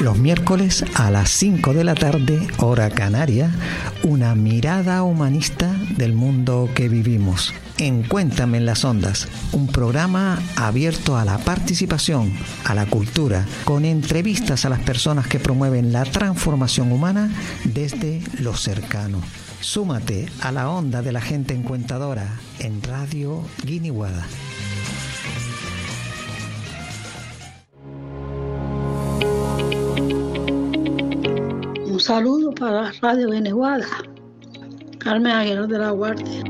Los 0.00 0.16
miércoles 0.16 0.82
a 0.94 1.10
las 1.10 1.28
5 1.28 1.74
de 1.74 1.84
la 1.84 1.94
tarde, 1.94 2.48
hora 2.56 2.88
canaria, 2.88 3.50
una 4.02 4.34
mirada 4.34 5.02
humanista 5.02 5.76
del 5.98 6.14
mundo 6.14 6.70
que 6.74 6.88
vivimos. 6.88 7.52
En 7.76 8.02
Cuéntame 8.04 8.56
en 8.56 8.64
las 8.64 8.82
Ondas, 8.86 9.28
un 9.52 9.66
programa 9.66 10.40
abierto 10.56 11.18
a 11.18 11.26
la 11.26 11.36
participación, 11.36 12.32
a 12.64 12.74
la 12.74 12.86
cultura, 12.86 13.44
con 13.64 13.84
entrevistas 13.84 14.64
a 14.64 14.70
las 14.70 14.80
personas 14.80 15.26
que 15.26 15.38
promueven 15.38 15.92
la 15.92 16.06
transformación 16.06 16.92
humana 16.92 17.30
desde 17.64 18.22
lo 18.38 18.56
cercano. 18.56 19.20
Súmate 19.60 20.30
a 20.40 20.50
la 20.50 20.70
onda 20.70 21.02
de 21.02 21.12
la 21.12 21.20
gente 21.20 21.52
encuentadora 21.52 22.40
en 22.58 22.82
Radio 22.82 23.44
Guiniguada. 23.64 24.26
Un 32.10 32.16
saludo 32.16 32.52
para 32.52 32.90
Radio 33.00 33.30
Guiniguada. 33.30 33.86
Carmen 34.98 35.30
Aguilar 35.30 35.68
de 35.68 35.78
la 35.78 35.90
Guardia. 35.92 36.42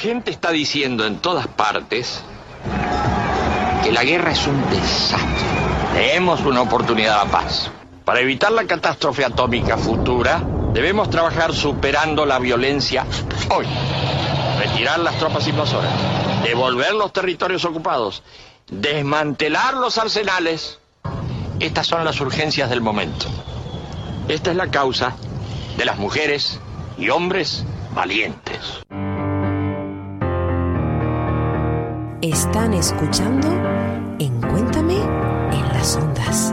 gente 0.00 0.30
está 0.30 0.50
diciendo 0.50 1.06
en 1.06 1.18
todas 1.18 1.46
partes 1.46 2.24
la 3.92 4.04
guerra 4.04 4.32
es 4.32 4.46
un 4.46 4.70
desastre. 4.70 5.46
Tenemos 5.94 6.40
una 6.42 6.62
oportunidad 6.62 7.20
a 7.20 7.24
paz. 7.24 7.70
Para 8.04 8.20
evitar 8.20 8.52
la 8.52 8.64
catástrofe 8.64 9.24
atómica 9.24 9.76
futura, 9.76 10.42
debemos 10.72 11.10
trabajar 11.10 11.52
superando 11.52 12.24
la 12.26 12.38
violencia 12.38 13.04
hoy. 13.50 13.66
Retirar 14.58 15.00
las 15.00 15.18
tropas 15.18 15.46
invasoras, 15.48 15.92
devolver 16.44 16.92
los 16.94 17.12
territorios 17.12 17.64
ocupados, 17.64 18.22
desmantelar 18.70 19.74
los 19.74 19.98
arsenales. 19.98 20.78
Estas 21.58 21.86
son 21.86 22.04
las 22.04 22.20
urgencias 22.20 22.70
del 22.70 22.80
momento. 22.80 23.26
Esta 24.28 24.50
es 24.50 24.56
la 24.56 24.70
causa 24.70 25.16
de 25.76 25.84
las 25.84 25.98
mujeres 25.98 26.60
y 26.96 27.10
hombres 27.10 27.64
valientes. 27.94 28.82
Están 32.22 32.74
escuchando 32.74 33.48
en 34.18 34.38
Cuéntame 34.42 34.96
en 34.96 35.68
las 35.72 35.96
ondas. 35.96 36.52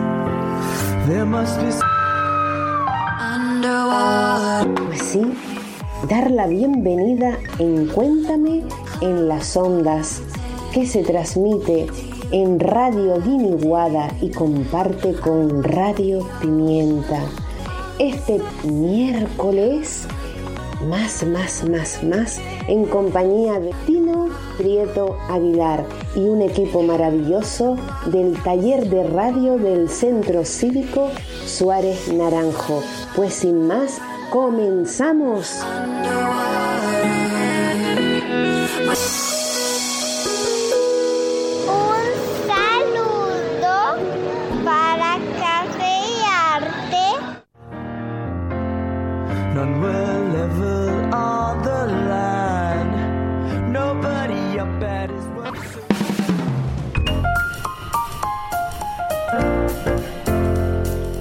Pues 4.87 5.01
sí, 5.01 5.21
dar 6.07 6.31
la 6.31 6.47
bienvenida 6.47 7.37
en 7.59 7.87
Cuéntame 7.87 8.63
en 9.01 9.27
las 9.27 9.57
ondas, 9.57 10.21
que 10.71 10.87
se 10.87 11.03
transmite 11.03 11.87
en 12.31 12.61
Radio 12.61 13.21
Guiniguada 13.21 14.09
y 14.21 14.31
comparte 14.31 15.15
con 15.15 15.63
Radio 15.63 16.25
Pimienta. 16.39 17.19
Este 17.99 18.39
miércoles, 18.63 20.07
más, 20.81 21.25
más, 21.25 21.63
más, 21.67 22.03
más, 22.03 22.39
en 22.67 22.85
compañía 22.85 23.59
de 23.59 23.73
Tino 23.85 24.29
Prieto 24.57 25.17
Aguilar 25.29 25.85
y 26.15 26.19
un 26.19 26.41
equipo 26.41 26.81
maravilloso 26.83 27.77
del 28.07 28.41
taller 28.43 28.89
de 28.89 29.03
radio 29.03 29.57
del 29.57 29.89
Centro 29.89 30.45
Cívico 30.45 31.11
Suárez 31.45 32.11
Naranjo. 32.13 32.81
Pues 33.15 33.33
sin 33.33 33.67
más, 33.67 33.99
comenzamos. 34.29 35.61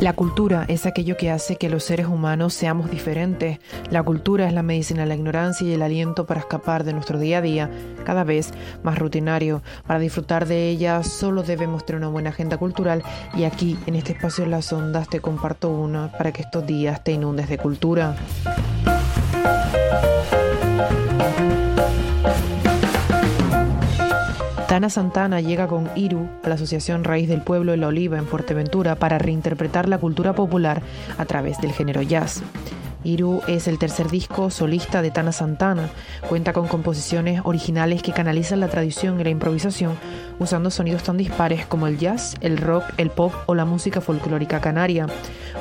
La 0.07 0.13
cultura 0.13 0.65
es 0.69 0.87
aquello 0.87 1.17
que 1.17 1.33
hace 1.33 1.57
que 1.57 1.69
los 1.69 1.83
seres 1.83 2.07
humanos 2.07 2.55
seamos 2.55 2.93
diferentes. 2.93 3.59
La 3.91 4.05
cultura 4.05 4.47
es 4.47 4.53
la 4.53 4.63
medicina 4.63 5.01
de 5.01 5.09
la 5.09 5.17
ignorancia 5.17 5.67
y 5.67 5.73
el 5.73 5.83
aliento 5.83 6.27
para 6.27 6.39
escapar 6.39 6.85
de 6.85 6.93
nuestro 6.93 7.19
día 7.19 7.39
a 7.39 7.41
día, 7.41 7.71
cada 8.05 8.23
vez 8.23 8.53
más 8.85 9.01
rutinario. 9.01 9.65
Para 9.85 9.99
disfrutar 9.99 10.47
de 10.47 10.69
ella 10.69 11.03
solo 11.03 11.43
debemos 11.43 11.85
tener 11.85 11.99
una 12.03 12.09
buena 12.09 12.31
agenda 12.31 12.57
cultural 12.57 13.03
y 13.35 13.43
aquí, 13.43 13.77
en 13.87 13.97
este 13.97 14.13
espacio 14.13 14.45
de 14.45 14.51
las 14.51 14.73
ondas, 14.73 15.09
te 15.09 15.19
comparto 15.19 15.71
una 15.71 16.13
para 16.13 16.31
que 16.31 16.43
estos 16.43 16.65
días 16.65 17.03
te 17.03 17.11
inundes 17.11 17.49
de 17.49 17.59
cultura. 17.59 18.15
Tana 24.69 24.91
Santana 24.91 25.41
llega 25.41 25.69
con 25.69 25.89
Iru 25.95 26.29
a 26.43 26.49
la 26.49 26.57
Asociación 26.57 27.05
Raíz 27.05 27.29
del 27.29 27.41
Pueblo 27.41 27.71
de 27.71 27.79
la 27.79 27.87
Oliva 27.87 28.19
en 28.19 28.27
Fuerteventura 28.27 28.97
para 28.97 29.17
reinterpretar 29.17 29.89
la 29.89 29.99
cultura 29.99 30.35
popular 30.35 30.83
a 31.19 31.25
través 31.25 31.61
del 31.61 31.71
género 31.71 32.03
jazz. 32.03 32.43
Iru 33.07 33.41
es 33.47 33.69
el 33.69 33.79
tercer 33.79 34.11
disco 34.11 34.51
solista 34.51 35.01
de 35.01 35.13
Tana 35.13 35.31
Santana. 35.31 35.89
Cuenta 36.29 36.53
con 36.53 36.67
composiciones 36.67 37.41
originales 37.45 38.03
que 38.03 38.13
canalizan 38.13 38.59
la 38.59 38.69
tradición 38.69 39.21
y 39.21 39.25
la 39.25 39.31
improvisación 39.31 39.93
usando 40.41 40.71
sonidos 40.71 41.05
tan 41.05 41.17
dispares 41.17 41.67
como 41.67 41.87
el 41.87 41.99
jazz, 41.99 42.35
el 42.41 42.59
rock, 42.59 42.85
el 42.97 43.11
pop 43.11 43.33
o 43.47 43.55
la 43.55 43.65
música 43.65 44.01
folclórica 44.01 44.61
canaria, 44.61 45.07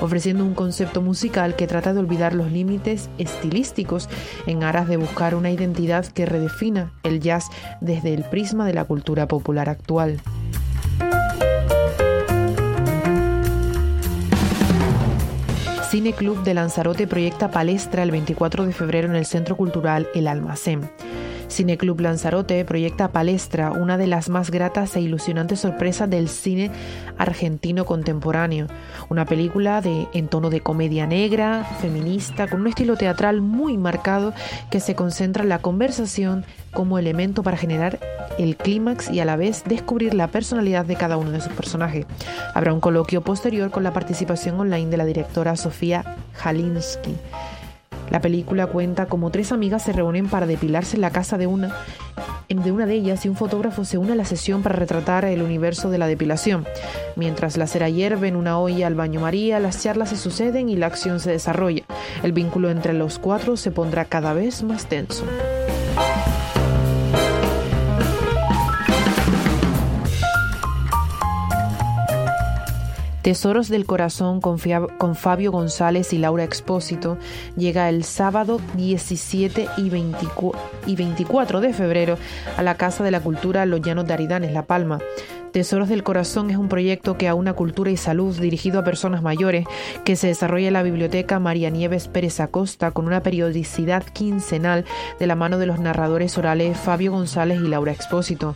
ofreciendo 0.02 0.44
un 0.44 0.56
concepto 0.56 1.02
musical 1.02 1.56
que 1.56 1.68
trata 1.68 1.94
de 1.94 2.00
olvidar 2.00 2.34
los 2.34 2.52
límites 2.52 3.10
estilísticos 3.20 4.10
en 4.48 4.64
aras 4.64 4.88
de 4.88 4.98
buscar 4.98 5.36
una 5.36 5.52
identidad 5.52 6.06
que 6.08 6.26
redefina 6.26 6.92
el 7.04 7.20
jazz 7.20 7.46
desde 7.80 8.14
el 8.14 8.24
prisma 8.24 8.66
de 8.66 8.74
la 8.74 8.86
cultura 8.86 9.28
popular 9.28 9.70
actual. 9.70 10.20
Cine 15.96 16.12
Club 16.12 16.44
de 16.44 16.54
Lanzarote 16.54 17.08
proyecta 17.08 17.50
palestra 17.50 18.04
el 18.04 18.12
24 18.12 18.66
de 18.66 18.74
febrero 18.74 19.08
en 19.08 19.16
el 19.16 19.26
Centro 19.26 19.56
Cultural 19.56 20.10
El 20.14 20.28
Almacén. 20.28 20.92
Cineclub 21.50 22.00
Lanzarote 22.00 22.64
proyecta 22.66 23.10
Palestra, 23.10 23.72
una 23.72 23.98
de 23.98 24.08
las 24.08 24.30
más 24.30 24.52
gratas 24.52 24.96
e 24.96 25.02
ilusionantes 25.02 25.60
sorpresas 25.60 26.10
del 26.10 26.30
cine 26.30 26.72
argentino 27.18 27.86
contemporáneo. 27.86 28.68
Una 29.10 29.26
película 29.26 29.82
de, 29.82 30.08
en 30.14 30.28
tono 30.28 30.50
de 30.50 30.62
comedia 30.62 31.08
negra, 31.08 31.64
feminista, 31.82 32.48
con 32.48 32.62
un 32.62 32.68
estilo 32.68 32.98
teatral 32.98 33.42
muy 33.42 33.78
marcado 33.78 34.34
que 34.70 34.80
se 34.80 34.96
concentra 34.96 35.44
en 35.44 35.50
la 35.50 35.60
conversación 35.60 36.46
como 36.72 37.00
elemento 37.00 37.42
para 37.42 37.58
generar 37.58 38.00
el 38.38 38.58
clímax 38.58 39.10
y 39.10 39.20
a 39.20 39.26
la 39.26 39.36
vez 39.36 39.64
descubrir 39.66 40.14
la 40.14 40.28
personalidad 40.28 40.86
de 40.86 40.96
cada 40.96 41.18
uno 41.18 41.32
de 41.32 41.42
sus 41.42 41.54
personajes. 41.54 42.06
Habrá 42.54 42.74
un 42.74 42.82
coloquio 42.82 43.22
posterior 43.22 43.72
con 43.72 43.84
la 43.84 43.94
participación 43.94 44.60
online 44.60 44.90
de 44.90 44.98
la 44.98 45.06
directora 45.06 45.56
Sofía 45.56 46.18
Jalinsky. 46.34 47.16
La 48.10 48.22
película 48.22 48.68
cuenta 48.68 49.08
como 49.08 49.32
tres 49.32 49.52
amigas 49.52 49.84
se 49.84 49.94
reúnen 49.94 50.28
para 50.28 50.46
depilarse 50.46 50.96
en 50.96 51.02
la 51.02 51.12
casa 51.12 51.38
de 51.38 51.48
una, 51.48 51.76
de 52.50 52.72
una 52.72 52.86
de 52.86 52.94
ellas 52.94 53.26
y 53.26 53.30
un 53.30 53.36
fotógrafo 53.36 53.86
se 53.86 53.98
une 53.98 54.14
a 54.14 54.16
la 54.16 54.26
sesión 54.26 54.62
para 54.62 54.76
retratar 54.76 55.26
el 55.26 55.42
universo 55.42 55.90
de 55.90 55.98
la 55.98 56.08
depilación. 56.08 56.66
Mientras 57.16 57.58
la 57.58 57.68
cera 57.68 57.90
hierve 57.90 58.28
en 58.28 58.36
una 58.36 58.60
olla 58.60 58.88
al 58.88 58.96
baño 58.96 59.20
María, 59.20 59.60
las 59.60 59.82
charlas 59.82 60.10
se 60.10 60.18
suceden 60.18 60.70
y 60.70 60.76
la 60.76 60.88
acción 60.88 61.20
se 61.20 61.32
desarrolla. 61.32 61.84
El 62.24 62.34
vínculo 62.34 62.70
entre 62.70 62.94
los 62.94 63.20
cuatro 63.20 63.58
se 63.58 63.72
pondrá 63.72 64.06
cada 64.06 64.34
vez 64.34 64.64
más 64.64 64.86
tenso. 64.86 65.26
Tesoros 73.26 73.70
del 73.70 73.88
Corazón 73.88 74.40
con, 74.40 74.60
Fabio 74.60 75.52
González 75.52 76.14
y 76.14 76.20
Laura 76.20 76.44
Expósito 76.44 77.18
llega 77.58 77.90
el 77.90 78.04
sábado 78.04 78.62
17 78.76 79.68
y, 79.78 79.90
24 79.90 81.60
de 81.60 81.74
febrero 81.74 82.20
a 82.56 82.62
la 82.62 82.76
Casa 82.78 83.04
de 83.04 83.10
la 83.10 83.22
Cultura 83.22 83.66
Los 83.66 83.82
Llanos 83.82 84.06
de 84.06 84.14
Aridanes, 84.14 84.52
La 84.52 84.68
Palma. 84.68 85.00
Tesoros 85.56 85.88
del 85.88 86.04
Corazón 86.04 86.50
es 86.50 86.58
un 86.58 86.68
proyecto 86.68 87.18
que 87.18 87.30
aúna 87.30 87.54
cultura 87.54 87.90
y 87.90 87.96
salud 87.96 88.38
dirigido 88.38 88.78
a 88.78 88.84
personas 88.84 89.22
mayores 89.22 89.66
que 90.04 90.18
se 90.18 90.28
desarrolla 90.28 90.68
en 90.68 90.74
la 90.74 90.84
Biblioteca 90.84 91.40
María 91.40 91.70
Nieves 91.70 92.10
Pérez 92.10 92.42
Acosta 92.42 92.92
con 92.92 93.06
una 93.06 93.24
periodicidad 93.24 94.04
quincenal 94.04 94.84
de 95.18 95.28
la 95.28 95.36
mano 95.36 95.58
de 95.58 95.66
los 95.66 95.80
narradores 95.80 96.38
orales 96.38 96.78
Fabio 96.78 97.14
González 97.14 97.62
y 97.64 97.70
Laura 97.70 97.94
Expósito. 97.94 98.54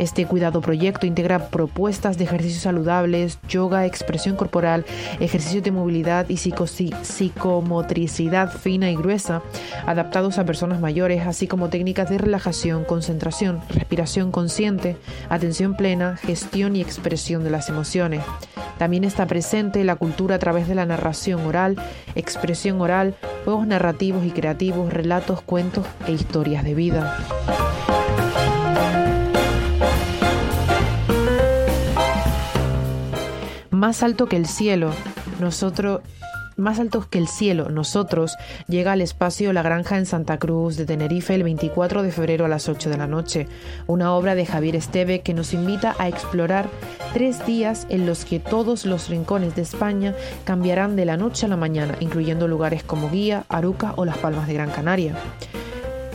Este 0.00 0.26
cuidado 0.26 0.60
proyecto 0.60 1.06
integra 1.06 1.50
propuestas 1.50 2.18
de 2.18 2.24
ejercicios 2.24 2.64
saludables, 2.64 3.38
yoga, 3.48 3.86
expresión 3.86 4.34
corporal, 4.34 4.84
ejercicios 5.20 5.62
de 5.62 5.70
movilidad 5.70 6.28
y 6.28 6.36
psicomotricidad 6.36 8.50
fina 8.50 8.90
y 8.90 8.96
gruesa, 8.96 9.42
adaptados 9.86 10.38
a 10.38 10.44
personas 10.44 10.80
mayores, 10.80 11.24
así 11.24 11.46
como 11.46 11.68
técnicas 11.68 12.10
de 12.10 12.18
relajación, 12.18 12.84
concentración, 12.84 13.60
respiración 13.68 14.32
consciente, 14.32 14.96
atención 15.28 15.76
plena, 15.76 16.16
gestión 16.16 16.39
y 16.74 16.80
expresión 16.80 17.44
de 17.44 17.50
las 17.50 17.68
emociones. 17.68 18.22
También 18.78 19.04
está 19.04 19.26
presente 19.26 19.84
la 19.84 19.96
cultura 19.96 20.36
a 20.36 20.38
través 20.38 20.66
de 20.68 20.74
la 20.74 20.86
narración 20.86 21.44
oral, 21.46 21.76
expresión 22.14 22.80
oral, 22.80 23.14
juegos 23.44 23.66
narrativos 23.66 24.24
y 24.24 24.30
creativos, 24.30 24.92
relatos, 24.92 25.42
cuentos 25.42 25.86
e 26.06 26.12
historias 26.12 26.64
de 26.64 26.74
vida. 26.74 27.18
Más 33.70 34.02
alto 34.02 34.26
que 34.26 34.36
el 34.36 34.46
cielo, 34.46 34.92
nosotros 35.40 36.00
más 36.60 36.78
altos 36.78 37.06
que 37.06 37.18
el 37.18 37.28
cielo, 37.28 37.68
nosotros, 37.70 38.36
llega 38.68 38.92
al 38.92 39.00
espacio 39.00 39.52
La 39.52 39.62
Granja 39.62 39.98
en 39.98 40.06
Santa 40.06 40.38
Cruz 40.38 40.76
de 40.76 40.86
Tenerife 40.86 41.34
el 41.34 41.42
24 41.42 42.02
de 42.02 42.12
febrero 42.12 42.44
a 42.44 42.48
las 42.48 42.68
8 42.68 42.90
de 42.90 42.96
la 42.96 43.06
noche, 43.06 43.48
una 43.86 44.14
obra 44.14 44.34
de 44.34 44.46
Javier 44.46 44.76
Esteve 44.76 45.20
que 45.20 45.34
nos 45.34 45.52
invita 45.52 45.94
a 45.98 46.08
explorar 46.08 46.68
tres 47.12 47.44
días 47.46 47.86
en 47.88 48.06
los 48.06 48.24
que 48.24 48.38
todos 48.38 48.86
los 48.86 49.08
rincones 49.08 49.56
de 49.56 49.62
España 49.62 50.14
cambiarán 50.44 50.96
de 50.96 51.04
la 51.04 51.16
noche 51.16 51.46
a 51.46 51.48
la 51.48 51.56
mañana, 51.56 51.96
incluyendo 52.00 52.48
lugares 52.48 52.82
como 52.82 53.10
Guía, 53.10 53.44
Aruca 53.48 53.94
o 53.96 54.04
Las 54.04 54.18
Palmas 54.18 54.46
de 54.46 54.54
Gran 54.54 54.70
Canaria. 54.70 55.14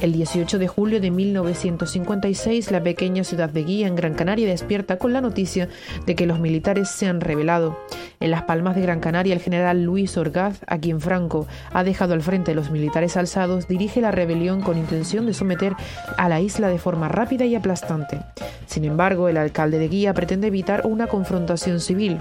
El 0.01 0.11
18 0.11 0.59
de 0.59 0.67
julio 0.67 0.99
de 0.99 1.09
1956, 1.09 2.69
la 2.71 2.83
pequeña 2.83 3.23
ciudad 3.23 3.49
de 3.49 3.63
Guía, 3.63 3.87
en 3.87 3.95
Gran 3.95 4.13
Canaria, 4.13 4.47
despierta 4.47 4.97
con 4.97 5.13
la 5.13 5.21
noticia 5.21 5.69
de 6.05 6.15
que 6.15 6.25
los 6.25 6.39
militares 6.39 6.89
se 6.89 7.07
han 7.07 7.21
rebelado. 7.21 7.79
En 8.25 8.31
Las 8.31 8.41
Palmas 8.41 8.73
de 8.73 8.81
Gran 8.81 9.01
Canaria, 9.01 9.35
el 9.35 9.39
general 9.39 9.83
Luis 9.83 10.17
Orgaz, 10.17 10.61
a 10.65 10.79
quien 10.79 10.99
Franco 10.99 11.45
ha 11.71 11.83
dejado 11.83 12.15
al 12.15 12.23
frente 12.23 12.49
de 12.49 12.55
los 12.55 12.71
militares 12.71 13.17
alzados, 13.17 13.67
dirige 13.67 14.01
la 14.01 14.09
rebelión 14.09 14.61
con 14.61 14.79
intención 14.79 15.27
de 15.27 15.35
someter 15.35 15.75
a 16.17 16.27
la 16.27 16.41
isla 16.41 16.69
de 16.69 16.79
forma 16.79 17.07
rápida 17.07 17.45
y 17.45 17.53
aplastante. 17.53 18.21
Sin 18.65 18.83
embargo, 18.83 19.29
el 19.29 19.37
alcalde 19.37 19.77
de 19.77 19.89
Guía 19.89 20.15
pretende 20.15 20.47
evitar 20.47 20.87
una 20.87 21.05
confrontación 21.05 21.79
civil. 21.79 22.17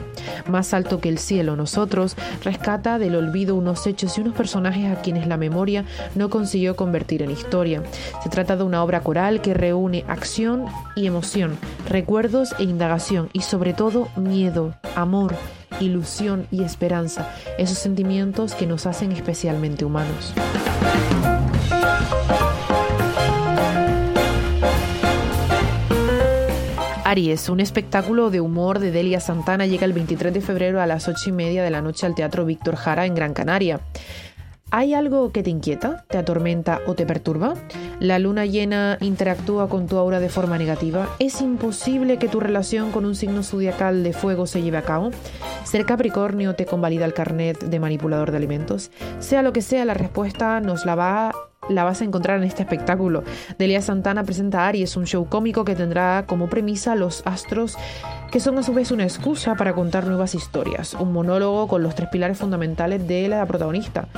Más 0.46 0.74
alto 0.74 1.00
que 1.00 1.08
el 1.08 1.16
cielo, 1.16 1.56
nosotros, 1.56 2.16
rescata 2.42 2.98
del 2.98 3.16
olvido 3.16 3.56
unos 3.56 3.86
hechos 3.86 4.18
y 4.18 4.20
unos 4.20 4.34
personajes 4.34 4.94
a 4.94 5.00
quienes 5.00 5.26
la 5.26 5.38
memoria 5.38 5.86
no 6.14 6.28
consiguió 6.28 6.76
convertir 6.76 7.22
en 7.22 7.30
historia. 7.30 7.82
Se 8.22 8.28
trata 8.28 8.56
de 8.56 8.64
una 8.64 8.84
obra 8.84 9.00
coral 9.00 9.40
que 9.40 9.54
reúne 9.54 10.04
acción 10.06 10.66
y 10.96 11.06
emoción, 11.06 11.56
recuerdos 11.88 12.54
e 12.58 12.64
indagación 12.64 13.30
y 13.32 13.40
sobre 13.40 13.72
todo 13.72 14.08
miedo, 14.16 14.74
amor, 14.94 15.34
ilusión 15.80 16.46
y 16.50 16.62
esperanza, 16.62 17.30
esos 17.58 17.78
sentimientos 17.78 18.54
que 18.54 18.66
nos 18.66 18.86
hacen 18.86 19.12
especialmente 19.12 19.84
humanos. 19.84 20.32
Aries, 27.04 27.48
un 27.50 27.60
espectáculo 27.60 28.30
de 28.30 28.40
humor 28.40 28.78
de 28.78 28.90
Delia 28.90 29.20
Santana 29.20 29.66
llega 29.66 29.84
el 29.84 29.92
23 29.92 30.32
de 30.32 30.40
febrero 30.40 30.80
a 30.80 30.86
las 30.86 31.06
8 31.06 31.28
y 31.28 31.32
media 31.32 31.62
de 31.62 31.70
la 31.70 31.82
noche 31.82 32.06
al 32.06 32.14
Teatro 32.14 32.46
Víctor 32.46 32.76
Jara 32.76 33.04
en 33.04 33.14
Gran 33.14 33.34
Canaria. 33.34 33.80
¿Hay 34.76 34.92
algo 34.92 35.30
que 35.30 35.44
te 35.44 35.50
inquieta, 35.50 36.04
te 36.08 36.18
atormenta 36.18 36.80
o 36.88 36.94
te 36.94 37.06
perturba? 37.06 37.54
¿La 38.00 38.18
luna 38.18 38.44
llena 38.44 38.98
interactúa 39.00 39.68
con 39.68 39.86
tu 39.86 39.98
aura 39.98 40.18
de 40.18 40.28
forma 40.28 40.58
negativa? 40.58 41.08
¿Es 41.20 41.40
imposible 41.40 42.18
que 42.18 42.26
tu 42.26 42.40
relación 42.40 42.90
con 42.90 43.04
un 43.04 43.14
signo 43.14 43.44
zodiacal 43.44 44.02
de 44.02 44.12
fuego 44.12 44.48
se 44.48 44.62
lleve 44.62 44.78
a 44.78 44.82
cabo? 44.82 45.12
¿Ser 45.62 45.86
Capricornio 45.86 46.56
te 46.56 46.66
convalida 46.66 47.04
el 47.04 47.14
carnet 47.14 47.56
de 47.62 47.78
manipulador 47.78 48.32
de 48.32 48.38
alimentos? 48.38 48.90
Sea 49.20 49.42
lo 49.42 49.52
que 49.52 49.62
sea, 49.62 49.84
la 49.84 49.94
respuesta 49.94 50.58
nos 50.60 50.84
la 50.84 50.96
va 50.96 51.32
la 51.68 51.84
vas 51.84 52.02
a 52.02 52.04
encontrar 52.04 52.38
en 52.38 52.44
este 52.44 52.62
espectáculo. 52.62 53.22
Delia 53.58 53.80
Santana 53.80 54.24
presenta 54.24 54.64
a 54.64 54.68
Aries, 54.68 54.98
un 54.98 55.06
show 55.06 55.26
cómico 55.30 55.64
que 55.64 55.74
tendrá 55.74 56.24
como 56.26 56.50
premisa 56.50 56.94
los 56.94 57.22
astros 57.24 57.78
que 58.34 58.40
son 58.40 58.58
a 58.58 58.64
su 58.64 58.74
vez 58.74 58.90
una 58.90 59.04
excusa 59.04 59.54
para 59.54 59.74
contar 59.74 60.08
nuevas 60.08 60.34
historias, 60.34 60.94
un 60.94 61.12
monólogo 61.12 61.68
con 61.68 61.84
los 61.84 61.94
tres 61.94 62.08
pilares 62.08 62.36
fundamentales 62.36 63.06
de 63.06 63.28
la 63.28 63.46
protagonista, 63.46 64.08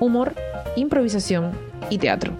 humor, 0.00 0.34
improvisación 0.76 1.52
y 1.90 1.98
teatro. 1.98 2.32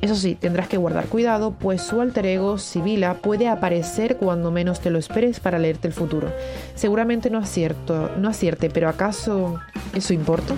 Eso 0.00 0.16
sí, 0.16 0.34
tendrás 0.34 0.68
que 0.68 0.76
guardar 0.76 1.06
cuidado, 1.06 1.52
pues 1.52 1.80
su 1.80 2.02
alter 2.02 2.26
ego, 2.26 2.58
Sibila, 2.58 3.14
puede 3.14 3.48
aparecer 3.48 4.18
cuando 4.18 4.50
menos 4.50 4.80
te 4.80 4.90
lo 4.90 4.98
esperes 4.98 5.40
para 5.40 5.58
leerte 5.58 5.88
el 5.88 5.94
futuro. 5.94 6.30
Seguramente 6.74 7.30
no 7.30 7.38
acierto, 7.38 8.10
no 8.18 8.28
acierte, 8.28 8.68
pero 8.68 8.90
¿acaso 8.90 9.60
eso 9.94 10.12
importa? 10.12 10.54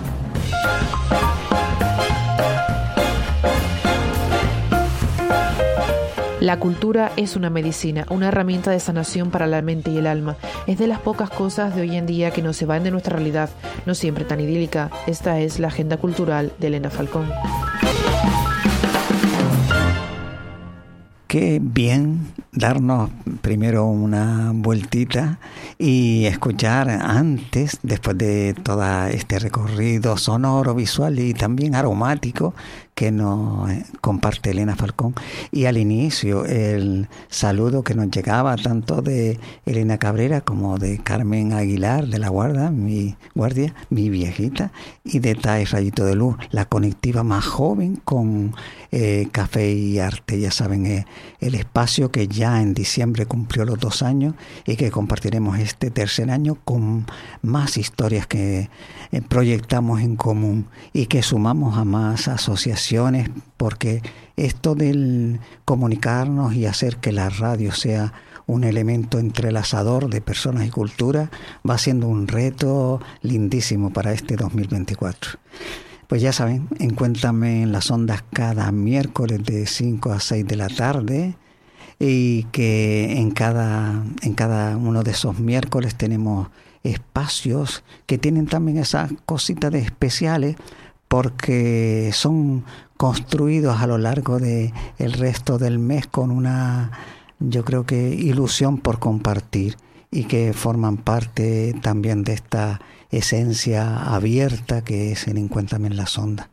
La 6.39 6.59
cultura 6.59 7.11
es 7.17 7.35
una 7.35 7.49
medicina, 7.49 8.05
una 8.11 8.27
herramienta 8.27 8.69
de 8.69 8.79
sanación 8.79 9.31
para 9.31 9.47
la 9.47 9.63
mente 9.63 9.89
y 9.89 9.97
el 9.97 10.05
alma. 10.05 10.37
Es 10.67 10.77
de 10.77 10.85
las 10.85 10.99
pocas 10.99 11.31
cosas 11.31 11.75
de 11.75 11.81
hoy 11.81 11.95
en 11.95 12.05
día 12.05 12.29
que 12.29 12.43
no 12.43 12.53
se 12.53 12.67
van 12.67 12.83
de 12.83 12.91
nuestra 12.91 13.15
realidad, 13.15 13.49
no 13.87 13.95
siempre 13.95 14.23
tan 14.23 14.39
idílica. 14.39 14.91
Esta 15.07 15.39
es 15.39 15.59
la 15.59 15.69
agenda 15.69 15.97
cultural 15.97 16.53
de 16.59 16.67
Elena 16.67 16.91
Falcón. 16.91 17.27
Qué 21.25 21.59
bien 21.61 22.31
darnos 22.53 23.09
primero 23.41 23.87
una 23.87 24.51
vueltita 24.53 25.39
y 25.77 26.25
escuchar 26.25 26.87
antes, 26.89 27.79
después 27.81 28.17
de 28.17 28.53
todo 28.53 29.07
este 29.07 29.39
recorrido 29.39 30.17
sonoro, 30.17 30.73
visual 30.73 31.19
y 31.19 31.33
también 31.33 31.75
aromático 31.75 32.53
que 32.97 33.11
nos 33.11 33.69
eh, 33.69 33.85
comparte 34.01 34.49
Elena 34.49 34.75
Falcón. 34.75 35.13
Y 35.51 35.65
al 35.65 35.77
inicio 35.77 36.45
el 36.45 37.07
saludo 37.29 37.83
que 37.83 37.93
nos 37.93 38.09
llegaba 38.09 38.55
tanto 38.55 39.03
de 39.03 39.39
Elena 39.67 39.99
Cabrera 39.99 40.41
como 40.41 40.79
de 40.79 40.97
Carmen 40.97 41.53
Aguilar 41.53 42.07
de 42.07 42.17
la 42.17 42.29
Guardia, 42.29 42.71
mi 42.71 43.15
guardia, 43.35 43.75
mi 43.91 44.09
viejita, 44.09 44.71
y 45.03 45.19
de 45.19 45.35
Tai 45.35 45.65
Rayito 45.65 46.05
de 46.05 46.15
Luz, 46.15 46.37
la 46.49 46.65
conectiva 46.65 47.21
más 47.21 47.45
joven 47.45 47.97
con 47.97 48.55
eh, 48.91 49.27
Café 49.31 49.71
y 49.71 49.99
Arte. 49.99 50.39
Ya 50.39 50.49
saben, 50.49 50.87
eh, 50.87 51.05
el 51.39 51.53
espacio 51.53 52.09
que 52.11 52.27
ya 52.27 52.63
en 52.63 52.73
diciembre 52.73 53.27
cumplió 53.27 53.63
los 53.63 53.79
dos 53.79 54.01
años 54.01 54.33
y 54.65 54.75
que 54.75 54.89
compartiremos 54.89 55.59
este 55.59 55.91
tercer 55.91 56.31
año 56.31 56.57
con 56.65 57.05
más 57.43 57.77
historias 57.77 58.25
que 58.25 58.71
proyectamos 59.29 60.01
en 60.01 60.15
común 60.15 60.65
y 60.93 61.05
que 61.05 61.21
sumamos 61.21 61.77
a 61.77 61.85
más 61.85 62.27
asociaciones 62.27 62.86
porque 63.57 64.01
esto 64.35 64.75
del 64.75 65.39
comunicarnos 65.65 66.53
y 66.53 66.65
hacer 66.65 66.97
que 66.97 67.11
la 67.11 67.29
radio 67.29 67.71
sea 67.71 68.13
un 68.45 68.63
elemento 68.63 69.19
entrelazador 69.19 70.09
de 70.09 70.21
personas 70.21 70.65
y 70.65 70.69
cultura 70.69 71.29
va 71.69 71.77
siendo 71.77 72.07
un 72.07 72.27
reto 72.27 73.01
lindísimo 73.21 73.91
para 73.91 74.13
este 74.13 74.35
2024. 74.35 75.31
Pues 76.07 76.21
ya 76.21 76.31
saben, 76.31 76.69
encuéntrame 76.79 77.63
en 77.63 77.73
las 77.73 77.91
ondas 77.91 78.23
cada 78.31 78.71
miércoles 78.71 79.43
de 79.43 79.67
5 79.67 80.11
a 80.11 80.21
6 80.21 80.47
de 80.47 80.55
la 80.55 80.69
tarde 80.69 81.35
y 81.99 82.43
que 82.53 83.17
en 83.17 83.31
cada, 83.31 84.05
en 84.21 84.33
cada 84.33 84.77
uno 84.77 85.03
de 85.03 85.11
esos 85.11 85.39
miércoles 85.39 85.95
tenemos 85.95 86.47
espacios 86.83 87.83
que 88.05 88.17
tienen 88.17 88.45
también 88.45 88.77
esas 88.77 89.11
cositas 89.25 89.71
de 89.71 89.79
especiales 89.79 90.55
porque 91.07 92.11
son 92.13 92.65
construidos 92.97 93.79
a 93.81 93.87
lo 93.87 93.97
largo 93.97 94.39
de 94.39 94.73
el 94.97 95.13
resto 95.13 95.57
del 95.57 95.79
mes 95.79 96.07
con 96.07 96.31
una 96.31 96.91
yo 97.39 97.63
creo 97.63 97.85
que 97.85 98.09
ilusión 98.09 98.79
por 98.79 98.99
compartir 98.99 99.77
y 100.09 100.23
que 100.23 100.53
forman 100.53 100.97
parte 100.97 101.75
también 101.81 102.23
de 102.23 102.33
esta 102.33 102.81
esencia 103.11 103.97
abierta 104.15 104.83
que 104.83 105.11
es 105.11 105.27
el 105.27 105.37
Encuéntrame 105.37 105.87
en 105.87 105.97
la 105.97 106.07
Sonda. 106.07 106.49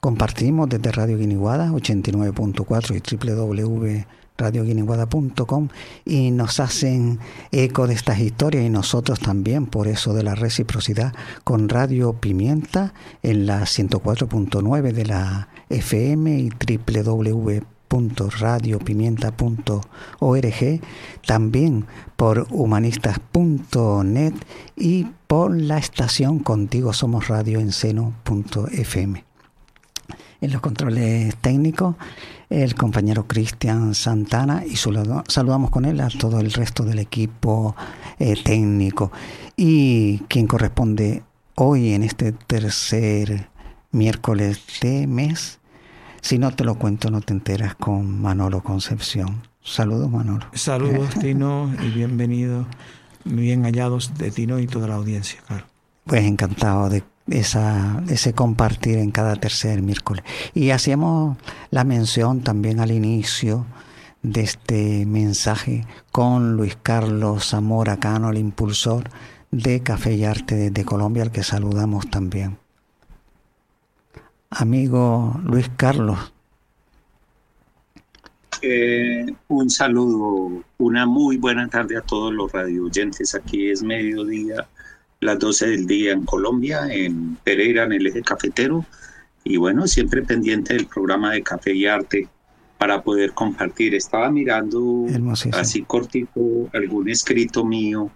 Compartimos 0.00 0.68
desde 0.68 0.90
Radio 0.90 1.16
Guiniguada 1.16 1.70
89.4 1.70 2.96
y 2.96 3.16
www 3.16 4.04
radioguiniguada.com 4.36 5.68
y 6.04 6.30
nos 6.30 6.60
hacen 6.60 7.20
eco 7.52 7.86
de 7.86 7.94
estas 7.94 8.18
historias 8.18 8.64
y 8.64 8.70
nosotros 8.70 9.20
también 9.20 9.66
por 9.66 9.88
eso 9.88 10.12
de 10.12 10.22
la 10.22 10.34
reciprocidad 10.34 11.14
con 11.44 11.68
Radio 11.68 12.14
Pimienta 12.14 12.94
en 13.22 13.46
la 13.46 13.62
104.9 13.62 14.92
de 14.92 15.06
la 15.06 15.48
FM 15.68 16.38
y 16.38 16.50
www 16.50 17.74
www.radiopimienta.org, 17.94 20.80
también 21.26 21.86
por 22.16 22.46
humanistas.net 22.50 24.34
y 24.76 25.06
por 25.26 25.56
la 25.56 25.78
estación 25.78 26.40
Contigo 26.40 26.92
Somos 26.92 27.28
Radio 27.28 27.60
en 27.60 27.72
seno.fm. 27.72 29.24
En 30.40 30.52
los 30.52 30.60
controles 30.60 31.36
técnicos, 31.36 31.94
el 32.50 32.74
compañero 32.74 33.26
Cristian 33.26 33.94
Santana 33.94 34.64
y 34.64 34.76
saludamos 34.76 35.70
con 35.70 35.84
él 35.84 36.00
a 36.00 36.08
todo 36.08 36.40
el 36.40 36.52
resto 36.52 36.84
del 36.84 36.98
equipo 36.98 37.74
eh, 38.18 38.34
técnico. 38.42 39.10
Y 39.56 40.18
quien 40.28 40.46
corresponde 40.46 41.22
hoy 41.54 41.92
en 41.92 42.02
este 42.02 42.32
tercer 42.32 43.48
miércoles 43.92 44.60
de 44.80 45.06
mes, 45.06 45.60
si 46.20 46.38
no 46.38 46.52
te 46.54 46.64
lo 46.64 46.76
cuento 46.76 47.10
no 47.10 47.20
te 47.20 47.32
enteras 47.32 47.74
con 47.74 48.20
Manolo 48.20 48.62
Concepción. 48.62 49.42
Saludos 49.62 50.10
Manolo. 50.10 50.46
Saludos 50.52 51.14
Tino 51.20 51.72
y 51.82 51.88
bienvenido, 51.90 52.66
bien 53.24 53.64
hallados 53.64 54.16
de 54.18 54.30
Tino 54.30 54.58
y 54.58 54.66
toda 54.66 54.88
la 54.88 54.96
audiencia, 54.96 55.40
claro. 55.46 55.66
Pues 56.04 56.24
encantado 56.24 56.90
de 56.90 57.02
esa, 57.28 58.02
ese 58.08 58.32
compartir 58.34 58.98
en 58.98 59.10
cada 59.10 59.36
tercer 59.36 59.82
miércoles. 59.82 60.24
Y 60.54 60.70
hacíamos 60.70 61.38
la 61.70 61.84
mención 61.84 62.42
también 62.42 62.80
al 62.80 62.90
inicio 62.90 63.66
de 64.22 64.42
este 64.42 65.06
mensaje 65.06 65.86
con 66.10 66.56
Luis 66.56 66.76
Carlos 66.82 67.50
Zamora 67.50 67.98
Cano, 67.98 68.30
el 68.30 68.38
impulsor 68.38 69.04
de 69.50 69.82
Café 69.82 70.14
y 70.14 70.24
Arte 70.24 70.70
de 70.70 70.84
Colombia, 70.84 71.22
al 71.22 71.30
que 71.30 71.42
saludamos 71.42 72.10
también. 72.10 72.56
Amigo 74.50 75.40
Luis 75.44 75.70
Carlos. 75.76 76.32
Eh, 78.62 79.26
un 79.48 79.68
saludo, 79.68 80.62
una 80.78 81.04
muy 81.04 81.36
buena 81.36 81.68
tarde 81.68 81.98
a 81.98 82.00
todos 82.00 82.32
los 82.32 82.50
radio 82.50 82.84
oyentes. 82.84 83.34
Aquí 83.34 83.68
es 83.68 83.82
mediodía 83.82 84.66
las 85.24 85.38
12 85.38 85.68
del 85.68 85.86
día 85.86 86.12
en 86.12 86.24
Colombia, 86.24 86.86
en 86.90 87.36
Pereira, 87.36 87.84
en 87.84 87.92
el 87.92 88.06
eje 88.06 88.22
cafetero. 88.22 88.84
Y 89.42 89.56
bueno, 89.56 89.86
siempre 89.86 90.22
pendiente 90.22 90.74
del 90.74 90.86
programa 90.86 91.32
de 91.32 91.42
Café 91.42 91.74
y 91.74 91.86
Arte 91.86 92.28
para 92.78 93.02
poder 93.02 93.32
compartir. 93.32 93.94
Estaba 93.94 94.30
mirando 94.30 95.06
así 95.52 95.82
cortito 95.82 96.68
algún 96.72 97.08
escrito 97.08 97.64
mío 97.64 98.10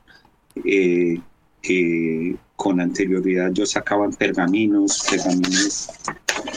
eh, 0.65 1.21
que 1.63 2.37
con 2.57 2.81
anterioridad 2.81 3.53
yo 3.53 3.65
sacaba 3.67 4.05
en 4.05 4.13
pergaminos, 4.13 5.07
pergaminos, 5.11 5.91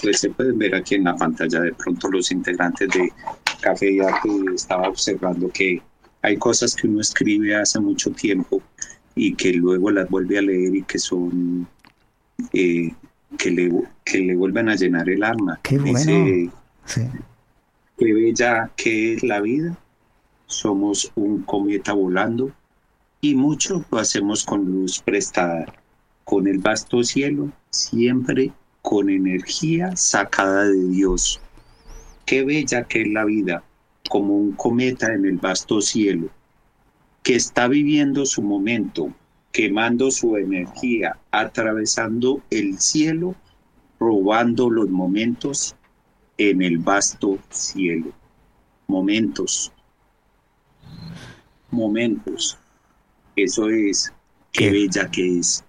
pues 0.01 0.19
se 0.19 0.29
pueden 0.29 0.57
ver 0.57 0.75
aquí 0.75 0.95
en 0.95 1.05
la 1.05 1.15
pantalla 1.15 1.61
de 1.61 1.73
pronto 1.73 2.09
los 2.09 2.31
integrantes 2.31 2.89
de 2.89 3.11
Café 3.61 3.91
y 3.91 3.99
Arte 3.99 4.29
estaba 4.55 4.89
observando 4.89 5.49
que 5.49 5.81
hay 6.23 6.37
cosas 6.37 6.75
que 6.75 6.87
uno 6.87 7.01
escribe 7.01 7.55
hace 7.55 7.79
mucho 7.79 8.11
tiempo 8.11 8.61
y 9.15 9.35
que 9.35 9.53
luego 9.53 9.91
las 9.91 10.09
vuelve 10.09 10.37
a 10.37 10.41
leer 10.41 10.75
y 10.75 10.83
que 10.83 10.99
son 10.99 11.67
eh, 12.53 12.91
que 13.37 13.51
le 13.51 13.71
que 14.03 14.19
le 14.19 14.35
vuelven 14.35 14.69
a 14.69 14.75
llenar 14.75 15.09
el 15.09 15.23
alma. 15.23 15.59
Qué 15.63 15.77
bueno. 15.77 16.51
Qué 17.97 18.13
bella 18.13 18.71
que 18.75 19.13
es 19.13 19.23
la 19.23 19.41
vida. 19.41 19.77
Somos 20.47 21.11
un 21.15 21.43
cometa 21.43 21.93
volando 21.93 22.51
y 23.21 23.35
mucho 23.35 23.85
lo 23.91 23.99
hacemos 23.99 24.43
con 24.43 24.65
luz 24.65 25.01
prestada. 25.01 25.65
Con 26.23 26.47
el 26.47 26.59
vasto 26.59 27.03
cielo 27.03 27.51
siempre 27.69 28.51
con 28.81 29.09
energía 29.09 29.95
sacada 29.95 30.65
de 30.65 30.89
Dios. 30.89 31.39
Qué 32.25 32.43
bella 32.43 32.83
que 32.83 33.01
es 33.01 33.07
la 33.07 33.25
vida 33.25 33.63
como 34.09 34.35
un 34.35 34.53
cometa 34.53 35.13
en 35.13 35.25
el 35.25 35.37
vasto 35.37 35.81
cielo 35.81 36.29
que 37.23 37.35
está 37.35 37.67
viviendo 37.67 38.25
su 38.25 38.41
momento, 38.41 39.13
quemando 39.51 40.11
su 40.11 40.37
energía, 40.37 41.17
atravesando 41.31 42.41
el 42.49 42.79
cielo, 42.79 43.35
robando 43.99 44.69
los 44.69 44.89
momentos 44.89 45.75
en 46.37 46.61
el 46.61 46.79
vasto 46.79 47.37
cielo. 47.49 48.11
Momentos. 48.87 49.71
Momentos. 51.69 52.57
Eso 53.35 53.69
es, 53.69 54.11
qué, 54.51 54.71
bella 54.71 55.09
que 55.09 55.39
es. 55.39 55.63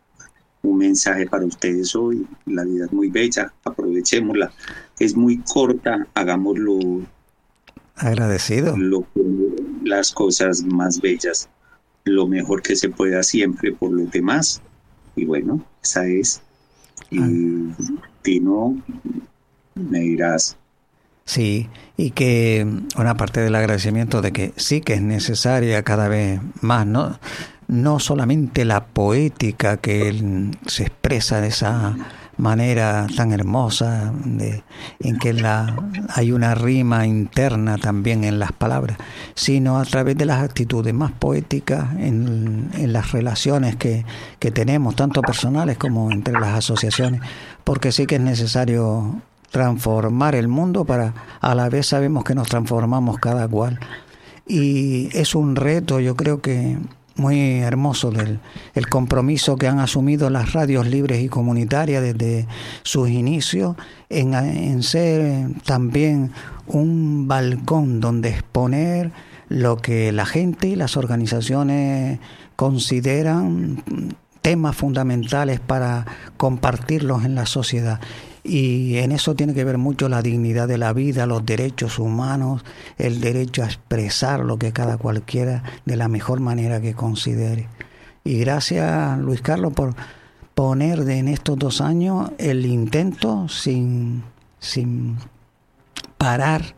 Un 0.62 0.78
mensaje 0.78 1.26
para 1.26 1.44
ustedes 1.44 1.94
hoy. 1.94 2.26
La 2.47 2.64
vida 2.64 2.87
es 2.87 2.92
muy 2.92 3.09
bella, 3.09 3.52
aprovechémosla. 3.64 4.52
Es 4.99 5.16
muy 5.16 5.38
corta, 5.38 6.06
hagámoslo. 6.14 7.02
Agradecido. 7.97 8.76
Lo, 8.76 9.06
las 9.85 10.12
cosas 10.12 10.62
más 10.62 11.01
bellas, 11.01 11.49
lo 12.05 12.27
mejor 12.27 12.62
que 12.62 12.77
se 12.77 12.89
pueda 12.89 13.23
siempre 13.23 13.73
por 13.73 13.93
los 13.93 14.11
demás. 14.11 14.62
Y 15.17 15.25
bueno, 15.25 15.65
esa 15.83 16.07
es. 16.07 16.43
Y 17.11 17.19
ah. 17.21 17.75
Tino, 18.23 18.83
me 19.75 20.01
dirás. 20.01 20.57
Sí, 21.25 21.69
y 21.97 22.11
que 22.11 22.67
una 22.97 23.17
parte 23.17 23.41
del 23.41 23.55
agradecimiento 23.55 24.23
de 24.23 24.33
que 24.33 24.53
sí 24.57 24.81
que 24.81 24.95
es 24.95 25.03
necesaria 25.03 25.83
cada 25.83 26.09
vez 26.09 26.41
más, 26.61 26.87
¿no? 26.87 27.19
No 27.69 28.01
solamente 28.01 28.65
la 28.65 28.87
poética 28.87 29.77
que 29.77 30.51
se 30.67 30.83
expresa 30.83 31.41
de 31.41 31.49
esa 31.49 31.97
manera 32.43 33.07
tan 33.17 33.33
hermosa 33.33 34.13
de, 34.25 34.65
en 34.99 35.19
que 35.19 35.33
la, 35.33 35.77
hay 36.09 36.33
una 36.33 36.57
rima 36.57 37.07
interna 37.07 37.79
también 37.79 38.25
en 38.25 38.41
las 38.41 38.51
palabras, 38.51 38.99
sino 39.35 39.79
a 39.79 39.85
través 39.85 40.19
de 40.19 40.27
las 40.27 40.43
actitudes 40.43 40.93
más 40.93 41.13
poéticas 41.13 41.93
en, 41.99 42.71
en 42.75 42.93
las 42.93 43.13
relaciones 43.13 43.77
que, 43.77 44.05
que 44.41 44.51
tenemos, 44.51 44.97
tanto 44.97 45.23
personales 45.23 45.79
como 45.79 46.11
entre 46.11 46.35
las 46.35 46.59
asociaciones, 46.59 47.21
porque 47.63 47.93
sí 47.93 48.07
que 48.07 48.17
es 48.17 48.21
necesario 48.21 49.23
transformar 49.53 50.35
el 50.35 50.49
mundo 50.49 50.85
para 50.85 51.15
a 51.41 51.55
la 51.55 51.69
vez 51.69 51.87
sabemos 51.87 52.25
que 52.25 52.35
nos 52.35 52.49
transformamos 52.49 53.19
cada 53.19 53.47
cual. 53.47 53.79
Y 54.49 55.17
es 55.17 55.37
un 55.37 55.55
reto 55.55 56.01
yo 56.01 56.17
creo 56.17 56.41
que 56.41 56.77
muy 57.16 57.61
hermoso 57.61 58.11
del 58.11 58.40
el 58.75 58.88
compromiso 58.88 59.57
que 59.57 59.69
han 59.69 59.78
asumido 59.78 60.31
las 60.31 60.52
radios 60.52 60.87
libres 60.87 61.23
y 61.23 61.28
comunitarias 61.28 62.02
desde 62.02 62.47
sus 62.83 63.09
inicios 63.09 63.76
en, 64.09 64.35
en 64.35 64.83
ser 64.83 65.49
también 65.64 66.33
un 66.66 67.28
balcón 67.28 68.00
donde 68.00 68.31
exponer 68.31 69.12
lo 69.49 69.76
que 69.76 70.12
la 70.12 70.25
gente 70.25 70.69
y 70.69 70.76
las 70.76 70.97
organizaciones 70.97 72.19
consideran 72.57 73.83
temas 74.40 74.76
fundamentales 74.76 75.61
para 75.61 76.07
compartirlos 76.37 77.25
en 77.25 77.35
la 77.35 77.47
sociedad. 77.47 78.00
Y 78.45 78.97
en 78.99 79.13
eso 79.13 79.35
tiene 79.35 79.55
que 79.55 79.65
ver 79.65 79.79
mucho 79.79 80.09
la 80.09 80.21
dignidad 80.21 80.67
de 80.67 80.79
la 80.79 80.93
vida, 80.93 81.27
los 81.27 81.47
derechos 81.47 81.99
humanos, 81.99 82.65
el 82.99 83.21
derecho 83.21 83.63
a 83.63 83.67
expresar 83.67 84.41
lo 84.41 84.59
que 84.59 84.73
cada 84.73 84.97
cualquiera 84.97 85.63
de 85.85 85.97
la 85.97 86.09
mejor 86.09 86.41
manera 86.41 86.81
que 86.81 86.95
considere. 86.95 87.69
Y 88.25 88.39
gracias, 88.39 89.19
Luis 89.19 89.43
Carlos, 89.43 89.73
por 89.73 89.95
poner 90.55 91.09
en 91.09 91.29
estos 91.29 91.59
dos 91.59 91.81
años 91.81 92.31
el 92.39 92.67
intento 92.67 93.49
sin, 93.49 94.23
sin 94.59 95.17
parar 96.19 96.75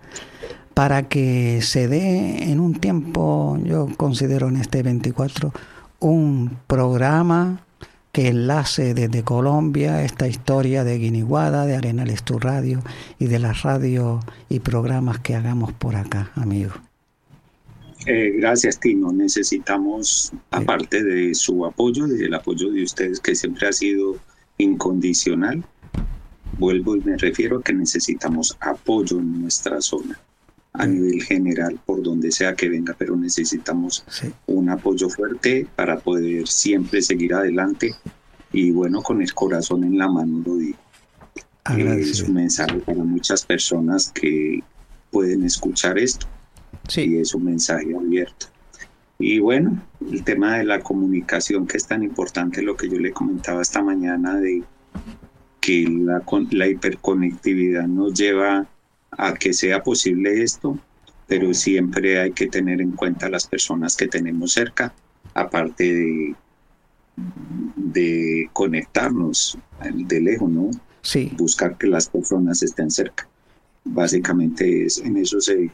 para 0.75 1.09
que 1.09 1.61
se 1.62 1.88
dé 1.88 2.50
en 2.50 2.61
un 2.61 2.75
tiempo, 2.75 3.59
yo 3.62 3.88
considero 3.97 4.49
en 4.49 4.56
este 4.56 4.83
24, 4.83 5.52
un 6.00 6.59
programa 6.66 7.61
que 8.14 8.28
enlace 8.28 8.94
desde 8.94 9.25
Colombia 9.25 10.04
esta 10.04 10.28
historia 10.28 10.85
de 10.85 10.99
Guiniguada, 10.99 11.66
de 11.66 11.75
Arenales 11.75 12.23
Tu 12.23 12.38
Radio 12.38 12.80
y 13.18 13.26
de 13.26 13.40
las 13.40 13.62
radios 13.62 14.25
y 14.49 14.61
programas 14.61 15.18
que 15.18 15.35
hagamos 15.35 15.73
por 15.73 15.97
acá, 15.97 16.30
amigo. 16.37 16.75
Eh, 18.06 18.37
gracias, 18.38 18.78
Tino. 18.78 19.12
Necesitamos, 19.12 20.33
aparte 20.52 21.02
de 21.02 21.35
su 21.35 21.66
apoyo, 21.66 22.06
del 22.06 22.33
apoyo 22.35 22.71
de 22.71 22.85
ustedes, 22.85 23.18
que 23.18 23.35
siempre 23.35 23.66
ha 23.66 23.73
sido 23.73 24.16
incondicional, 24.59 25.64
vuelvo 26.56 26.94
y 26.94 27.00
me 27.00 27.16
refiero 27.16 27.59
a 27.59 27.62
que 27.64 27.73
necesitamos 27.73 28.56
apoyo 28.61 29.18
en 29.18 29.42
nuestra 29.42 29.80
zona 29.80 30.21
a 30.74 30.86
nivel 30.86 31.22
general, 31.22 31.78
por 31.86 32.02
donde 32.02 32.32
sea 32.32 32.54
que 32.54 32.68
venga, 32.68 32.94
pero 32.98 33.16
necesitamos 33.16 34.04
un 34.46 34.68
apoyo 34.68 35.08
fuerte 35.08 35.66
para 35.76 35.98
poder 35.98 36.48
siempre 36.48 37.00
seguir 37.00 37.32
adelante 37.34 37.94
y 38.52 38.70
bueno, 38.72 39.02
con 39.02 39.22
el 39.22 39.32
corazón 39.34 39.84
en 39.84 39.98
la 39.98 40.08
mano 40.08 40.42
lo 40.44 40.56
digo. 40.56 40.78
Es 41.98 42.22
un 42.22 42.34
mensaje 42.34 42.78
para 42.80 43.02
muchas 43.02 43.44
personas 43.44 44.10
que 44.12 44.62
pueden 45.10 45.44
escuchar 45.44 45.98
esto 45.98 46.26
y 46.96 47.18
es 47.18 47.34
un 47.34 47.44
mensaje 47.44 47.94
abierto. 47.96 48.46
Y 49.18 49.38
bueno, 49.38 49.80
el 50.10 50.24
tema 50.24 50.58
de 50.58 50.64
la 50.64 50.80
comunicación 50.80 51.66
que 51.66 51.76
es 51.76 51.86
tan 51.86 52.02
importante, 52.02 52.62
lo 52.62 52.76
que 52.76 52.88
yo 52.88 52.98
le 52.98 53.12
comentaba 53.12 53.62
esta 53.62 53.82
mañana 53.82 54.36
de 54.38 54.62
que 55.60 55.86
la, 55.88 56.22
la 56.50 56.68
hiperconectividad 56.68 57.86
nos 57.86 58.12
lleva 58.12 58.66
a 59.18 59.35
que 59.35 59.52
sea 59.52 59.83
posible 59.83 60.42
esto, 60.42 60.78
pero 61.26 61.54
siempre 61.54 62.21
hay 62.21 62.33
que 62.33 62.47
tener 62.47 62.80
en 62.80 62.92
cuenta 62.92 63.28
las 63.28 63.47
personas 63.47 63.97
que 63.97 64.09
tenemos 64.09 64.52
cerca, 64.52 64.94
aparte 65.35 65.85
de, 65.85 66.35
de 67.76 68.50
conectarnos 68.52 69.59
de 69.94 70.21
lejos, 70.21 70.50
¿no? 70.50 70.71
Sí. 71.02 71.33
Buscar 71.37 71.76
que 71.76 71.87
las 71.87 72.09
personas 72.09 72.62
estén 72.62 72.90
cerca. 72.90 73.28
Básicamente 73.85 74.87
es, 74.87 74.99
en 74.99 75.16
eso 75.18 75.40
se, 75.40 75.71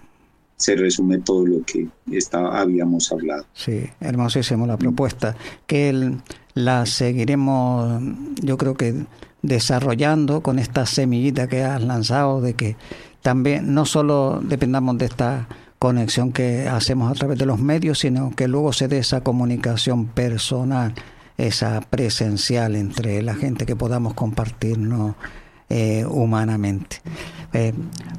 se 0.57 0.77
resume 0.77 1.19
todo 1.19 1.47
lo 1.47 1.63
que 1.65 1.89
está, 2.11 2.61
habíamos 2.61 3.11
hablado. 3.13 3.47
Sí, 3.55 3.85
hermosísimo 4.01 4.67
la 4.67 4.77
propuesta, 4.77 5.37
que 5.67 6.17
la 6.55 6.87
seguiremos, 6.87 8.03
yo 8.43 8.59
creo 8.59 8.75
que 8.75 9.07
desarrollando 9.43 10.43
con 10.43 10.59
esta 10.59 10.85
semillita 10.85 11.49
que 11.49 11.63
has 11.63 11.83
lanzado 11.83 12.41
de 12.41 12.55
que 12.55 12.77
también 13.23 13.75
no 13.75 13.85
solo 13.85 14.41
dependamos 14.43 14.99
de 14.99 15.07
esta 15.07 15.47
conexión 15.79 16.33
que 16.33 16.69
hacemos 16.69 17.11
a 17.11 17.15
través 17.15 17.39
de 17.39 17.47
los 17.47 17.59
medios, 17.59 17.99
sino 18.01 18.31
que 18.37 18.49
luego 18.49 18.73
se 18.73 18.87
dé 18.89 18.99
esa 18.99 19.23
comunicación 19.23 20.07
personal, 20.07 20.95
esa 21.39 21.81
presencial 21.81 22.77
entre 22.77 23.23
la 23.23 23.35
gente 23.35 23.65
que 23.65 23.77
podamos 23.77 24.15
compartirnos 24.15 25.15
eh, 25.71 26.05
humanamente. 26.05 27.01
Eh, 27.53 27.73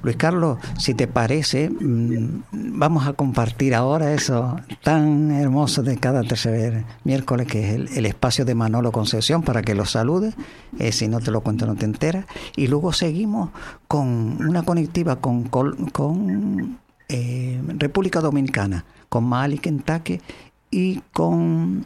Luis 0.04 0.16
Carlos, 0.16 0.58
si 0.78 0.94
te 0.94 1.06
parece, 1.06 1.70
mm, 1.70 2.44
vamos 2.52 3.06
a 3.06 3.14
compartir 3.14 3.76
ahora 3.76 4.14
eso 4.14 4.56
tan 4.84 5.32
hermoso 5.32 5.84
de 5.84 5.98
cada 5.98 6.24
tercer 6.24 6.86
miércoles, 7.04 7.48
que 7.48 7.60
es 7.60 7.98
el, 7.98 8.06
espacio 8.06 8.46
de 8.46 8.56
Manolo 8.56 8.94
Concepción, 8.94 9.44
para 9.44 9.62
que 9.64 9.76
lo 9.76 9.86
salude, 9.86 10.34
eh, 10.80 10.94
si 10.94 11.10
no 11.10 11.20
te 11.20 11.30
lo 11.32 11.42
cuento 11.42 11.66
no 11.66 11.76
te 11.76 11.84
enteras, 11.84 12.26
y 12.56 12.68
luego 12.68 12.94
seguimos 12.94 13.50
con 13.88 14.08
una 14.48 14.64
conectiva 14.64 15.18
con, 15.18 15.44
con, 15.44 16.80
República 17.78 18.22
Dominicana, 18.22 18.86
con 19.10 19.26
Mali, 19.26 19.58
Kentucky 19.58 20.22
y 20.70 21.02
con 21.12 21.86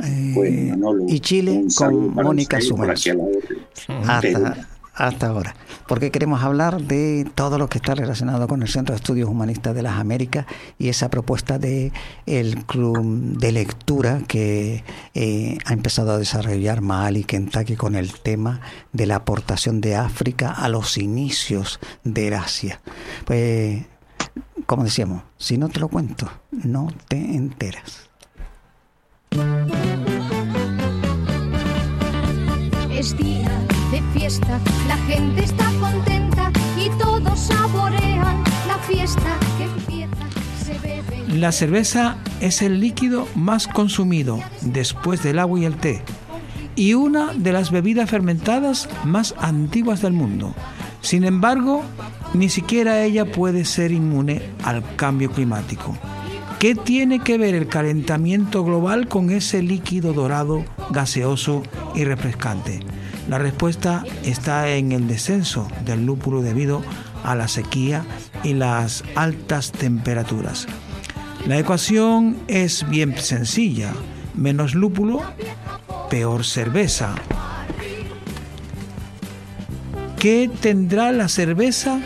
y 0.00 1.20
Chile 1.20 1.64
con 1.76 2.14
Mónica 2.14 2.60
Suárez. 2.60 3.08
Hasta, 4.06 4.66
hasta 4.96 5.26
ahora. 5.26 5.54
Porque 5.86 6.10
queremos 6.10 6.42
hablar 6.42 6.80
de 6.80 7.28
todo 7.34 7.58
lo 7.58 7.68
que 7.68 7.78
está 7.78 7.94
relacionado 7.94 8.48
con 8.48 8.62
el 8.62 8.68
Centro 8.68 8.94
de 8.94 8.96
Estudios 8.96 9.28
Humanistas 9.28 9.74
de 9.74 9.82
las 9.82 10.00
Américas 10.00 10.46
y 10.78 10.88
esa 10.88 11.10
propuesta 11.10 11.58
de 11.58 11.92
el 12.24 12.64
club 12.64 13.38
de 13.38 13.52
lectura 13.52 14.22
que 14.26 14.82
eh, 15.14 15.58
ha 15.64 15.72
empezado 15.72 16.12
a 16.12 16.18
desarrollar 16.18 16.80
Mali 16.80 17.24
Kentucky 17.24 17.76
con 17.76 17.94
el 17.94 18.12
tema 18.14 18.60
de 18.92 19.06
la 19.06 19.16
aportación 19.16 19.80
de 19.80 19.96
África 19.96 20.50
a 20.50 20.68
los 20.68 20.98
inicios 20.98 21.78
de 22.02 22.34
Asia. 22.34 22.80
Pues, 23.26 23.84
como 24.64 24.82
decíamos, 24.82 25.22
si 25.36 25.58
no 25.58 25.68
te 25.68 25.78
lo 25.78 25.88
cuento, 25.88 26.28
no 26.50 26.88
te 27.06 27.16
enteras. 27.16 28.10
Es 32.90 33.16
día 33.16 33.50
de 33.90 34.02
fiesta, 34.12 34.60
la 34.88 34.96
gente 35.06 35.44
está 35.44 35.70
contenta 35.80 36.50
y 36.76 36.88
todos 36.98 37.38
saborean 37.38 38.42
la 38.66 38.78
fiesta. 38.86 39.38
La 41.28 41.52
cerveza 41.52 42.16
es 42.40 42.62
el 42.62 42.80
líquido 42.80 43.28
más 43.34 43.66
consumido 43.66 44.40
después 44.62 45.22
del 45.22 45.38
agua 45.38 45.60
y 45.60 45.64
el 45.64 45.76
té 45.76 46.02
y 46.76 46.94
una 46.94 47.32
de 47.32 47.52
las 47.52 47.70
bebidas 47.70 48.08
fermentadas 48.08 48.88
más 49.04 49.34
antiguas 49.38 50.02
del 50.02 50.12
mundo. 50.12 50.54
Sin 51.00 51.24
embargo, 51.24 51.82
ni 52.34 52.48
siquiera 52.48 53.02
ella 53.02 53.24
puede 53.24 53.64
ser 53.64 53.92
inmune 53.92 54.42
al 54.62 54.84
cambio 54.96 55.30
climático. 55.30 55.96
¿Qué 56.58 56.74
tiene 56.74 57.18
que 57.18 57.36
ver 57.36 57.54
el 57.54 57.68
calentamiento 57.68 58.64
global 58.64 59.08
con 59.08 59.30
ese 59.30 59.62
líquido 59.62 60.14
dorado, 60.14 60.64
gaseoso 60.90 61.62
y 61.94 62.04
refrescante? 62.04 62.80
La 63.28 63.36
respuesta 63.36 64.04
está 64.24 64.70
en 64.70 64.92
el 64.92 65.06
descenso 65.06 65.68
del 65.84 66.06
lúpulo 66.06 66.40
debido 66.40 66.82
a 67.24 67.34
la 67.34 67.48
sequía 67.48 68.06
y 68.42 68.54
las 68.54 69.04
altas 69.16 69.70
temperaturas. 69.70 70.66
La 71.46 71.58
ecuación 71.58 72.38
es 72.48 72.88
bien 72.88 73.18
sencilla. 73.18 73.92
Menos 74.34 74.74
lúpulo, 74.74 75.20
peor 76.08 76.42
cerveza. 76.42 77.14
¿Qué 80.18 80.50
tendrá 80.62 81.12
la 81.12 81.28
cerveza 81.28 82.00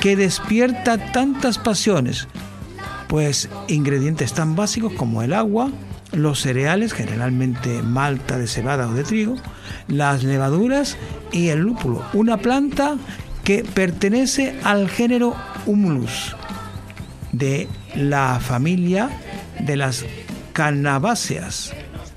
que 0.00 0.16
despierta 0.16 1.12
tantas 1.12 1.58
pasiones? 1.58 2.26
Pues 3.12 3.50
ingredientes 3.68 4.32
tan 4.32 4.56
básicos 4.56 4.94
como 4.94 5.22
el 5.22 5.34
agua, 5.34 5.70
los 6.12 6.40
cereales, 6.40 6.94
generalmente 6.94 7.82
malta 7.82 8.38
de 8.38 8.46
cebada 8.46 8.88
o 8.88 8.94
de 8.94 9.04
trigo, 9.04 9.36
las 9.86 10.24
levaduras 10.24 10.96
y 11.30 11.48
el 11.48 11.58
lúpulo, 11.58 12.02
una 12.14 12.38
planta 12.38 12.96
que 13.44 13.64
pertenece 13.64 14.58
al 14.64 14.88
género 14.88 15.36
Humulus 15.66 16.34
de 17.32 17.68
la 17.94 18.40
familia 18.40 19.10
de 19.60 19.76
las 19.76 20.06
cannabáceas, 20.54 21.74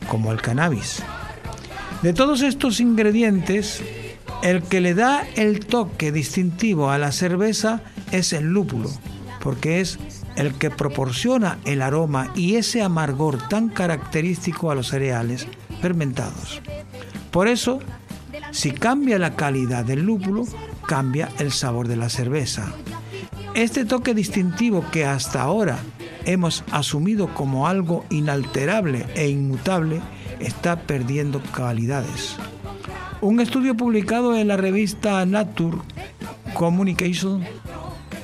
como 0.07 0.31
el 0.31 0.41
cannabis. 0.41 1.03
De 2.03 2.13
todos 2.13 2.41
estos 2.41 2.79
ingredientes, 2.79 3.83
el 4.43 4.63
que 4.63 4.79
le 4.79 4.93
da 4.93 5.27
el 5.35 5.59
toque 5.59 6.13
distintivo 6.13 6.89
a 6.89 6.97
la 6.97 7.11
cerveza 7.11 7.81
es 8.13 8.31
el 8.31 8.45
lúpulo, 8.45 8.89
porque 9.41 9.81
es 9.81 9.99
el 10.35 10.53
que 10.55 10.69
proporciona 10.69 11.59
el 11.65 11.81
aroma 11.81 12.31
y 12.35 12.55
ese 12.55 12.81
amargor 12.81 13.47
tan 13.47 13.69
característico 13.69 14.71
a 14.71 14.75
los 14.75 14.89
cereales 14.89 15.47
fermentados. 15.81 16.61
Por 17.31 17.47
eso, 17.47 17.79
si 18.51 18.71
cambia 18.71 19.19
la 19.19 19.35
calidad 19.35 19.85
del 19.85 20.03
lúpulo, 20.03 20.45
cambia 20.87 21.29
el 21.39 21.51
sabor 21.51 21.87
de 21.87 21.95
la 21.95 22.09
cerveza. 22.09 22.73
Este 23.53 23.85
toque 23.85 24.13
distintivo 24.13 24.85
que 24.91 25.05
hasta 25.05 25.41
ahora 25.41 25.77
hemos 26.25 26.63
asumido 26.71 27.33
como 27.33 27.67
algo 27.67 28.05
inalterable 28.09 29.05
e 29.15 29.29
inmutable 29.29 30.01
está 30.39 30.81
perdiendo 30.81 31.41
calidades. 31.55 32.35
Un 33.21 33.39
estudio 33.39 33.75
publicado 33.75 34.35
en 34.35 34.49
la 34.49 34.57
revista 34.57 35.25
Nature 35.25 35.77
Communication 36.53 37.43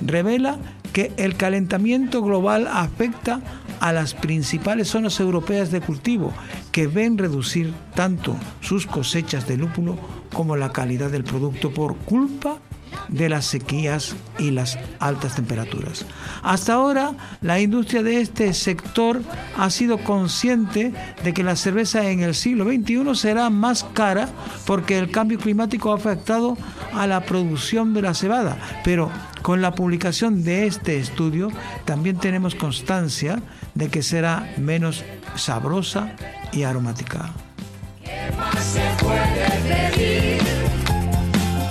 revela 0.02 0.58
que 0.93 1.12
el 1.17 1.36
calentamiento 1.36 2.21
global 2.21 2.67
afecta 2.71 3.41
a 3.80 3.91
las 3.91 4.13
principales 4.13 4.89
zonas 4.89 5.19
europeas 5.19 5.71
de 5.71 5.82
cultivo, 5.82 6.34
que 6.71 6.88
ven 6.88 7.17
reducir 7.17 7.73
tanto 7.95 8.36
sus 8.62 8.86
cosechas 8.86 9.47
de 9.47 9.58
lúpulo 9.58 9.97
como 10.34 10.56
la 10.56 10.71
calidad 10.71 11.10
del 11.10 11.23
producto 11.23 11.71
por 11.73 11.95
culpa 11.97 12.60
de 13.08 13.30
las 13.30 13.45
sequías 13.45 14.15
y 14.39 14.51
las 14.51 14.77
altas 14.99 15.36
temperaturas. 15.36 16.06
Hasta 16.43 16.73
ahora, 16.73 17.13
la 17.41 17.60
industria 17.60 18.04
de 18.04 18.21
este 18.21 18.54
sector 18.54 19.21
ha 19.58 19.69
sido 19.69 19.97
consciente 19.99 20.93
de 21.23 21.34
que 21.34 21.43
la 21.43 21.56
cerveza 21.56 22.10
en 22.10 22.21
el 22.21 22.36
siglo 22.36 22.65
XXI 22.65 23.15
será 23.15 23.49
más 23.49 23.84
cara 23.93 24.30
porque 24.65 24.97
el 24.97 25.12
cambio 25.12 25.39
climático 25.39 25.91
ha 25.91 25.95
afectado 25.95 26.58
a 26.93 27.08
la 27.08 27.21
producción 27.21 27.93
de 27.93 28.01
la 28.01 28.13
cebada, 28.13 28.58
pero 28.84 29.12
con 29.41 29.62
la 29.62 29.73
publicación 29.73 30.43
de 30.43 30.67
este 30.67 30.97
estudio 30.97 31.49
también 31.86 32.17
tenemos 32.17 32.56
constancia 32.56 33.41
de 33.73 33.89
que 33.89 34.04
será 34.04 34.54
menos 34.58 35.04
sabrosa 35.36 36.15
y 36.51 36.63
aromática. 36.63 37.32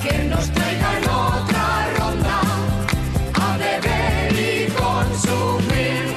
Que 0.03 0.25
nos 0.29 0.51
traigan 0.51 1.03
otra 1.05 1.89
ronda 1.99 2.41
a 3.35 3.57
beber 3.57 4.33
y 4.33 4.71
consumir. 4.73 6.15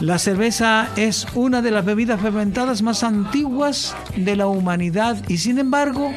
La 0.00 0.18
cerveza 0.18 0.88
es 0.96 1.26
una 1.34 1.62
de 1.62 1.70
las 1.70 1.84
bebidas 1.84 2.20
fermentadas 2.20 2.82
más 2.82 3.04
antiguas 3.04 3.94
de 4.16 4.36
la 4.36 4.46
humanidad 4.46 5.16
y 5.28 5.38
sin 5.38 5.58
embargo 5.58 6.12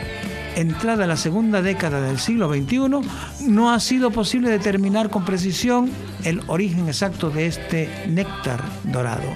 entrada 0.56 1.08
la 1.08 1.18
segunda 1.18 1.62
década 1.62 2.02
del 2.02 2.20
siglo 2.20 2.54
XXI, 2.54 3.48
no 3.48 3.72
ha 3.72 3.80
sido 3.80 4.12
posible 4.12 4.50
determinar 4.50 5.10
con 5.10 5.26
precisión 5.26 5.89
el 6.24 6.42
origen 6.48 6.88
exacto 6.88 7.30
de 7.30 7.48
este 7.48 7.89
néctar 8.08 8.63
dorado. 8.84 9.30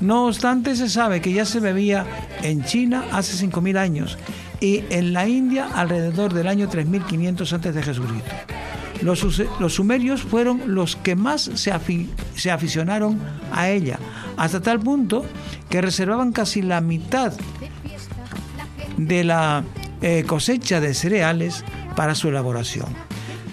No 0.00 0.26
obstante, 0.26 0.76
se 0.76 0.88
sabe 0.88 1.20
que 1.20 1.32
ya 1.32 1.44
se 1.44 1.60
bebía 1.60 2.06
en 2.42 2.64
China 2.64 3.04
hace 3.12 3.46
5.000 3.46 3.76
años 3.76 4.18
y 4.60 4.84
en 4.90 5.12
la 5.12 5.28
India 5.28 5.68
alrededor 5.74 6.32
del 6.32 6.46
año 6.46 6.68
3500 6.68 7.52
a.C. 7.52 7.82
Los, 9.02 9.42
los, 9.58 9.74
sumerios 9.74 10.22
fueron 10.22 10.62
los 10.66 10.96
que 10.96 11.16
más 11.16 11.50
se, 11.54 11.72
se 12.34 12.50
aficionaron 12.50 13.18
a 13.52 13.70
ella, 13.70 13.98
hasta 14.36 14.60
tal 14.60 14.80
punto 14.80 15.24
que 15.70 15.80
reservaban 15.80 16.32
casi 16.32 16.60
la 16.60 16.82
mitad 16.82 17.32
de 18.98 19.24
la 19.24 19.64
eh, 20.02 20.24
cosecha 20.26 20.80
de 20.80 20.94
cereales 20.94 21.64
para 21.96 22.14
su 22.14 22.28
elaboración. 22.28 22.88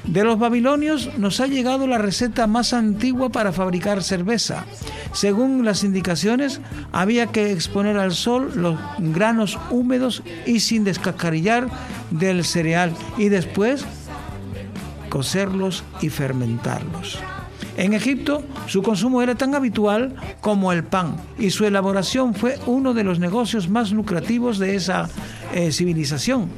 De 0.08 0.24
los 0.24 0.40
babilonios 0.40 1.18
nos 1.18 1.42
ha 1.42 1.48
llegado 1.48 1.86
la 1.86 1.98
receta 1.98 2.48
más 2.48 2.72
antigua 2.72 3.30
para 3.30 3.52
fabricar 3.52 4.02
cerveza. 4.02 4.66
Según 5.12 5.66
las 5.66 5.84
indicaciones, 5.84 6.62
había 6.94 7.28
que 7.28 7.52
exponer 7.52 7.98
al 7.98 8.14
sol 8.14 8.52
los 8.56 8.80
granos 9.00 9.60
húmedos 9.70 10.24
y 10.46 10.62
sin 10.62 10.86
descascarillar 10.86 11.68
del 12.12 12.46
cereal 12.46 12.94
y 13.18 13.28
después 13.28 13.86
cocerlos 15.10 15.84
y 16.02 16.10
fermentarlos. 16.10 17.20
En 17.76 17.94
Egipto 17.94 18.44
su 18.68 18.82
consumo 18.82 19.22
era 19.22 19.36
tan 19.36 19.56
habitual 19.56 20.16
como 20.42 20.72
el 20.72 20.84
pan 20.84 21.18
y 21.38 21.52
su 21.52 21.66
elaboración 21.66 22.34
fue 22.34 22.58
uno 22.66 22.94
de 22.94 23.04
los 23.04 23.20
negocios 23.20 23.70
más 23.70 23.92
lucrativos 23.92 24.58
de 24.58 24.76
esa 24.76 25.10
eh, 25.54 25.72
civilización. 25.72 26.50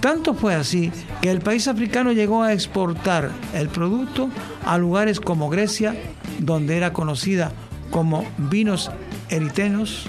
Tanto 0.00 0.34
fue 0.34 0.54
así 0.54 0.92
que 1.20 1.30
el 1.30 1.40
país 1.40 1.66
africano 1.68 2.12
llegó 2.12 2.42
a 2.42 2.52
exportar 2.52 3.30
el 3.54 3.68
producto 3.68 4.30
a 4.64 4.78
lugares 4.78 5.20
como 5.20 5.48
Grecia, 5.48 5.96
donde 6.38 6.76
era 6.76 6.92
conocida 6.92 7.52
como 7.90 8.24
vinos 8.36 8.90
eritenos 9.28 10.06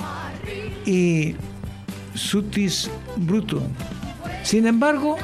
y 0.85 1.35
sutis 2.13 2.89
brutum. 3.15 3.63
Sin 4.43 4.67
embargo, 4.67 5.17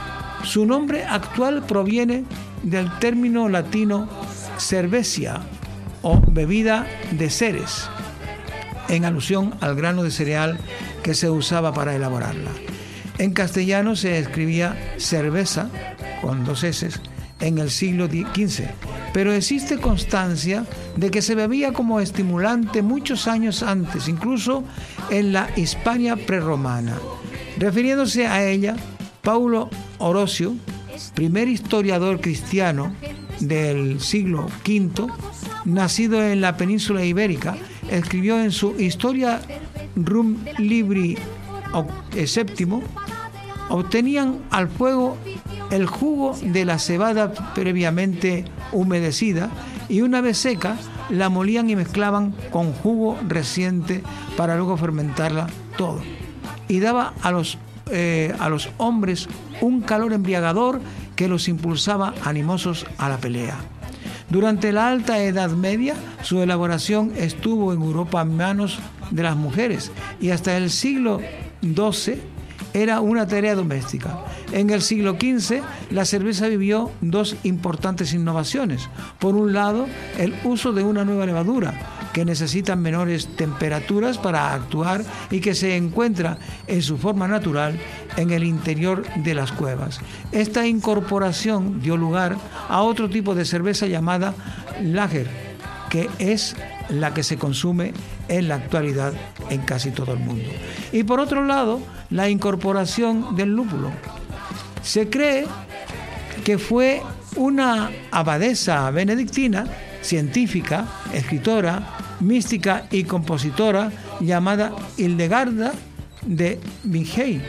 su 0.44 0.66
nombre 0.66 1.04
actual 1.04 1.64
proviene 1.66 2.24
del 2.64 2.90
término 3.00 3.50
latino 3.50 4.08
cervecia 4.58 5.42
o 6.02 6.20
bebida 6.28 6.86
de 7.12 7.30
ceres, 7.30 7.90
en 8.90 9.06
alusión 9.06 9.54
al 9.62 9.76
grano 9.76 10.04
de 10.04 10.12
cereal 10.12 10.58
que 11.04 11.14
se 11.14 11.30
usaba 11.30 11.74
para 11.74 11.96
elaborarla. 11.96 12.52
En 13.20 13.32
castellano 13.32 13.96
se 13.96 14.18
escribía 14.18 14.96
cerveza 14.98 15.70
con 16.22 16.46
dos 16.46 16.64
S 16.64 16.90
en 17.40 17.58
el 17.58 17.70
siglo 17.70 18.08
XV, 18.08 18.64
pero 19.14 19.34
existe 19.34 19.78
constancia 19.78 20.66
de 20.96 21.12
que 21.12 21.22
se 21.22 21.36
bebía 21.36 21.74
como 21.74 22.00
estimulante 22.00 22.82
muchos 22.82 23.28
años 23.28 23.62
antes, 23.62 24.08
incluso 24.08 24.64
en 25.10 25.34
la 25.34 25.50
Hispania 25.56 26.16
prerromana. 26.16 26.98
Refiriéndose 27.58 28.28
a 28.28 28.46
ella, 28.46 28.76
Paulo 29.22 29.70
Orocio, 30.00 30.56
primer 31.14 31.48
historiador 31.50 32.22
cristiano 32.22 32.96
del 33.40 34.00
siglo 34.00 34.48
V, 34.66 35.08
nacido 35.66 36.24
en 36.24 36.42
la 36.42 36.56
península 36.56 37.04
ibérica, 37.04 37.58
escribió 37.92 38.40
en 38.40 38.52
su 38.52 38.80
Historia 38.80 39.42
Rum 39.96 40.38
Libri 40.58 41.18
VII 42.14 42.84
obtenían 43.70 44.40
al 44.52 44.68
fuego 44.68 45.18
el 45.72 45.88
jugo 45.88 46.38
de 46.44 46.66
la 46.66 46.78
cebada 46.78 47.34
previamente 47.56 48.46
humedecida 48.72 49.50
y 49.90 50.02
una 50.02 50.22
vez 50.22 50.38
seca 50.38 50.78
la 51.10 51.30
molían 51.30 51.70
y 51.70 51.76
mezclaban 51.76 52.34
con 52.52 52.74
jugo 52.74 53.18
reciente 53.28 54.04
para 54.38 54.56
luego 54.56 54.78
fermentarla 54.78 55.48
todo. 55.78 56.02
Y 56.68 56.80
daba 56.80 57.14
a 57.22 57.32
los, 57.32 57.58
eh, 57.92 58.34
a 58.40 58.50
los 58.50 58.70
hombres 58.78 59.28
un 59.62 59.82
calor 59.82 60.14
embriagador 60.14 60.80
que 61.16 61.28
los 61.28 61.48
impulsaba 61.48 62.14
animosos 62.24 62.86
a 62.98 63.10
la 63.10 63.18
pelea. 63.18 63.58
Durante 64.30 64.72
la 64.72 64.88
Alta 64.88 65.24
Edad 65.24 65.52
Media, 65.52 65.96
su 66.22 66.42
elaboración 66.42 67.14
estuvo 67.18 67.74
en 67.74 67.82
Europa 67.82 68.22
en 68.22 68.36
manos 68.36 68.80
de 69.12 69.24
las 69.24 69.36
mujeres 69.36 69.92
y 70.20 70.32
hasta 70.32 70.58
el 70.58 70.70
siglo 70.70 71.20
XII 71.62 72.33
era 72.74 73.02
una 73.02 73.28
tarea 73.28 73.56
doméstica. 73.56 74.20
En 74.52 74.70
el 74.70 74.82
siglo 74.82 75.14
XV, 75.14 75.62
la 75.92 76.06
cerveza 76.06 76.48
vivió 76.48 76.92
dos 77.02 77.36
importantes 77.44 78.14
innovaciones. 78.14 78.90
Por 79.20 79.36
un 79.36 79.54
lado, 79.54 79.88
el 80.18 80.36
uso 80.44 80.74
de 80.74 80.84
una 80.84 81.06
nueva 81.06 81.26
levadura, 81.26 81.74
que 82.14 82.24
necesita 82.26 82.76
menores 82.76 83.28
temperaturas 83.36 84.20
para 84.20 84.54
actuar 84.54 85.04
y 85.32 85.40
que 85.40 85.56
se 85.56 85.76
encuentra 85.76 86.38
en 86.68 86.82
su 86.82 86.98
forma 86.98 87.28
natural 87.28 87.78
en 88.18 88.30
el 88.30 88.44
interior 88.44 89.04
de 89.16 89.34
las 89.34 89.52
cuevas. 89.52 90.00
Esta 90.32 90.68
incorporación 90.68 91.82
dio 91.82 91.98
lugar 91.98 92.38
a 92.70 92.82
otro 92.84 93.10
tipo 93.10 93.34
de 93.34 93.46
cerveza 93.46 93.88
llamada 93.88 94.36
lager, 94.82 95.28
que 95.90 96.08
es 96.20 96.56
la 96.90 97.14
que 97.14 97.24
se 97.24 97.38
consume 97.38 97.94
en 98.28 98.48
la 98.48 98.56
actualidad 98.56 99.14
en 99.50 99.62
casi 99.62 99.92
todo 99.92 100.14
el 100.14 100.20
mundo. 100.20 100.50
Y 100.92 101.04
por 101.04 101.20
otro 101.20 101.46
lado, 101.46 101.80
la 102.10 102.30
incorporación 102.30 103.36
del 103.36 103.56
lúpulo. 103.56 103.92
Se 104.82 105.10
cree 105.10 105.46
que 106.44 106.58
fue 106.58 107.02
una 107.36 107.90
abadesa 108.12 108.90
benedictina, 108.92 109.66
científica, 110.02 110.86
escritora, 111.14 111.98
mística 112.20 112.86
y 112.92 113.04
compositora 113.04 113.92
llamada 114.20 114.72
Hildegarda 114.98 115.74
de 116.26 116.60
Bingen, 116.84 117.42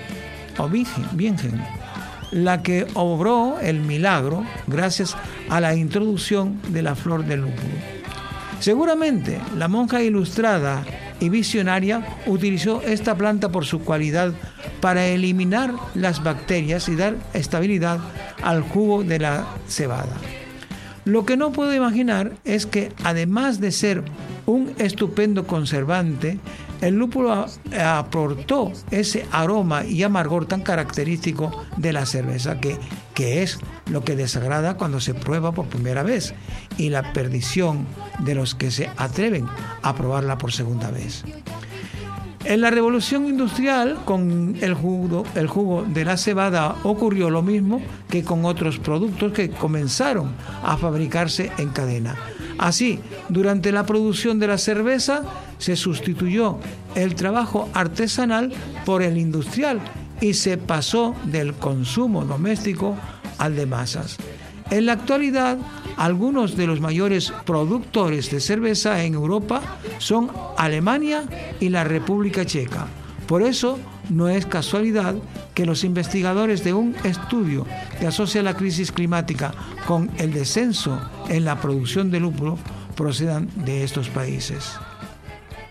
o 0.58 0.68
Bingen, 0.68 1.62
la 2.30 2.62
que 2.62 2.86
obró 2.94 3.58
el 3.60 3.80
milagro 3.80 4.44
gracias 4.66 5.16
a 5.48 5.60
la 5.60 5.74
introducción 5.74 6.60
de 6.68 6.82
la 6.82 6.94
flor 6.94 7.24
del 7.24 7.42
lúpulo. 7.42 8.03
Seguramente 8.60 9.40
la 9.56 9.68
monja 9.68 10.02
ilustrada 10.02 10.84
y 11.20 11.28
visionaria 11.28 12.04
utilizó 12.26 12.82
esta 12.82 13.14
planta 13.16 13.50
por 13.50 13.64
su 13.64 13.80
cualidad 13.80 14.32
para 14.80 15.06
eliminar 15.06 15.72
las 15.94 16.22
bacterias 16.22 16.88
y 16.88 16.96
dar 16.96 17.16
estabilidad 17.32 17.98
al 18.42 18.62
jugo 18.62 19.04
de 19.04 19.18
la 19.18 19.46
cebada. 19.68 20.16
Lo 21.04 21.26
que 21.26 21.36
no 21.36 21.52
puedo 21.52 21.74
imaginar 21.74 22.32
es 22.44 22.66
que 22.66 22.92
además 23.04 23.60
de 23.60 23.72
ser 23.72 24.02
un 24.46 24.72
estupendo 24.78 25.46
conservante, 25.46 26.38
el 26.80 26.94
lúpulo 26.96 27.46
aportó 27.78 28.72
ese 28.90 29.26
aroma 29.30 29.84
y 29.84 30.02
amargor 30.02 30.46
tan 30.46 30.62
característico 30.62 31.64
de 31.76 31.92
la 31.92 32.06
cerveza 32.06 32.60
que, 32.60 32.78
que 33.14 33.42
es 33.42 33.58
lo 33.90 34.04
que 34.04 34.16
desagrada 34.16 34.76
cuando 34.76 35.00
se 35.00 35.14
prueba 35.14 35.52
por 35.52 35.66
primera 35.66 36.02
vez 36.02 36.34
y 36.78 36.90
la 36.90 37.12
perdición 37.12 37.86
de 38.20 38.34
los 38.34 38.54
que 38.54 38.70
se 38.70 38.90
atreven 38.96 39.46
a 39.82 39.94
probarla 39.94 40.38
por 40.38 40.52
segunda 40.52 40.90
vez. 40.90 41.24
En 42.44 42.60
la 42.60 42.70
revolución 42.70 43.26
industrial, 43.26 44.00
con 44.04 44.56
el 44.60 44.74
jugo, 44.74 45.24
el 45.34 45.46
jugo 45.46 45.82
de 45.82 46.04
la 46.04 46.18
cebada 46.18 46.76
ocurrió 46.82 47.30
lo 47.30 47.42
mismo 47.42 47.80
que 48.10 48.22
con 48.22 48.44
otros 48.44 48.78
productos 48.78 49.32
que 49.32 49.48
comenzaron 49.48 50.32
a 50.62 50.76
fabricarse 50.76 51.50
en 51.56 51.70
cadena. 51.70 52.16
Así, 52.58 53.00
durante 53.30 53.72
la 53.72 53.86
producción 53.86 54.38
de 54.38 54.48
la 54.48 54.58
cerveza 54.58 55.22
se 55.58 55.74
sustituyó 55.74 56.58
el 56.94 57.14
trabajo 57.14 57.70
artesanal 57.72 58.52
por 58.84 59.02
el 59.02 59.16
industrial 59.16 59.80
y 60.20 60.34
se 60.34 60.58
pasó 60.58 61.14
del 61.24 61.54
consumo 61.54 62.26
doméstico 62.26 62.94
al 63.38 63.56
de 63.56 63.64
masas. 63.64 64.18
En 64.70 64.86
la 64.86 64.92
actualidad, 64.92 65.56
algunos 65.96 66.56
de 66.56 66.66
los 66.66 66.80
mayores 66.80 67.32
productores 67.44 68.30
de 68.30 68.40
cerveza 68.40 69.04
en 69.04 69.14
Europa 69.14 69.60
son 69.98 70.30
Alemania 70.56 71.24
y 71.60 71.68
la 71.68 71.84
República 71.84 72.44
Checa. 72.44 72.86
Por 73.26 73.42
eso, 73.42 73.78
no 74.10 74.28
es 74.28 74.46
casualidad 74.46 75.14
que 75.54 75.66
los 75.66 75.84
investigadores 75.84 76.62
de 76.62 76.74
un 76.74 76.94
estudio 77.04 77.66
que 77.98 78.06
asocia 78.06 78.42
la 78.42 78.54
crisis 78.54 78.92
climática 78.92 79.52
con 79.86 80.10
el 80.18 80.32
descenso 80.32 81.00
en 81.28 81.44
la 81.44 81.60
producción 81.60 82.10
de 82.10 82.20
lúpulo 82.20 82.58
procedan 82.96 83.48
de 83.64 83.84
estos 83.84 84.08
países. 84.08 84.72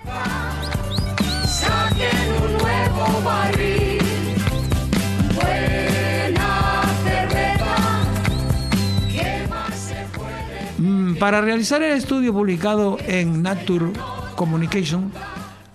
Mm, 0.05 0.63
para 11.23 11.39
realizar 11.39 11.81
el 11.81 11.93
estudio 11.93 12.33
publicado 12.33 12.97
en 13.07 13.43
Nature 13.43 13.93
Communication, 14.35 15.09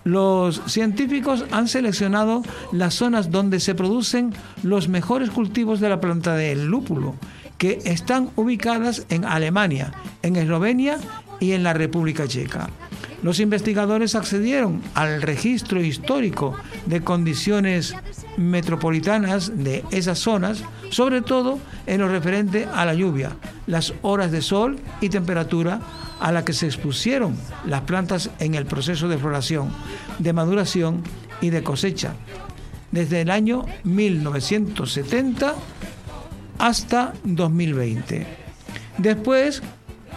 los 0.04 0.60
científicos 0.66 1.46
han 1.50 1.68
seleccionado 1.68 2.42
las 2.70 2.92
zonas 2.92 3.30
donde 3.30 3.58
se 3.58 3.74
producen 3.74 4.34
los 4.62 4.90
mejores 4.90 5.30
cultivos 5.30 5.80
de 5.80 5.88
la 5.88 6.02
planta 6.02 6.34
del 6.34 6.66
lúpulo, 6.66 7.14
que 7.56 7.78
están 7.86 8.28
ubicadas 8.36 9.06
en 9.08 9.24
Alemania, 9.24 9.94
en 10.20 10.36
Eslovenia 10.36 10.98
y 11.40 11.52
en 11.52 11.62
la 11.62 11.72
República 11.72 12.28
Checa. 12.28 12.68
Los 13.22 13.40
investigadores 13.40 14.14
accedieron 14.14 14.80
al 14.94 15.22
registro 15.22 15.80
histórico 15.80 16.54
de 16.86 17.02
condiciones 17.02 17.94
metropolitanas 18.36 19.52
de 19.56 19.84
esas 19.90 20.20
zonas, 20.20 20.62
sobre 20.90 21.20
todo 21.22 21.58
en 21.86 22.00
lo 22.00 22.08
referente 22.08 22.68
a 22.72 22.84
la 22.84 22.94
lluvia, 22.94 23.32
las 23.66 23.92
horas 24.02 24.30
de 24.30 24.40
sol 24.40 24.78
y 25.00 25.08
temperatura 25.08 25.80
a 26.20 26.30
la 26.30 26.44
que 26.44 26.52
se 26.52 26.66
expusieron 26.66 27.36
las 27.66 27.82
plantas 27.82 28.30
en 28.38 28.54
el 28.54 28.66
proceso 28.66 29.08
de 29.08 29.18
floración, 29.18 29.70
de 30.18 30.32
maduración 30.32 31.02
y 31.40 31.50
de 31.50 31.62
cosecha. 31.62 32.14
Desde 32.92 33.20
el 33.20 33.30
año 33.30 33.66
1970 33.84 35.54
hasta 36.58 37.12
2020. 37.24 38.26
Después 38.98 39.62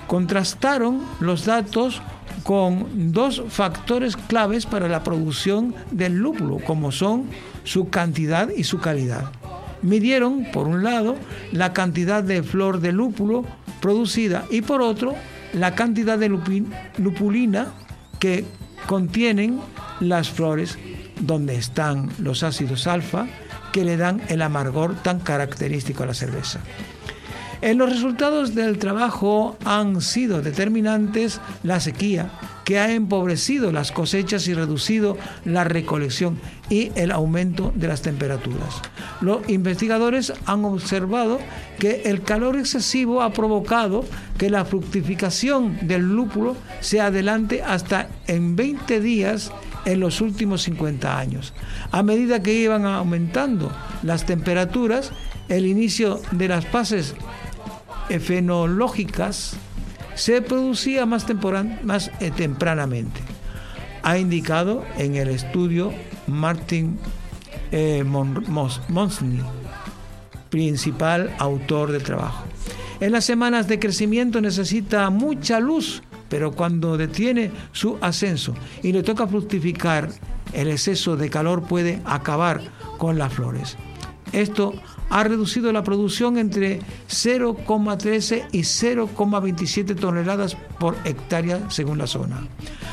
contrastaron 0.07 1.01
los 1.19 1.45
datos 1.45 2.01
con 2.43 3.11
dos 3.11 3.43
factores 3.49 4.15
claves 4.17 4.65
para 4.65 4.87
la 4.87 5.03
producción 5.03 5.75
del 5.91 6.17
lúpulo, 6.17 6.57
como 6.65 6.91
son 6.91 7.25
su 7.63 7.89
cantidad 7.89 8.49
y 8.49 8.63
su 8.63 8.79
calidad. 8.79 9.31
Midieron, 9.81 10.45
por 10.51 10.67
un 10.67 10.83
lado, 10.83 11.15
la 11.51 11.73
cantidad 11.73 12.23
de 12.23 12.43
flor 12.43 12.79
de 12.79 12.91
lúpulo 12.91 13.45
producida 13.81 14.45
y 14.51 14.61
por 14.61 14.81
otro, 14.81 15.15
la 15.53 15.75
cantidad 15.75 16.17
de 16.17 16.29
lupulina 16.97 17.67
que 18.19 18.45
contienen 18.87 19.59
las 19.99 20.29
flores 20.29 20.77
donde 21.19 21.55
están 21.55 22.09
los 22.19 22.43
ácidos 22.43 22.87
alfa 22.87 23.27
que 23.71 23.85
le 23.85 23.97
dan 23.97 24.21
el 24.27 24.41
amargor 24.41 24.95
tan 25.01 25.19
característico 25.19 26.03
a 26.03 26.07
la 26.07 26.13
cerveza. 26.13 26.59
En 27.61 27.77
los 27.77 27.91
resultados 27.91 28.55
del 28.55 28.79
trabajo 28.79 29.55
han 29.65 30.01
sido 30.01 30.41
determinantes 30.41 31.39
la 31.61 31.79
sequía, 31.79 32.31
que 32.65 32.79
ha 32.79 32.91
empobrecido 32.91 33.71
las 33.71 33.91
cosechas 33.91 34.47
y 34.47 34.55
reducido 34.55 35.15
la 35.45 35.63
recolección 35.63 36.39
y 36.71 36.91
el 36.95 37.11
aumento 37.11 37.71
de 37.75 37.87
las 37.87 38.01
temperaturas. 38.01 38.81
Los 39.21 39.47
investigadores 39.47 40.33
han 40.47 40.65
observado 40.65 41.39
que 41.77 42.01
el 42.05 42.23
calor 42.23 42.55
excesivo 42.55 43.21
ha 43.21 43.31
provocado 43.31 44.05
que 44.39 44.49
la 44.49 44.65
fructificación 44.65 45.87
del 45.87 46.01
lúpulo 46.01 46.55
se 46.79 46.99
adelante 46.99 47.61
hasta 47.61 48.09
en 48.25 48.55
20 48.55 48.99
días 49.01 49.51
en 49.85 49.99
los 49.99 50.19
últimos 50.19 50.63
50 50.63 51.15
años. 51.15 51.53
A 51.91 52.01
medida 52.01 52.41
que 52.41 52.55
iban 52.55 52.85
aumentando 52.85 53.71
las 54.01 54.25
temperaturas, 54.25 55.11
el 55.49 55.65
inicio 55.67 56.21
de 56.31 56.47
las 56.47 56.65
fases 56.65 57.13
fenológicas 58.19 59.55
se 60.15 60.41
producía 60.41 61.05
más, 61.05 61.25
eh, 62.19 62.31
tempranamente. 62.31 63.21
Ha 64.03 64.17
indicado 64.17 64.83
en 64.97 65.15
el 65.15 65.29
estudio 65.29 65.93
Martin 66.27 66.99
eh, 67.71 68.03
principal 70.49 71.33
autor 71.39 71.91
del 71.91 72.03
trabajo. 72.03 72.43
En 72.99 73.11
las 73.13 73.25
semanas 73.25 73.67
de 73.67 73.79
crecimiento 73.79 74.41
necesita 74.41 75.09
mucha 75.09 75.59
luz, 75.59 76.03
pero 76.29 76.51
cuando 76.51 76.97
detiene 76.97 77.51
su 77.71 77.97
ascenso 78.01 78.53
y 78.83 78.91
le 78.91 79.01
toca 79.01 79.27
fructificar, 79.27 80.09
el 80.53 80.67
exceso 80.67 81.15
de 81.15 81.29
calor 81.29 81.63
puede 81.63 82.01
acabar 82.05 82.61
con 82.97 83.17
las 83.17 83.33
flores. 83.33 83.77
Esto 84.33 84.73
ha 85.11 85.23
reducido 85.23 85.71
la 85.71 85.83
producción 85.83 86.37
entre 86.37 86.79
0,13 87.09 88.47
y 88.51 88.61
0,27 88.61 89.95
toneladas 89.99 90.55
por 90.79 90.95
hectárea 91.03 91.69
según 91.69 91.97
la 91.97 92.07
zona. 92.07 92.47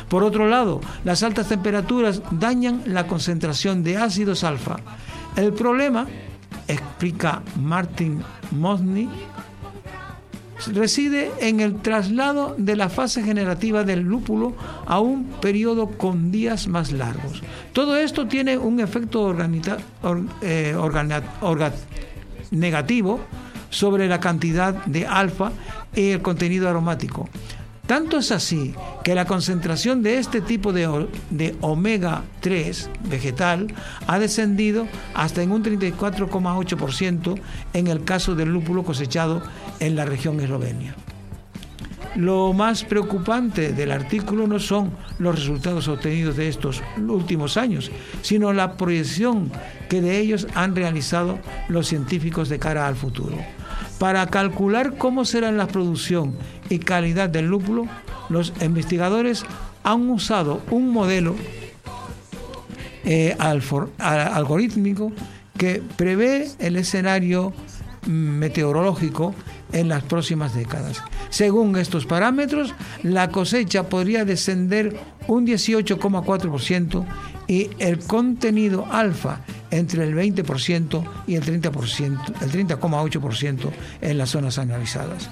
Por 0.08 0.24
otro 0.24 0.48
lado, 0.48 0.80
las 1.04 1.22
altas 1.22 1.48
temperaturas 1.48 2.22
dañan 2.32 2.82
la 2.86 3.06
concentración 3.06 3.82
de 3.82 3.96
ácidos 3.98 4.42
alfa. 4.42 4.76
El 5.36 5.52
problema, 5.52 6.06
explica 6.66 7.42
Martin 7.56 8.22
Mosny, 8.50 9.08
reside 10.66 11.30
en 11.40 11.60
el 11.60 11.76
traslado 11.80 12.54
de 12.58 12.76
la 12.76 12.88
fase 12.88 13.22
generativa 13.22 13.84
del 13.84 14.00
lúpulo 14.00 14.54
a 14.86 15.00
un 15.00 15.24
periodo 15.24 15.88
con 15.88 16.30
días 16.30 16.68
más 16.68 16.92
largos. 16.92 17.42
Todo 17.72 17.96
esto 17.96 18.26
tiene 18.26 18.58
un 18.58 18.80
efecto 18.80 19.36
eh, 20.42 20.74
negativo 22.50 23.20
sobre 23.70 24.08
la 24.08 24.20
cantidad 24.20 24.74
de 24.86 25.06
alfa 25.06 25.52
y 25.94 26.10
el 26.10 26.22
contenido 26.22 26.68
aromático. 26.68 27.28
Tanto 27.88 28.18
es 28.18 28.32
así 28.32 28.74
que 29.02 29.14
la 29.14 29.24
concentración 29.24 30.02
de 30.02 30.18
este 30.18 30.42
tipo 30.42 30.74
de, 30.74 31.56
omega 31.62 32.22
3 32.40 32.90
vegetal 33.08 33.68
ha 34.06 34.18
descendido 34.18 34.86
hasta 35.14 35.40
en 35.40 35.52
un 35.52 35.64
34,8% 35.64 37.40
en 37.72 37.86
el 37.86 38.04
caso 38.04 38.34
del 38.34 38.50
lúpulo 38.50 38.84
cosechado 38.84 39.42
en 39.80 39.96
la 39.96 40.04
región 40.04 40.38
eslovenia. 40.38 40.94
Lo 42.14 42.52
más 42.52 42.84
preocupante 42.84 43.72
del 43.72 43.92
artículo 43.92 44.46
no 44.46 44.58
son 44.58 44.90
los 45.18 45.36
resultados 45.36 45.88
obtenidos 45.88 46.36
de 46.36 46.48
estos 46.48 46.82
últimos 46.98 47.56
años, 47.56 47.90
sino 48.20 48.52
la 48.52 48.76
proyección 48.76 49.50
que 49.88 50.02
de 50.02 50.18
ellos 50.18 50.46
han 50.54 50.76
realizado 50.76 51.38
los 51.68 51.88
científicos 51.88 52.50
de 52.50 52.58
cara 52.58 52.86
al 52.86 52.96
futuro. 52.96 53.38
Para 53.98 54.26
calcular 54.28 54.96
cómo 54.96 55.24
será 55.24 55.50
la 55.50 55.66
producción 55.66 56.36
y 56.70 56.78
calidad 56.78 57.28
del 57.28 57.46
lúpulo, 57.46 57.86
los 58.28 58.52
investigadores 58.60 59.44
han 59.82 60.08
usado 60.10 60.60
un 60.70 60.90
modelo 60.90 61.34
eh, 63.04 63.36
algorítmico 63.38 65.12
que 65.56 65.82
prevé 65.96 66.48
el 66.58 66.76
escenario 66.76 67.52
meteorológico 68.06 69.34
en 69.72 69.88
las 69.88 70.02
próximas 70.04 70.54
décadas. 70.54 71.02
Según 71.30 71.76
estos 71.76 72.06
parámetros, 72.06 72.74
la 73.02 73.30
cosecha 73.30 73.88
podría 73.88 74.24
descender 74.24 74.98
un 75.26 75.46
18,4% 75.46 77.04
y 77.48 77.70
el 77.78 77.98
contenido 77.98 78.86
alfa 78.90 79.40
entre 79.70 80.04
el 80.04 80.14
20% 80.14 81.04
y 81.26 81.34
el 81.34 81.44
30%, 81.44 82.42
el 82.42 82.68
30,8% 82.68 83.70
en 84.00 84.18
las 84.18 84.30
zonas 84.30 84.58
analizadas. 84.58 85.30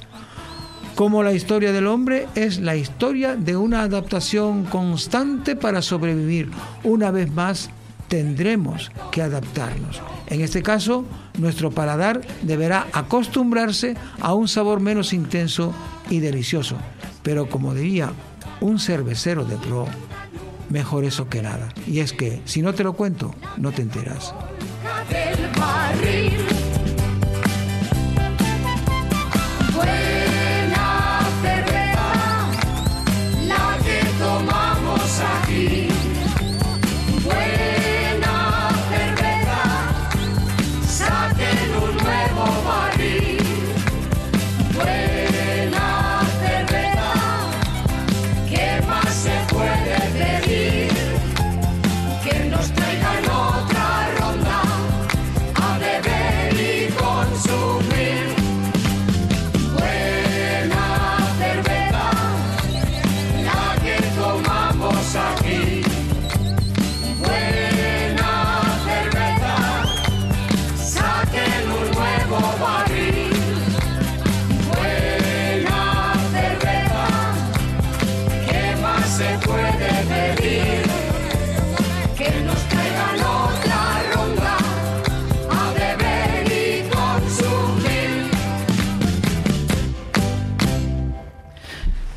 Como 0.95 1.23
la 1.23 1.35
historia 1.35 1.73
del 1.73 1.87
hombre 1.87 2.27
es 2.35 2.59
la 2.59 2.75
historia 2.75 3.37
de 3.37 3.55
una 3.55 3.83
adaptación 3.83 4.65
constante 4.65 5.55
para 5.55 5.83
sobrevivir. 5.83 6.51
Una 6.85 7.11
vez 7.11 7.31
más, 7.31 7.69
tendremos 8.09 8.91
que 9.13 9.21
adaptarnos. 9.21 10.01
En 10.29 10.41
este 10.41 10.63
caso, 10.63 11.05
nuestro 11.39 11.71
paladar 11.71 12.23
deberá 12.43 12.87
acostumbrarse 12.93 13.95
a 14.21 14.33
un 14.33 14.49
sabor 14.49 14.81
menos 14.81 15.13
intenso 15.13 15.75
y 16.09 16.21
delicioso. 16.21 16.77
Pero 17.23 17.49
como 17.51 17.75
diría 17.75 18.13
un 18.61 18.79
cervecero 18.79 19.45
de 19.45 19.57
pro, 19.57 19.87
mejor 20.71 21.05
eso 21.05 21.29
que 21.29 21.43
nada. 21.43 21.69
Y 21.87 22.01
es 22.01 22.13
que 22.13 22.41
si 22.45 22.63
no 22.63 22.75
te 22.75 22.85
lo 22.85 22.95
cuento, 22.95 23.35
no 23.57 23.73
te 23.73 23.83
enteras. 23.83 24.35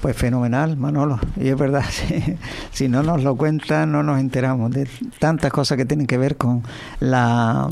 Pues 0.09 0.17
fenomenal, 0.17 0.75
Manolo. 0.75 1.19
Y 1.35 1.49
es 1.49 1.55
verdad, 1.55 1.85
si, 2.71 2.87
no 2.87 3.03
nos 3.03 3.21
lo 3.21 3.35
cuentan, 3.37 3.91
no 3.91 4.01
nos 4.01 4.19
enteramos 4.19 4.71
de 4.71 4.89
tantas 5.19 5.51
cosas 5.51 5.77
que 5.77 5.85
tienen 5.85 6.07
que 6.07 6.17
ver 6.17 6.35
con 6.35 6.63
la, 6.99 7.69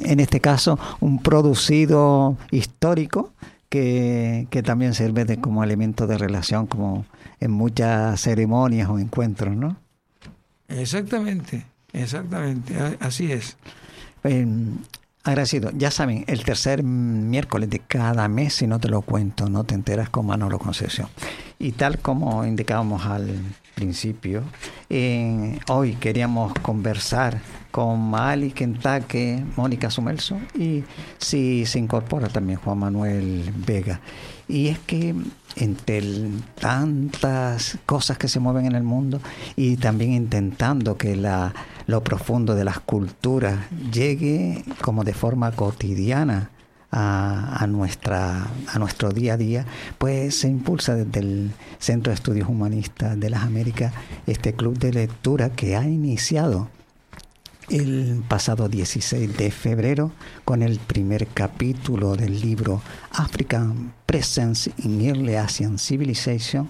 en 0.00 0.20
este 0.20 0.40
caso, 0.40 0.78
un 1.00 1.22
producido 1.22 2.38
histórico 2.50 3.34
que, 3.68 4.46
que 4.48 4.62
también 4.62 4.94
sirve 4.94 5.26
de, 5.26 5.38
como 5.38 5.62
elemento 5.62 6.06
de 6.06 6.16
relación, 6.16 6.66
como 6.66 7.04
en 7.40 7.50
muchas 7.50 8.18
ceremonias 8.22 8.88
o 8.88 8.98
encuentros, 8.98 9.54
¿no? 9.54 9.76
Exactamente, 10.66 11.66
exactamente, 11.92 12.74
así 13.00 13.32
es. 13.32 13.58
Agradecido. 15.22 15.70
Ya 15.76 15.90
saben, 15.90 16.24
el 16.28 16.44
tercer 16.44 16.82
miércoles 16.82 17.68
de 17.68 17.80
cada 17.80 18.26
mes, 18.28 18.54
si 18.54 18.66
no 18.66 18.78
te 18.78 18.88
lo 18.88 19.02
cuento, 19.02 19.50
no 19.50 19.64
te 19.64 19.74
enteras 19.74 20.08
con 20.08 20.24
Manolo 20.24 20.58
Concepción. 20.58 21.08
Y 21.58 21.72
tal 21.72 21.98
como 21.98 22.46
indicábamos 22.46 23.04
al 23.04 23.38
principio, 23.74 24.42
hoy 25.68 25.94
queríamos 26.00 26.54
conversar 26.62 27.38
con 27.70 28.00
Mali 28.10 28.50
Kentucky, 28.50 29.44
Mónica 29.56 29.90
Sumelso 29.90 30.38
y 30.54 30.84
si 31.18 31.66
se 31.66 31.78
incorpora 31.78 32.28
también 32.28 32.58
Juan 32.58 32.78
Manuel 32.78 33.52
Vega. 33.66 34.00
Y 34.48 34.68
es 34.68 34.78
que 34.80 35.14
entre 35.56 36.02
tantas 36.60 37.78
cosas 37.86 38.18
que 38.18 38.28
se 38.28 38.40
mueven 38.40 38.66
en 38.66 38.74
el 38.74 38.82
mundo 38.82 39.20
y 39.54 39.76
también 39.76 40.12
intentando 40.12 40.96
que 40.96 41.14
la, 41.14 41.54
lo 41.90 42.04
profundo 42.04 42.54
de 42.54 42.64
las 42.64 42.78
culturas 42.78 43.58
llegue 43.92 44.64
como 44.80 45.02
de 45.04 45.12
forma 45.12 45.50
cotidiana 45.52 46.50
a, 46.92 47.66
nuestra, 47.68 48.48
a 48.66 48.78
nuestro 48.78 49.10
día 49.10 49.34
a 49.34 49.36
día, 49.36 49.66
pues 49.98 50.36
se 50.40 50.48
impulsa 50.48 50.94
desde 50.94 51.20
el 51.20 51.52
Centro 51.78 52.10
de 52.10 52.14
Estudios 52.14 52.48
Humanistas 52.48 53.18
de 53.18 53.30
las 53.30 53.42
Américas 53.42 53.92
este 54.26 54.54
club 54.54 54.78
de 54.78 54.92
lectura 54.92 55.50
que 55.50 55.76
ha 55.76 55.84
iniciado 55.84 56.68
el 57.68 58.24
pasado 58.28 58.68
16 58.68 59.36
de 59.36 59.50
febrero 59.52 60.10
con 60.44 60.62
el 60.62 60.80
primer 60.80 61.28
capítulo 61.28 62.16
del 62.16 62.40
libro 62.40 62.82
African 63.12 63.92
Presence 64.06 64.72
in 64.78 65.00
Early 65.00 65.36
Asian 65.36 65.78
Civilization 65.78 66.68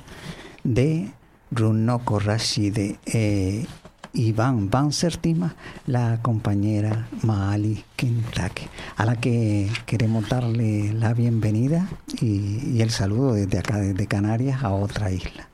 de 0.63 1.11
Runoko 1.51 2.19
Rashid 2.19 2.97
eh, 3.07 3.67
Iván 4.13 4.71
Van 4.71 4.93
Sertima, 4.93 5.55
la 5.87 6.21
compañera 6.23 7.09
Maali 7.23 7.85
Kentucky, 7.97 8.67
a 8.97 9.05
la 9.05 9.17
que 9.17 9.71
queremos 9.87 10.29
darle 10.29 10.93
la 10.93 11.15
bienvenida 11.15 11.89
y, 12.21 12.77
y 12.77 12.83
el 12.83 12.91
saludo 12.91 13.35
desde 13.35 13.59
acá, 13.59 13.79
desde 13.79 14.07
Canarias 14.07 14.63
a 14.65 14.71
otra 14.73 15.11
isla. 15.11 15.49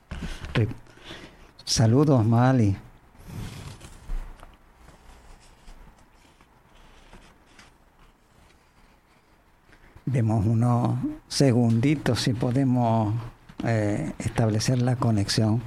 Saludos, 1.65 2.25
Maali. 2.25 2.77
Demos 10.05 10.45
unos 10.45 10.97
segunditos 11.27 12.21
si 12.21 12.31
podemos 12.31 13.13
eh, 13.65 14.13
establecer 14.19 14.81
la 14.81 14.95
conexión. 14.95 15.61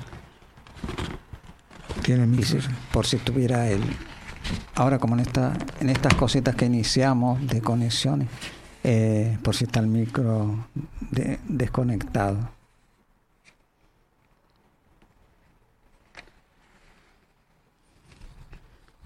Por 2.92 3.06
si 3.06 3.18
tuviera 3.18 3.68
el. 3.68 3.82
Ahora, 4.74 4.98
como 4.98 5.14
en, 5.14 5.20
esta, 5.20 5.56
en 5.80 5.90
estas 5.90 6.14
cositas 6.14 6.54
que 6.54 6.66
iniciamos 6.66 7.46
de 7.46 7.60
conexiones, 7.60 8.28
eh, 8.82 9.38
por 9.42 9.54
si 9.54 9.64
está 9.64 9.80
el 9.80 9.86
micro 9.86 10.66
desconectado. 11.48 12.50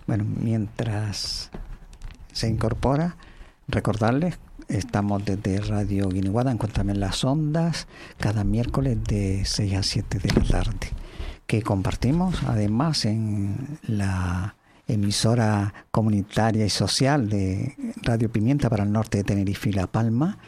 Bueno, 0.07 0.25
mientras 0.25 1.51
se 2.33 2.49
incorpora, 2.49 3.17
recordarles 3.69 4.39
Estamos 4.69 5.25
desde 5.25 5.61
Radio 5.61 6.09
Guiniguada, 6.09 6.51
en 6.51 7.01
las 7.01 7.23
ondas, 7.23 7.87
cada 8.17 8.45
miércoles 8.45 8.97
de 9.05 9.45
6 9.45 9.75
a 9.75 9.83
7 9.83 10.19
de 10.19 10.33
la 10.33 10.43
tarde, 10.49 10.91
compartimos 11.63 12.43
además 12.47 13.05
en 13.05 13.79
la 13.83 14.57
emisora 14.87 15.73
comunitaria 15.91 16.67
y 16.67 16.71
social 16.71 17.29
de 17.29 17.75
Radio 18.03 18.31
Pimienta 18.31 18.69
para 18.69 18.85
el 18.85 18.93
norte 18.93 19.19
de 19.19 19.25
Tenerife 19.25 19.71
y 19.71 19.73
La 19.73 19.87
Palma, 19.87 20.39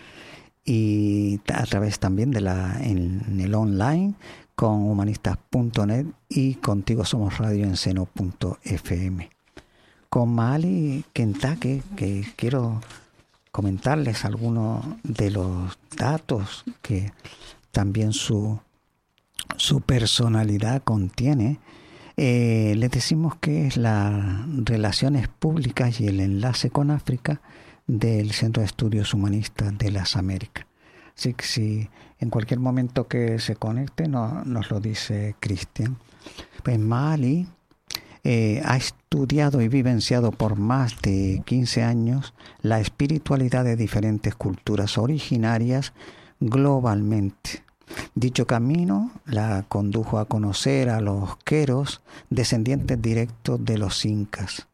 y 0.64 1.40
a 1.52 1.64
través 1.64 2.00
también 2.00 2.32
de 2.32 2.40
la 2.40 2.76
en 2.80 3.40
el 3.40 3.54
online 3.54 4.14
con 4.56 4.82
humanistas.net 4.82 6.06
y 6.30 6.54
contigo 6.54 7.04
somos 7.04 7.38
radio 7.38 7.64
en 7.64 7.76
seno.fm. 7.76 9.30
Con 10.08 10.34
Mali 10.34 11.04
Kentucky, 11.12 11.82
que 11.94 12.24
quiero 12.36 12.80
comentarles 13.52 14.24
algunos 14.24 14.84
de 15.02 15.30
los 15.30 15.78
datos 15.96 16.64
que 16.80 17.12
también 17.70 18.14
su, 18.14 18.58
su 19.56 19.80
personalidad 19.80 20.82
contiene, 20.82 21.58
eh, 22.16 22.74
les 22.76 22.90
decimos 22.90 23.36
que 23.36 23.66
es 23.66 23.76
las 23.76 24.46
relaciones 24.64 25.28
públicas 25.28 26.00
y 26.00 26.06
el 26.06 26.20
enlace 26.20 26.70
con 26.70 26.90
África 26.90 27.40
del 27.86 28.32
Centro 28.32 28.62
de 28.62 28.66
Estudios 28.66 29.14
Humanistas 29.14 29.76
de 29.76 29.90
las 29.90 30.16
Américas. 30.16 30.66
Así 31.16 31.34
que 31.34 31.44
si 31.44 31.88
en 32.18 32.30
cualquier 32.30 32.60
momento 32.60 33.06
que 33.06 33.38
se 33.38 33.56
conecte 33.56 34.08
no, 34.08 34.44
nos 34.44 34.70
lo 34.70 34.80
dice 34.80 35.36
Cristian. 35.40 35.96
Pues 36.62 36.78
Mali 36.78 37.46
eh, 38.24 38.60
ha 38.64 38.76
estudiado 38.76 39.60
y 39.60 39.68
vivenciado 39.68 40.32
por 40.32 40.56
más 40.56 41.00
de 41.02 41.42
15 41.44 41.82
años 41.82 42.34
la 42.60 42.80
espiritualidad 42.80 43.64
de 43.64 43.76
diferentes 43.76 44.34
culturas 44.34 44.98
originarias 44.98 45.92
globalmente. 46.40 47.65
Dicho 48.14 48.46
camino 48.46 49.12
la 49.24 49.64
condujo 49.68 50.18
a 50.18 50.26
conocer 50.26 50.88
a 50.90 51.00
los 51.00 51.36
queros, 51.38 52.00
descendientes 52.30 53.00
directos 53.00 53.64
de 53.64 53.78
los 53.78 54.04
incas. 54.04 54.68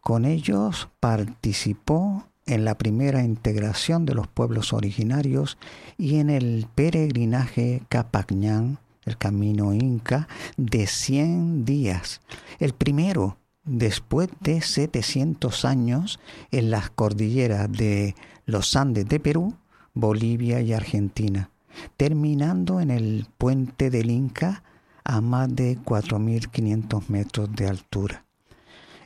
Con 0.00 0.24
ellos 0.24 0.88
participó 1.00 2.24
en 2.46 2.64
la 2.64 2.76
primera 2.76 3.22
integración 3.22 4.04
de 4.06 4.14
los 4.14 4.26
pueblos 4.26 4.72
originarios 4.72 5.58
y 5.96 6.16
en 6.16 6.30
el 6.30 6.66
peregrinaje 6.74 7.82
Capacñán 7.88 8.78
el 9.04 9.18
camino 9.18 9.72
inca, 9.72 10.28
de 10.56 10.86
100 10.86 11.64
días. 11.64 12.20
El 12.58 12.72
primero, 12.72 13.38
después 13.64 14.28
de 14.40 14.60
700 14.60 15.64
años, 15.64 16.20
en 16.50 16.70
las 16.70 16.90
cordilleras 16.90 17.70
de 17.70 18.14
los 18.44 18.76
Andes 18.76 19.08
de 19.08 19.20
Perú, 19.20 19.54
Bolivia 19.94 20.60
y 20.60 20.72
Argentina, 20.72 21.50
terminando 21.96 22.80
en 22.80 22.90
el 22.90 23.26
puente 23.38 23.90
del 23.90 24.10
Inca 24.10 24.62
a 25.04 25.20
más 25.20 25.54
de 25.54 25.78
4.500 25.78 27.08
metros 27.08 27.52
de 27.54 27.66
altura. 27.66 28.24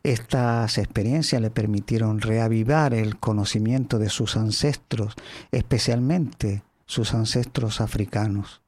Estas 0.03 0.79
experiencias 0.79 1.43
le 1.43 1.51
permitieron 1.51 2.21
reavivar 2.21 2.95
el 2.95 3.19
conocimiento 3.19 3.99
de 3.99 4.09
sus 4.09 4.37
ancestros, 4.37 5.15
especialmente 5.51 6.63
sus 6.87 7.15
ancestros 7.15 7.81
africanos 7.81 8.63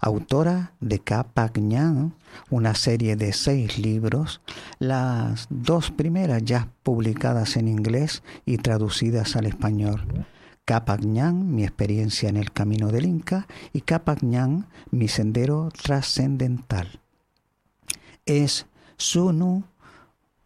autora 0.00 0.72
de 0.80 0.98
Capac 1.00 1.58
una 2.50 2.74
serie 2.74 3.16
de 3.16 3.32
seis 3.32 3.78
libros, 3.78 4.40
las 4.78 5.46
dos 5.50 5.90
primeras 5.90 6.44
ya 6.44 6.68
publicadas 6.82 7.56
en 7.56 7.68
inglés 7.68 8.22
y 8.44 8.58
traducidas 8.58 9.36
al 9.36 9.46
español. 9.46 10.26
Capac 10.68 11.02
mi 11.02 11.64
experiencia 11.64 12.28
en 12.28 12.36
el 12.36 12.52
camino 12.52 12.88
del 12.88 13.06
Inca, 13.06 13.46
y 13.72 13.80
Capac 13.80 14.22
mi 14.90 15.08
sendero 15.08 15.70
trascendental. 15.70 17.00
Es 18.26 18.66
Sunu, 18.98 19.64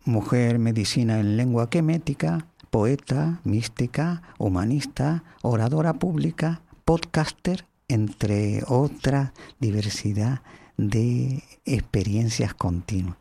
mujer 0.05 0.61
medicina 0.61 1.19
en 1.19 1.37
lengua 1.37 1.69
quemética, 1.69 2.47
poeta, 2.71 3.41
mística, 3.43 4.23
humanista, 4.39 5.25
oradora 5.43 5.95
pública, 5.95 6.63
podcaster 6.85 7.67
entre 7.89 8.63
otra 8.69 9.33
diversidad 9.59 10.43
de 10.77 11.43
experiencias 11.65 12.55
continuas. 12.55 13.17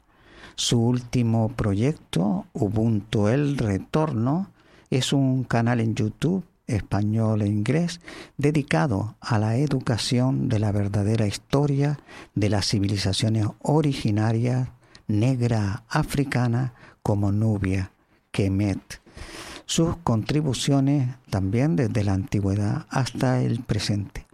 Su 0.54 0.80
último 0.80 1.50
proyecto, 1.50 2.46
Ubuntu 2.54 3.28
El 3.28 3.58
Retorno, 3.58 4.52
es 4.92 5.14
un 5.14 5.46
canal 5.46 5.80
en 5.80 5.96
YouTube 5.96 6.46
español 6.74 7.42
e 7.42 7.48
inglés 7.48 8.02
dedicado 8.38 9.16
a 9.20 9.40
la 9.40 9.58
educación 9.58 10.50
de 10.50 10.60
la 10.60 10.72
verdadera 10.72 11.28
historia 11.28 12.00
de 12.36 12.50
las 12.50 12.68
civilizaciones 12.68 13.48
originarias 13.62 14.70
negra 15.08 15.84
africana 15.90 16.74
como 17.04 17.32
Nubia, 17.32 17.92
Kemet. 18.32 19.02
Sus 19.65 19.98
contribuciones 19.98 21.15
también 21.30 21.76
desde 21.76 22.04
la 22.04 22.13
antigüedad 22.13 22.86
hasta 22.90 23.42
el 23.42 23.62
presente. 23.62 24.26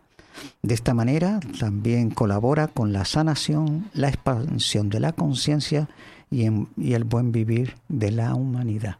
De 0.61 0.73
esta 0.73 0.93
manera 0.93 1.39
también 1.59 2.09
colabora 2.09 2.67
con 2.67 2.93
la 2.93 3.05
sanación, 3.05 3.89
la 3.93 4.09
expansión 4.09 4.89
de 4.89 4.99
la 4.99 5.13
conciencia 5.13 5.87
y, 6.29 6.45
el 6.45 7.03
buen 7.03 7.31
vivir 7.31 7.75
de 7.87 8.11
la 8.11 8.35
humanidad. 8.35 8.97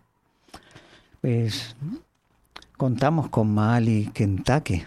Pues 1.21 1.75
contamos 2.77 3.29
con 3.29 3.53
Mali 3.53 4.11
Kentucky, 4.13 4.83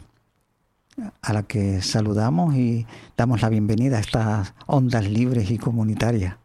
a 1.23 1.33
la 1.33 1.43
que 1.43 1.83
saludamos 1.83 2.55
y 2.55 2.87
damos 3.17 3.43
la 3.43 3.49
bienvenida 3.49 3.99
a 3.99 4.01
estas 4.01 4.55
ondas 4.67 5.09
libres 5.09 5.51
y 5.51 5.59
comunitarias. 5.59 6.37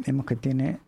vemos 0.00 0.24
que 0.26 0.36
tiene 0.36 0.78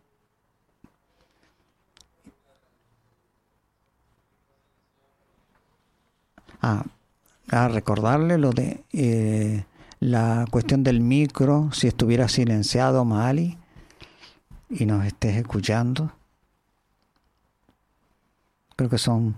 Ah, 6.62 6.84
a 7.48 7.68
recordarle 7.68 8.36
lo 8.36 8.50
de 8.52 8.84
eh, 8.92 9.64
la 10.00 10.46
cuestión 10.50 10.82
del 10.82 11.00
micro, 11.00 11.70
si 11.72 11.86
estuviera 11.86 12.28
silenciado 12.28 13.04
Mali 13.04 13.58
y 14.70 14.86
nos 14.86 15.04
estés 15.04 15.36
escuchando. 15.36 16.12
Creo 18.76 18.88
que 18.88 18.98
son 18.98 19.36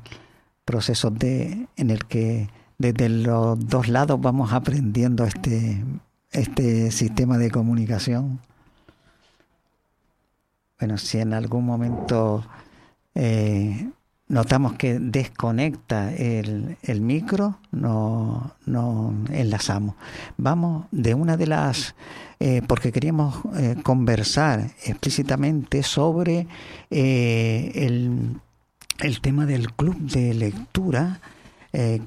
procesos 0.65 1.13
de 1.19 1.69
en 1.77 1.91
el 1.91 2.07
que 2.07 2.49
desde 2.79 3.09
los 3.09 3.59
dos 3.69 3.89
lados 3.89 4.21
vamos 4.21 4.53
aprendiendo 4.53 5.25
este 5.25 5.85
este 6.31 6.91
sistema 6.91 7.39
de 7.39 7.51
comunicación. 7.51 8.41
Bueno, 10.79 10.99
si 10.99 11.19
en 11.19 11.35
algún 11.35 11.65
momento 11.67 12.45
eh, 13.15 13.91
notamos 14.33 14.72
que 14.72 14.99
desconecta 14.99 16.11
el, 16.14 17.01
micro, 17.03 17.59
no, 17.70 18.55
no, 18.64 19.14
enlazamos. 19.30 19.95
Vamos 20.39 20.87
de 20.91 21.12
una 21.12 21.37
de 21.37 21.47
las, 21.47 21.95
eh, 22.41 22.62
porque 22.66 22.93
queríamos 22.93 23.37
eh, 23.55 23.76
conversar 23.83 24.70
explícitamente 24.87 25.83
sobre 25.83 26.47
eh, 26.91 27.72
el, 27.74 28.41
el, 29.01 29.20
tema 29.20 29.45
del 29.45 29.70
club 29.74 29.99
de 29.99 30.35
lectura 30.35 31.20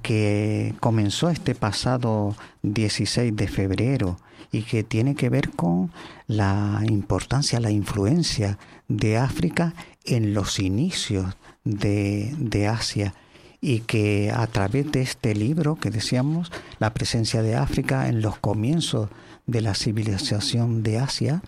que 0.04 0.76
comenzó 0.80 1.32
este 1.32 1.56
pasado 1.56 2.36
16 2.62 3.36
de 3.36 3.48
febrero 3.48 4.20
y 4.52 4.62
que 4.62 4.84
tiene 4.84 5.16
que 5.16 5.30
ver 5.30 5.50
con 5.50 5.92
la 6.28 6.84
importancia, 6.88 7.60
la 7.60 7.72
influencia 7.72 8.60
de 8.88 9.18
África 9.18 9.74
en 10.04 10.36
los 10.36 10.60
inicios 10.60 11.36
de, 11.66 12.68
Asia 12.68 13.14
y 13.60 13.80
que 13.80 14.32
a 14.32 14.48
través 14.48 14.92
de 14.92 15.02
este 15.02 15.34
libro 15.34 15.76
que 15.76 15.90
decíamos, 15.90 16.52
la 16.80 16.94
presencia 16.94 17.42
de 17.42 17.56
África 17.56 18.08
en 18.08 18.22
los 18.22 18.38
comienzos 18.38 19.10
de 19.48 19.62
la 19.62 19.74
civilización 19.74 20.84
de 20.84 21.00
Asia, 21.00 21.42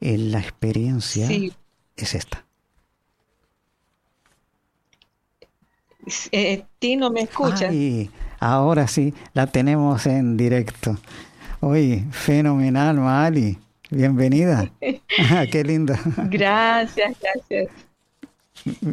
Eh, 0.00 0.18
la 0.18 0.40
experiencia 0.40 1.28
es 1.96 2.14
esta. 2.14 2.44
Eh, 6.32 6.64
Tino, 6.78 7.10
¿me 7.10 7.20
escuchas? 7.20 7.72
ahora 8.40 8.88
sí, 8.88 9.14
la 9.34 9.46
tenemos 9.46 10.06
en 10.06 10.36
directo. 10.36 10.96
Oye, 11.60 12.04
fenomenal, 12.10 12.96
Mali. 12.96 13.56
Bienvenida. 13.90 14.68
Qué 15.50 15.62
lindo. 15.64 15.94
Gracias, 16.28 17.16
gracias. 17.20 17.68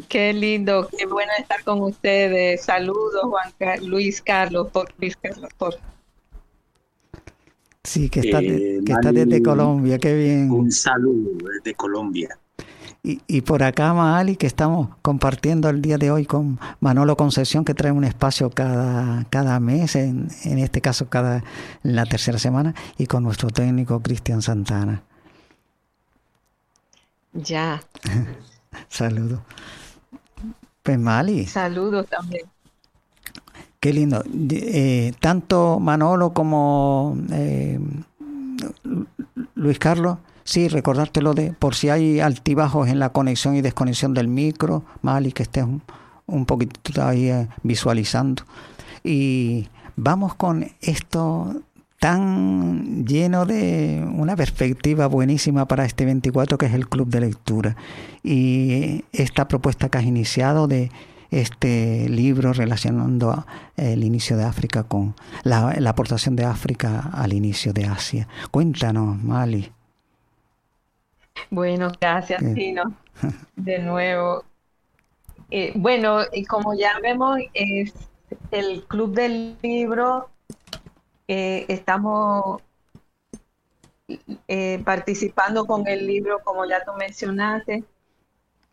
Qué 0.08 0.34
lindo, 0.34 0.90
qué 0.98 1.06
bueno 1.06 1.32
estar 1.38 1.64
con 1.64 1.82
ustedes. 1.82 2.64
Saludos, 2.64 3.22
Juan 3.24 3.86
Luis 3.86 4.22
Carlos, 4.22 4.70
por 4.72 4.92
Luis 4.98 5.16
Carlos, 5.18 5.50
por. 5.58 5.76
Sí, 7.84 8.10
que 8.10 8.22
está, 8.22 8.40
eh, 8.42 8.80
que 8.86 8.92
está 8.92 9.12
desde 9.12 9.42
Colombia, 9.42 9.98
qué 9.98 10.16
bien. 10.16 10.52
Un 10.52 10.72
saludo 10.72 11.32
desde 11.54 11.76
Colombia. 11.76 12.38
Y, 13.02 13.22
y, 13.28 13.42
por 13.42 13.64
acá, 13.64 13.94
Maali, 13.94 14.36
que 14.36 14.46
estamos 14.46 14.90
compartiendo 15.02 15.70
el 15.70 15.82
día 15.82 15.98
de 15.98 16.12
hoy 16.12 16.26
con 16.26 16.60
Manolo 16.82 17.16
Concesión, 17.16 17.64
que 17.64 17.74
trae 17.74 17.94
un 17.94 18.04
espacio 18.04 18.50
cada, 18.50 19.26
cada 19.30 19.60
mes, 19.62 19.96
en, 19.96 20.28
en 20.44 20.60
este 20.60 20.82
caso 20.82 21.08
cada 21.08 21.44
en 21.84 21.96
la 21.96 22.06
tercera 22.06 22.38
semana, 22.38 22.76
y 22.98 23.06
con 23.06 23.24
nuestro 23.24 23.50
técnico 23.50 24.02
Cristian 24.02 24.42
Santana. 24.42 25.04
Ya. 27.34 27.82
Saludos. 28.90 29.40
Pues 30.84 30.98
Mali. 30.98 31.46
Saludos 31.46 32.08
también. 32.08 32.46
Qué 33.80 33.94
lindo. 33.94 34.24
Eh, 34.52 35.14
tanto 35.20 35.80
Manolo 35.80 36.34
como 36.34 37.18
eh, 37.32 37.80
Luis 39.56 39.80
Carlos, 39.80 40.18
sí, 40.44 40.68
recordártelo 40.68 41.34
de, 41.34 41.54
por 41.54 41.76
si 41.76 41.90
hay 41.90 42.20
altibajos 42.20 42.90
en 42.90 43.00
la 43.00 43.12
conexión 43.12 43.56
y 43.56 43.62
desconexión 43.62 44.14
del 44.14 44.28
micro, 44.28 44.84
Mali, 45.02 45.32
que 45.32 45.44
estés 45.44 45.64
un, 45.64 45.82
un 46.26 46.46
poquito 46.46 47.04
ahí 47.04 47.30
eh, 47.30 47.48
visualizando. 47.64 48.44
Y 49.04 49.70
vamos 49.96 50.36
con 50.36 50.70
esto 50.82 51.62
tan 52.00 53.06
lleno 53.06 53.46
de 53.46 54.06
una 54.16 54.36
perspectiva 54.36 55.08
buenísima 55.08 55.68
para 55.68 55.86
este 55.86 56.06
24 56.06 56.58
que 56.58 56.66
es 56.66 56.74
el 56.74 56.88
club 56.88 57.10
de 57.10 57.22
lectura 57.22 57.76
y 58.24 59.04
esta 59.12 59.48
propuesta 59.48 59.90
que 59.90 59.98
has 59.98 60.06
iniciado 60.06 60.68
de 60.68 60.92
este 61.30 62.08
libro 62.10 62.54
relacionando 62.54 63.46
el 63.76 64.04
inicio 64.04 64.38
de 64.38 64.46
África 64.46 64.84
con 64.84 65.14
la, 65.44 65.76
aportación 65.88 66.36
de 66.36 66.46
África 66.46 67.12
al 67.14 67.34
inicio 67.34 67.74
de 67.74 67.86
Asia. 67.86 68.28
Cuéntanos, 68.50 69.22
Mali. 69.22 69.72
Bueno, 71.52 71.92
gracias, 72.00 72.42
Tino. 72.56 72.94
De 73.56 73.80
nuevo. 73.80 74.44
Eh, 75.52 75.74
bueno, 75.76 76.22
y 76.32 76.46
como 76.46 76.74
ya 76.74 77.00
vemos, 77.02 77.40
es 77.54 77.94
el 78.52 78.84
Club 78.88 79.14
del 79.14 79.56
Libro 79.62 80.30
eh, 81.32 81.68
estamos 81.68 82.64
eh, 84.48 84.82
participando 84.84 85.68
con 85.68 85.88
el 85.88 86.08
libro, 86.08 86.40
como 86.44 86.66
ya 86.66 86.84
tú 86.84 86.92
mencionaste, 86.98 87.84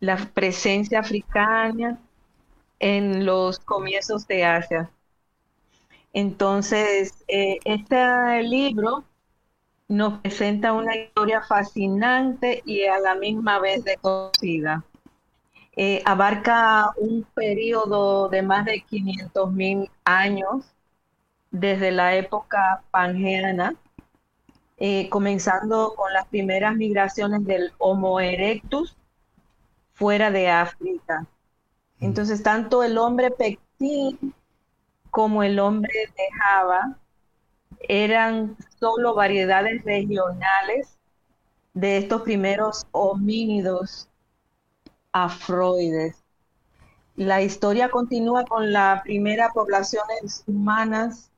la 0.00 0.16
presencia 0.32 1.00
africana 1.00 1.98
en 2.78 3.26
los 3.26 3.58
comienzos 3.58 4.26
de 4.26 4.46
Asia. 4.46 4.90
Entonces, 6.14 7.22
eh, 7.28 7.58
este 7.66 8.42
libro 8.44 9.04
nos 9.86 10.20
presenta 10.20 10.72
una 10.72 10.96
historia 10.96 11.42
fascinante 11.42 12.62
y 12.64 12.84
a 12.84 12.98
la 13.00 13.16
misma 13.16 13.58
vez 13.58 13.84
desconocida. 13.84 14.82
Abarca 16.06 16.90
un 16.96 17.22
periodo 17.34 18.30
de 18.30 18.40
más 18.40 18.64
de 18.64 18.80
500 18.80 19.52
mil 19.52 19.90
años 20.04 20.64
desde 21.60 21.90
la 21.90 22.14
época 22.14 22.82
pangeana, 22.90 23.74
eh, 24.76 25.08
comenzando 25.08 25.94
con 25.96 26.12
las 26.12 26.26
primeras 26.26 26.76
migraciones 26.76 27.46
del 27.46 27.72
Homo 27.78 28.20
erectus 28.20 28.94
fuera 29.94 30.30
de 30.30 30.50
África. 30.50 31.26
Entonces, 31.98 32.42
tanto 32.42 32.82
el 32.82 32.98
hombre 32.98 33.30
pequín 33.30 34.34
como 35.10 35.42
el 35.42 35.58
hombre 35.58 35.94
de 35.94 36.24
Java 36.38 36.98
eran 37.88 38.54
solo 38.78 39.14
variedades 39.14 39.82
regionales 39.82 40.98
de 41.72 41.96
estos 41.96 42.20
primeros 42.20 42.86
homínidos 42.90 44.10
afroides. 45.10 46.22
La 47.14 47.40
historia 47.40 47.88
continúa 47.88 48.44
con 48.44 48.74
las 48.74 49.00
primeras 49.02 49.54
poblaciones 49.54 50.44
humanas 50.46 51.30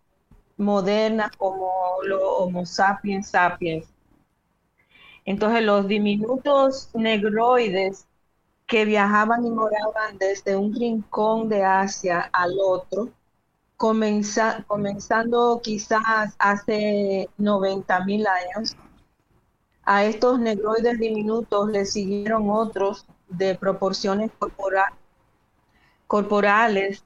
modernas 0.59 1.31
como 1.37 1.71
los 2.05 2.21
Homo 2.23 2.67
sapiens 2.67 3.31
sapiens. 3.31 3.87
Entonces 5.25 5.63
los 5.63 5.87
diminutos 5.89 6.91
negroides 6.95 8.07
que 8.67 8.85
viajaban 8.85 9.47
y 9.47 9.51
moraban 9.51 10.19
desde 10.19 10.57
un 10.57 10.75
rincón 10.75 11.49
de 11.49 11.65
Asia 11.65 12.29
al 12.33 12.59
otro, 12.61 13.09
comenzando 13.77 15.61
quizás 15.63 16.35
hace 16.39 17.31
90 17.39 18.05
mil 18.05 18.27
años, 18.27 18.77
a 19.85 20.05
estos 20.05 20.39
negroides 20.39 20.99
diminutos 20.99 21.71
le 21.71 21.87
siguieron 21.87 22.51
otros 22.51 23.07
de 23.29 23.55
proporciones 23.55 24.31
corporales 26.07 27.05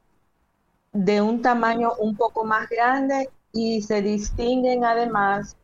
de 0.92 1.20
un 1.20 1.42
tamaño 1.42 1.92
un 1.98 2.16
poco 2.16 2.44
más 2.44 2.68
grande 2.68 3.30
y 3.52 3.82
se 3.82 4.02
distinguen 4.02 4.84
además 4.84 5.56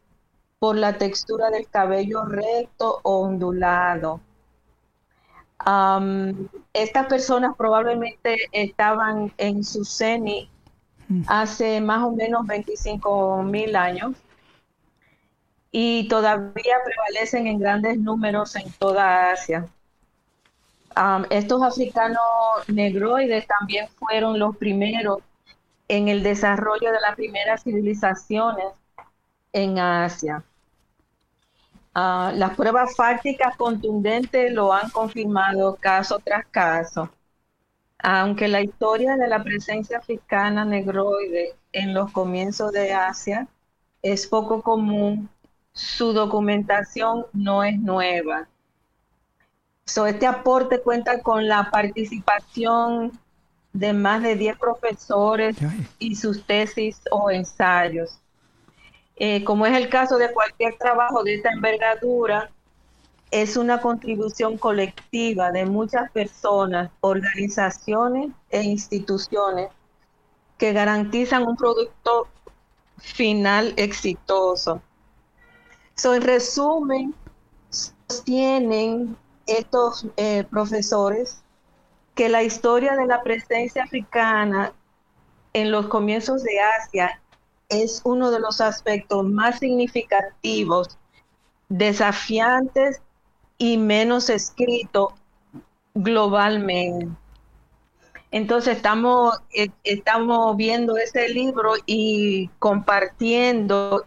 por 0.58 0.76
la 0.76 0.98
textura 0.98 1.50
del 1.50 1.68
cabello 1.68 2.24
recto 2.24 3.00
o 3.02 3.20
ondulado. 3.20 4.20
estas 6.72 7.06
personas 7.06 7.54
probablemente 7.56 8.36
estaban 8.52 9.32
en 9.38 9.64
su 9.64 9.84
ceni 9.84 10.50
mm. 11.08 11.22
hace 11.26 11.80
más 11.80 12.02
o 12.02 12.12
menos 12.12 12.46
25 12.46 13.42
mil 13.42 13.76
años 13.76 14.16
y 15.70 16.08
todavía 16.08 16.76
prevalecen 16.84 17.46
en 17.46 17.58
grandes 17.58 17.98
números 17.98 18.56
en 18.56 18.70
toda 18.72 19.32
Asia 19.32 19.68
estos 21.30 21.62
africanos 21.62 22.18
negroides 22.66 23.46
también 23.46 23.88
fueron 23.88 24.38
los 24.38 24.56
primeros 24.56 25.18
en 25.88 26.08
el 26.08 26.22
desarrollo 26.22 26.92
de 26.92 27.00
las 27.00 27.16
primeras 27.16 27.64
civilizaciones 27.64 28.66
en 29.52 29.78
Asia. 29.78 30.44
Ah, 31.94 32.32
las 32.34 32.54
pruebas 32.54 32.94
fácticas 32.94 33.56
contundentes 33.56 34.52
lo 34.52 34.72
han 34.72 34.90
confirmado 34.90 35.76
caso 35.76 36.18
tras 36.22 36.46
caso. 36.46 37.10
Aunque 37.98 38.46
la 38.46 38.60
historia 38.60 39.16
de 39.16 39.26
la 39.26 39.42
presencia 39.42 39.98
africana 39.98 40.64
negroide 40.64 41.56
en 41.72 41.94
los 41.94 42.12
comienzos 42.12 42.70
de 42.72 42.92
Asia 42.92 43.48
es 44.02 44.26
poco 44.26 44.62
común, 44.62 45.28
su 45.72 46.12
documentación 46.12 47.26
no 47.32 47.64
es 47.64 47.78
nueva 47.78 48.46
este 50.06 50.26
aporte 50.26 50.80
cuenta 50.80 51.22
con 51.22 51.48
la 51.48 51.70
participación 51.70 53.18
de 53.78 53.92
más 53.92 54.22
de 54.24 54.34
10 54.34 54.58
profesores 54.58 55.56
y 56.00 56.16
sus 56.16 56.44
tesis 56.44 57.00
o 57.12 57.30
ensayos. 57.30 58.18
Eh, 59.14 59.44
como 59.44 59.66
es 59.66 59.76
el 59.76 59.88
caso 59.88 60.18
de 60.18 60.32
cualquier 60.32 60.76
trabajo 60.78 61.22
de 61.22 61.34
esta 61.34 61.52
envergadura, 61.52 62.50
es 63.30 63.56
una 63.56 63.80
contribución 63.80 64.58
colectiva 64.58 65.52
de 65.52 65.64
muchas 65.64 66.10
personas, 66.10 66.90
organizaciones 67.00 68.30
e 68.50 68.62
instituciones 68.62 69.68
que 70.56 70.72
garantizan 70.72 71.46
un 71.46 71.56
producto 71.56 72.26
final 72.96 73.74
exitoso. 73.76 74.82
So, 75.94 76.14
en 76.14 76.22
resumen, 76.22 77.14
sostienen 77.70 79.16
estos 79.46 80.06
eh, 80.16 80.44
profesores 80.50 81.42
que 82.18 82.28
la 82.28 82.42
historia 82.42 82.96
de 82.96 83.06
la 83.06 83.22
presencia 83.22 83.84
africana 83.84 84.72
en 85.52 85.70
los 85.70 85.86
comienzos 85.86 86.42
de 86.42 86.58
Asia 86.58 87.22
es 87.68 88.00
uno 88.02 88.32
de 88.32 88.40
los 88.40 88.60
aspectos 88.60 89.24
más 89.24 89.60
significativos, 89.60 90.98
desafiantes 91.68 93.00
y 93.56 93.76
menos 93.76 94.30
escrito 94.30 95.14
globalmente. 95.94 97.06
Entonces 98.32 98.78
estamos, 98.78 99.40
eh, 99.54 99.68
estamos 99.84 100.56
viendo 100.56 100.96
ese 100.96 101.28
libro 101.28 101.74
y 101.86 102.48
compartiendo 102.58 104.06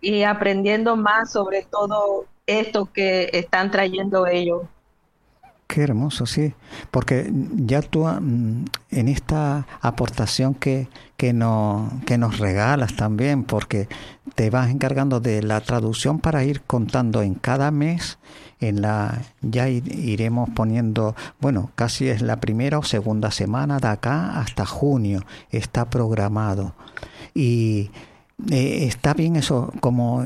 y 0.00 0.22
aprendiendo 0.22 0.94
más 0.94 1.32
sobre 1.32 1.64
todo 1.64 2.26
esto 2.46 2.88
que 2.92 3.30
están 3.32 3.72
trayendo 3.72 4.28
ellos. 4.28 4.62
Qué 5.66 5.82
hermoso, 5.82 6.26
sí, 6.26 6.54
porque 6.92 7.28
ya 7.32 7.82
tú 7.82 8.04
mm, 8.06 8.64
en 8.90 9.08
esta 9.08 9.66
aportación 9.80 10.54
que, 10.54 10.88
que, 11.16 11.32
no, 11.32 11.90
que 12.06 12.18
nos 12.18 12.38
regalas 12.38 12.94
también, 12.94 13.42
porque 13.42 13.88
te 14.36 14.48
vas 14.50 14.70
encargando 14.70 15.18
de 15.18 15.42
la 15.42 15.60
traducción 15.60 16.20
para 16.20 16.44
ir 16.44 16.62
contando 16.62 17.20
en 17.20 17.34
cada 17.34 17.72
mes, 17.72 18.18
en 18.60 18.80
la 18.80 19.22
ya 19.42 19.68
iremos 19.68 20.50
poniendo, 20.50 21.16
bueno, 21.40 21.72
casi 21.74 22.08
es 22.08 22.22
la 22.22 22.36
primera 22.36 22.78
o 22.78 22.84
segunda 22.84 23.32
semana 23.32 23.78
de 23.78 23.88
acá 23.88 24.38
hasta 24.38 24.66
junio, 24.66 25.24
está 25.50 25.90
programado. 25.90 26.74
Y 27.34 27.90
eh, 28.50 28.84
está 28.86 29.14
bien 29.14 29.36
eso, 29.36 29.72
como 29.80 30.22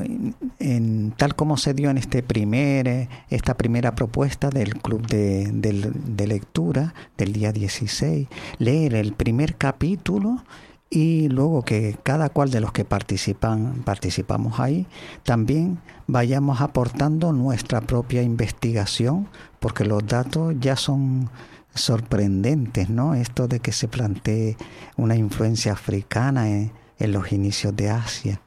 en, 0.59 1.13
tal 1.15 1.33
como 1.35 1.55
se 1.55 1.73
dio 1.73 1.89
en 1.89 1.97
este 1.97 2.21
primer, 2.21 2.87
eh, 2.87 3.09
esta 3.29 3.55
primera 3.55 3.95
propuesta 3.95 4.49
del 4.49 4.75
club 4.81 5.07
de, 5.07 5.49
de, 5.49 6.27
lectura 6.27 6.93
del 7.17 7.31
día 7.31 7.53
16, 7.53 8.27
leer 8.57 8.95
el 8.95 9.13
primer 9.13 9.55
capítulo 9.55 10.43
y 10.89 11.29
luego 11.29 11.63
que 11.63 11.97
cada 12.03 12.27
cual 12.27 12.51
de 12.51 12.59
los 12.59 12.73
que 12.73 12.83
participan, 12.83 13.81
participamos 13.85 14.59
ahí, 14.59 14.87
también 15.23 15.79
vayamos 16.07 16.59
aportando 16.59 17.31
nuestra 17.31 17.79
propia 17.79 18.21
investigación, 18.23 19.29
porque 19.61 19.85
los 19.85 20.05
datos 20.05 20.53
ya 20.59 20.75
son 20.75 21.29
sorprendentes, 21.73 22.89
¿no? 22.89 23.15
Esto 23.15 23.47
de 23.47 23.61
que 23.61 23.71
se 23.71 23.87
plantee 23.87 24.57
una 24.97 25.15
influencia 25.15 25.71
africana 25.71 26.49
en, 26.49 26.73
en 27.01 27.11
los 27.11 27.31
inicios 27.31 27.75
de 27.75 27.89
Asia. 27.89 28.41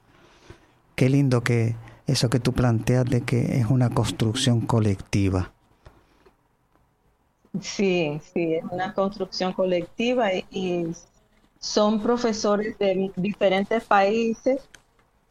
Qué 0.95 1.09
lindo 1.09 1.43
que 1.43 1.75
eso 2.07 2.31
que 2.31 2.41
tú 2.41 2.53
planteas 2.53 3.05
de 3.05 3.23
que 3.23 3.59
es 3.59 3.67
una 3.67 3.91
construcción 3.91 4.61
colectiva. 4.61 5.53
Sí, 7.61 8.21
sí, 8.33 8.55
es 8.55 8.65
una 8.71 8.95
construcción 8.95 9.53
colectiva 9.53 10.33
y, 10.51 10.87
son 11.65 12.03
profesores 12.03 12.77
de 12.79 13.11
diferentes 13.17 13.83
países 13.85 14.69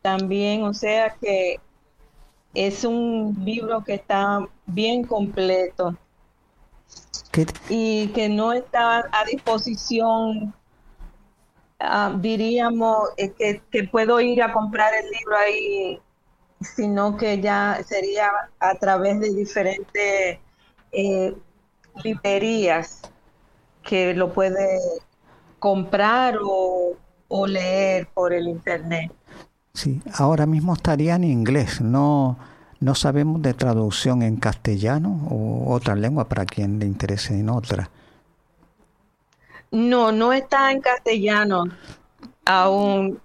también, 0.01 0.63
o 0.63 0.73
sea 0.73 1.13
que 1.21 1.59
es 2.55 2.83
un 2.83 3.37
libro 3.45 3.83
que 3.83 3.93
está 3.93 4.39
bien 4.65 5.03
completo 5.03 5.95
y 7.69 8.07
que 8.07 8.29
no 8.29 8.51
está 8.51 9.07
a 9.11 9.25
disposición 9.31 10.55
Ah, 11.79 12.15
diríamos 12.17 13.09
eh, 13.17 13.61
que, 13.69 13.83
puedo 13.83 14.19
ir 14.21 14.41
a 14.41 14.53
comprar 14.53 14.93
el 14.93 15.09
libro 15.09 15.35
ahí, 15.37 15.99
sino 16.61 17.17
que 17.17 17.41
ya 17.41 17.79
sería 17.85 18.31
a 18.59 18.75
través 18.75 19.19
de 19.19 19.33
diferentes 19.33 20.39
eh, 20.91 21.35
librerías 22.03 23.01
que 23.83 24.13
lo 24.13 24.31
puede 24.33 24.79
comprar 25.59 26.37
o, 26.41 26.95
leer 27.47 28.07
por 28.13 28.31
el 28.31 28.47
internet. 28.47 29.11
Sí, 29.73 30.01
ahora 30.13 30.45
mismo 30.45 30.73
estaría 30.73 31.15
en 31.15 31.23
inglés, 31.23 31.81
no, 31.81 32.37
no 32.79 32.93
sabemos 32.93 33.41
de 33.41 33.55
traducción 33.55 34.21
en 34.21 34.37
castellano 34.37 35.27
o 35.31 35.73
otra 35.73 35.95
lengua 35.95 36.29
para 36.29 36.45
quien 36.45 36.77
le 36.77 36.85
interese 36.85 37.39
en 37.39 37.49
otra. 37.49 37.89
No, 39.73 40.11
no 40.11 40.31
está 40.33 40.71
en 40.71 40.81
castellano 40.81 41.63
aún. 42.45 43.19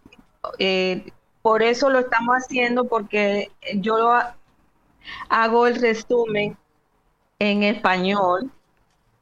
Eh, 0.59 1.13
por 1.43 1.63
eso 1.63 1.91
lo 1.91 1.99
estamos 1.99 2.37
haciendo 2.37 2.87
porque 2.87 3.51
yo 3.75 3.99
lo 3.99 4.19
hago 5.29 5.67
el 5.67 5.79
resumen 5.79 6.57
en 7.39 7.65
español. 7.65 8.51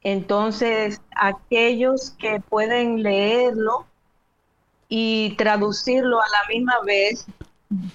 Entonces, 0.02 1.02
aquellos 1.16 2.10
que 2.10 2.38
pueden 2.38 3.02
leerlo 3.02 3.86
y 4.88 5.34
traducirlo 5.36 6.20
a 6.20 6.28
la 6.28 6.54
misma 6.54 6.74
vez 6.84 7.26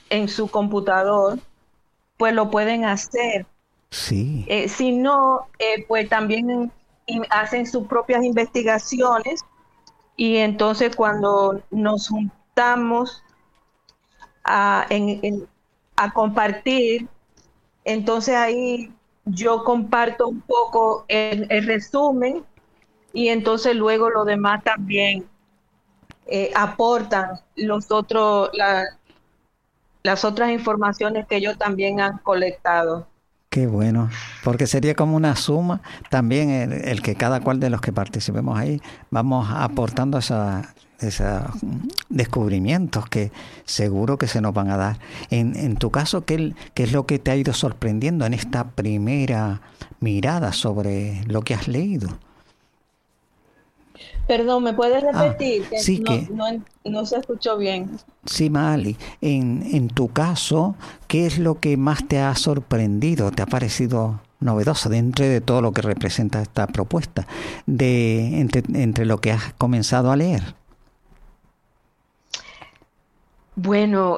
en 0.10 0.28
su 0.28 0.50
computador, 0.50 1.40
pues 2.18 2.34
lo 2.34 2.52
pueden 2.52 2.84
hacer. 2.84 3.46
Sí. 3.92 4.44
Eh, 4.50 4.68
si 4.68 4.92
no, 4.92 5.48
eh, 5.58 5.86
pues 5.88 6.10
también 6.10 6.70
hacen 7.30 7.66
sus 7.66 7.88
propias 7.88 8.24
investigaciones 8.24 9.44
y 10.16 10.38
entonces 10.38 10.96
cuando 10.96 11.62
nos 11.72 12.10
juntamos 12.10 13.24
a, 14.44 14.88
a 15.96 16.14
compartir, 16.14 17.08
entonces 17.84 18.36
ahí 18.36 18.94
yo 19.26 19.64
comparto 19.64 20.28
un 20.28 20.42
poco 20.42 21.06
el, 21.08 21.48
resumen 21.66 22.44
y 23.14 23.30
entonces 23.30 23.76
luego 23.76 24.10
lo 24.10 24.26
demás 24.26 24.64
también 24.64 25.28
eh, 26.28 26.52
aportan 26.56 27.40
los 27.56 27.92
otros, 27.92 28.50
las 30.04 30.26
otras 30.26 30.52
informaciones 30.52 31.28
que 31.28 31.38
ellos 31.38 31.58
también 31.58 32.00
han 32.00 32.18
colectado. 32.20 33.08
Qué 33.52 33.68
bueno, 33.68 34.10
porque 34.46 34.66
sería 34.66 34.96
como 34.96 35.18
una 35.18 35.36
suma 35.36 35.82
también 36.10 36.72
el, 36.72 37.02
que 37.02 37.16
cada 37.16 37.42
cual 37.42 37.60
de 37.60 37.70
los 37.70 37.82
que 37.82 37.92
participemos 37.92 38.58
ahí 38.58 38.82
vamos 39.10 39.50
aportando 39.52 40.20
esa, 40.20 40.74
esos 41.00 41.52
descubrimientos 42.08 43.10
que 43.10 43.34
seguro 43.66 44.18
que 44.18 44.28
se 44.28 44.40
nos 44.40 44.54
van 44.54 44.70
a 44.70 44.78
dar. 44.78 45.00
En, 45.32 45.58
en 45.58 45.76
tu 45.76 45.92
caso, 45.92 46.24
¿qué, 46.24 46.54
¿qué 46.74 46.84
es 46.84 46.94
lo 46.94 47.06
que 47.06 47.20
te 47.20 47.30
ha 47.30 47.36
ido 47.36 47.52
sorprendiendo 47.52 48.26
en 48.26 48.34
esta 48.34 48.70
primera 48.70 49.60
mirada 50.00 50.54
sobre 50.54 51.22
lo 51.26 51.42
que 51.42 51.54
has 51.54 51.68
leído? 51.68 52.08
Perdón, 54.28 54.64
¿me 54.64 54.74
puedes 54.74 55.04
ah, 55.04 55.12
repetir? 55.12 55.66
sí, 55.78 56.00
no, 56.00 56.46
que, 56.46 56.90
no, 56.90 57.06
se 57.06 57.18
escuchó 57.18 57.58
bien. 57.58 58.00
Sí, 58.26 58.50
Mali, 58.50 58.98
en, 59.22 59.64
en 59.74 59.88
tu 59.88 60.10
caso, 60.10 60.76
¿qué 61.08 61.26
es 61.26 61.38
lo 61.40 61.60
que 61.60 61.78
más 61.78 62.08
te 62.08 62.20
ha 62.20 62.36
sorprendido, 62.36 63.32
te 63.32 63.42
ha 63.42 63.46
parecido 63.48 64.22
novedoso 64.40 64.90
dentro 64.90 65.26
de 65.26 65.40
todo 65.40 65.62
lo 65.62 65.72
que 65.72 65.82
representa 65.82 66.42
esta 66.42 66.68
propuesta, 66.68 67.28
de 67.66 68.40
entre, 68.40 68.64
entre 68.82 69.06
lo 69.06 69.20
que 69.20 69.32
has 69.32 69.54
comenzado 69.54 70.12
a 70.12 70.16
leer? 70.16 70.56
Bueno, 73.56 74.18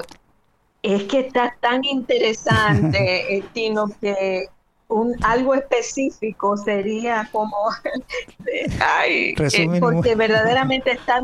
es 0.81 1.03
que 1.03 1.21
está 1.21 1.55
tan 1.59 1.83
interesante, 1.85 3.37
eh, 3.37 3.43
Tino, 3.53 3.87
que 3.99 4.47
un, 4.93 5.15
algo 5.23 5.55
específico 5.55 6.55
sería 6.55 7.27
como, 7.31 7.57
ay, 8.79 9.33
eh, 9.37 9.79
porque 9.79 10.15
verdaderamente 10.15 10.91
están 10.91 11.23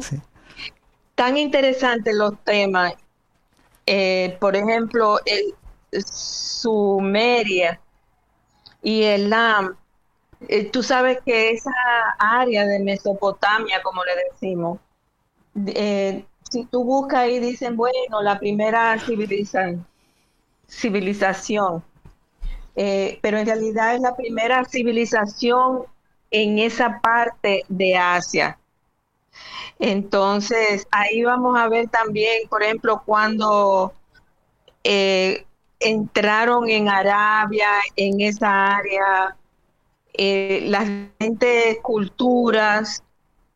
tan 1.16 1.38
interesantes 1.38 2.16
los 2.16 2.38
temas. 2.44 2.94
Eh, 3.86 4.38
por 4.40 4.56
ejemplo, 4.56 5.20
el 5.26 5.56
Sumeria 6.04 7.80
y 8.82 9.04
el 9.04 9.30
Lam. 9.30 9.76
Eh, 10.48 10.66
tú 10.66 10.82
sabes 10.84 11.20
que 11.26 11.52
esa 11.52 11.72
área 12.18 12.66
de 12.66 12.80
Mesopotamia, 12.80 13.82
como 13.84 14.04
le 14.04 14.12
decimos, 14.32 14.80
si 16.50 16.66
tú 16.66 16.84
buscas 16.84 17.22
ahí, 17.22 17.40
dicen, 17.40 17.76
bueno, 17.76 18.22
la 18.22 18.40
primera 18.40 18.98
civilización, 19.00 19.86
civilización 20.68 21.84
eh, 22.76 23.20
pero 23.22 23.40
en 23.40 23.46
realidad 23.46 23.96
es 23.96 24.02
la 24.02 24.16
primera 24.16 24.64
civilización 24.66 25.84
en 26.32 26.60
esa 26.60 27.00
parte 27.02 27.64
de 27.68 27.98
Asia. 27.98 28.58
Entonces, 29.80 30.88
ahí 30.92 31.24
vamos 31.24 31.58
a 31.58 31.70
ver 31.70 31.88
también, 31.90 32.48
por 32.50 32.64
ejemplo, 32.64 33.02
cuando 33.06 33.94
eh, 34.84 35.46
entraron 35.80 36.70
en 36.70 36.90
Arabia, 36.90 37.70
en 37.96 38.22
esa 38.22 38.76
área, 38.76 39.36
eh, 40.14 40.64
las 40.66 40.86
diferentes 40.86 41.80
culturas, 41.82 43.04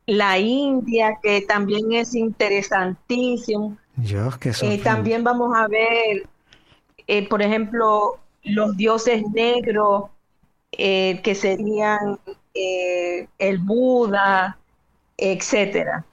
la 0.06 0.38
India, 0.40 1.18
que 1.22 1.42
también 1.42 1.92
es 1.94 2.16
interesantísimo. 2.16 3.78
también 4.80 5.24
vamos 5.24 5.56
a 5.56 5.68
ver, 5.68 6.28
por 7.30 7.42
ejemplo, 7.42 8.20
los 8.44 8.76
dioses 8.78 9.24
negros, 9.32 10.06
eh, 10.72 11.22
que 11.24 11.36
serían 11.36 12.20
eh, 12.54 13.28
el 13.38 13.58
Buda, 13.60 14.58
etcétera. 15.18 16.06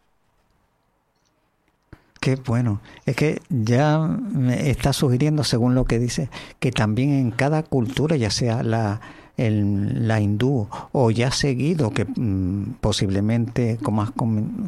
Qué 2.20 2.37
bueno. 2.37 2.81
Es 3.07 3.16
que 3.16 3.41
ya 3.49 3.99
me 3.99 4.70
está 4.70 4.93
sugiriendo, 4.93 5.43
según 5.43 5.74
lo 5.74 5.87
que 5.87 5.99
dice, 5.99 6.28
que 6.59 6.70
también 6.70 7.12
en 7.12 7.31
cada 7.31 7.62
cultura, 7.62 8.16
ya 8.16 8.31
sea 8.31 8.62
la, 8.62 9.01
la 9.39 10.20
hindú 10.20 10.68
o 10.93 11.11
ya 11.11 11.31
seguido, 11.31 11.91
que 11.93 12.05
mm, 12.05 12.74
posiblemente, 12.83 13.78
como, 13.83 14.12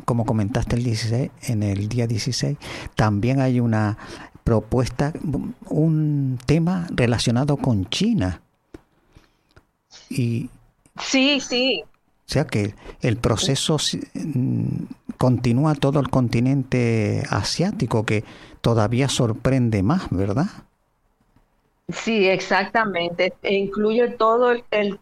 como 0.07 0.25
comentaste 0.25 0.77
el 0.77 0.85
16, 0.85 1.31
en 1.49 1.63
el 1.63 1.91
día 1.91 2.07
16, 2.07 2.57
también 2.95 3.41
hay 3.41 3.61
una 3.61 3.99
propuesta, 4.45 5.13
un 5.69 6.39
tema 6.47 6.87
relacionado 6.91 7.57
con 7.57 7.87
China. 7.87 8.41
Y, 10.11 10.51
sí, 10.99 11.41
sí. 11.41 11.85
O 11.85 12.33
sea 12.33 12.47
que 12.47 12.75
el 13.01 13.17
proceso 13.19 13.77
mm, 14.15 14.85
continúa 15.19 15.75
todo 15.75 16.01
el 16.01 16.09
continente 16.09 17.23
asiático, 17.29 18.05
que 18.05 18.25
todavía 18.61 19.09
sorprende 19.09 19.83
más, 19.83 20.09
¿verdad? 20.11 20.47
Sí, 21.89 22.29
exactamente. 22.29 23.35
E 23.43 23.55
incluye 23.55 24.09
todo 24.09 24.53
el, 24.53 24.99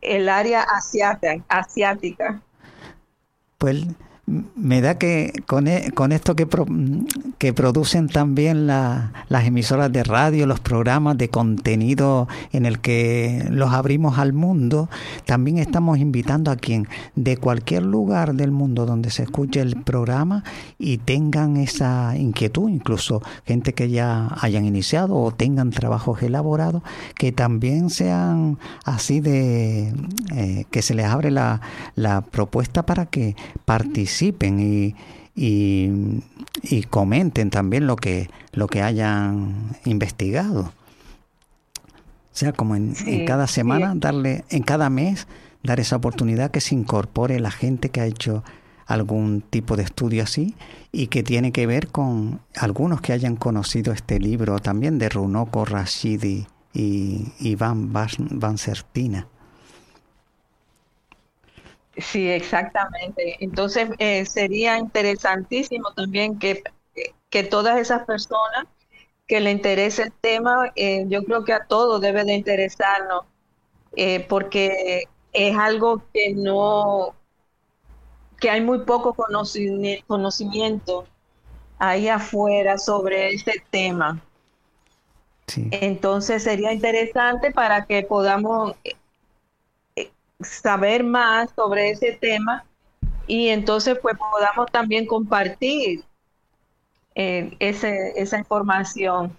el, 0.00 0.28
área 0.28 0.62
asiática, 0.62 1.44
asiática. 1.48 2.42
Pues 3.58 3.86
me 4.54 4.80
da 4.80 4.98
que 4.98 5.32
con, 5.46 5.66
e, 5.66 5.90
con 5.92 6.12
esto 6.12 6.36
que, 6.36 6.46
que 7.38 7.52
producen 7.52 8.08
también 8.08 8.66
las 8.66 9.44
emisoras 9.44 9.92
de 9.92 10.04
radio, 10.04 10.46
los 10.46 10.60
programas 10.60 11.18
de 11.18 11.28
contenido 11.28 12.28
en 12.52 12.66
el 12.66 12.80
que 12.80 13.46
los 13.50 13.72
abrimos 13.72 14.18
al 14.18 14.32
mundo, 14.32 14.88
también 15.24 15.58
estamos 15.58 15.98
invitando 15.98 16.50
a 16.50 16.56
quien 16.56 16.86
de 17.16 17.36
cualquier 17.36 17.82
lugar 17.82 18.34
del 18.34 18.50
mundo 18.52 18.86
donde 18.86 19.10
se 19.10 19.24
escuche 19.24 19.60
el 19.60 19.82
programa 19.82 20.44
y 20.78 20.98
tengan 20.98 21.56
esa 21.56 22.16
inquietud, 22.16 22.68
incluso 22.68 23.22
gente 23.44 23.74
que 23.74 23.90
ya 23.90 24.28
hayan 24.40 24.64
iniciado 24.64 25.16
o 25.16 25.32
tengan 25.32 25.70
trabajos 25.70 26.22
elaborados, 26.22 26.82
que 27.16 27.32
también 27.32 27.90
sean 27.90 28.58
así 28.84 29.20
de 29.20 29.92
eh, 30.34 30.64
que 30.70 30.82
se 30.82 30.94
les 30.94 31.06
abre 31.06 31.30
la, 31.30 31.60
la 31.96 32.20
propuesta 32.20 32.86
para 32.86 33.06
que 33.06 33.34
participen 33.64 34.19
y, 34.22 34.94
y, 35.34 36.82
comenten 36.90 37.50
también 37.50 37.86
lo 37.86 37.96
que, 37.96 38.28
lo 38.52 38.66
que 38.66 38.82
hayan 38.82 39.76
investigado. 39.84 40.72
O 42.32 42.32
sea, 42.40 42.52
como 42.52 42.76
en, 42.76 42.94
cada 43.26 43.46
semana, 43.46 43.94
darle, 43.96 44.44
en 44.50 44.62
cada 44.62 44.90
mes, 44.90 45.26
dar 45.62 45.80
esa 45.80 45.96
oportunidad 45.96 46.50
que 46.50 46.60
se 46.60 46.74
incorpore 46.74 47.40
la 47.40 47.50
gente 47.50 47.90
que 47.90 48.00
ha 48.00 48.06
hecho 48.06 48.44
algún 48.86 49.40
tipo 49.40 49.76
de 49.76 49.84
estudio 49.84 50.24
así 50.24 50.56
y 50.90 51.08
que 51.08 51.22
tiene 51.22 51.52
que 51.52 51.66
ver 51.66 51.88
con 51.88 52.40
algunos 52.56 53.00
que 53.00 53.12
hayan 53.12 53.36
conocido 53.36 53.92
este 53.92 54.18
libro 54.18 54.58
también 54.58 54.98
de 54.98 55.08
Runoko 55.08 55.64
Rashidi 55.64 56.46
y 56.72 57.32
Iván 57.38 57.92
Van 57.92 58.58
Sertina. 58.58 59.28
Sí, 62.00 62.28
exactamente. 62.28 63.36
Entonces 63.40 63.90
eh, 63.98 64.24
sería 64.26 64.78
interesantísimo 64.78 65.92
también 65.92 66.38
que, 66.38 66.62
que 67.28 67.42
todas 67.42 67.78
esas 67.78 68.04
personas 68.04 68.66
que 69.30 69.40
le 69.40 69.52
interese 69.52 70.02
el 70.02 70.12
tema, 70.12 70.72
eh, 70.74 71.04
yo 71.06 71.22
creo 71.22 71.44
que 71.44 71.52
a 71.52 71.64
todos 71.64 72.00
debe 72.00 72.24
de 72.24 72.34
interesarnos, 72.34 73.24
eh, 73.94 74.26
porque 74.28 75.04
es 75.32 75.56
algo 75.56 76.02
que 76.12 76.34
no, 76.34 77.14
que 78.40 78.50
hay 78.50 78.60
muy 78.60 78.80
poco 78.80 79.14
conocimiento 79.14 81.06
ahí 81.78 82.08
afuera 82.08 82.76
sobre 82.76 83.28
este 83.30 83.62
tema. 83.70 84.20
Entonces 85.70 86.42
sería 86.42 86.72
interesante 86.72 87.52
para 87.52 87.86
que 87.86 88.02
podamos 88.02 88.74
saber 90.40 91.04
más 91.04 91.50
sobre 91.54 91.90
ese 91.90 92.12
tema 92.12 92.64
y 93.26 93.48
entonces 93.48 93.98
pues 94.00 94.16
podamos 94.18 94.70
también 94.72 95.06
compartir 95.06 96.04
eh, 97.14 97.54
ese, 97.58 98.12
esa 98.16 98.38
información. 98.38 99.36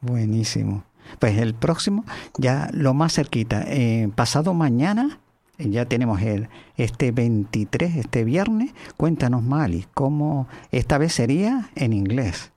Buenísimo. 0.00 0.84
Pues 1.18 1.38
el 1.38 1.54
próximo, 1.54 2.04
ya 2.38 2.68
lo 2.72 2.94
más 2.94 3.14
cerquita, 3.14 3.64
eh, 3.66 4.08
pasado 4.14 4.54
mañana, 4.54 5.18
ya 5.58 5.86
tenemos 5.86 6.20
el 6.22 6.48
este 6.76 7.12
23, 7.12 7.96
este 7.96 8.24
viernes. 8.24 8.72
Cuéntanos, 8.96 9.42
Mali, 9.42 9.86
cómo 9.94 10.48
esta 10.70 10.98
vez 10.98 11.12
sería 11.12 11.70
en 11.74 11.92
inglés. 11.92 12.52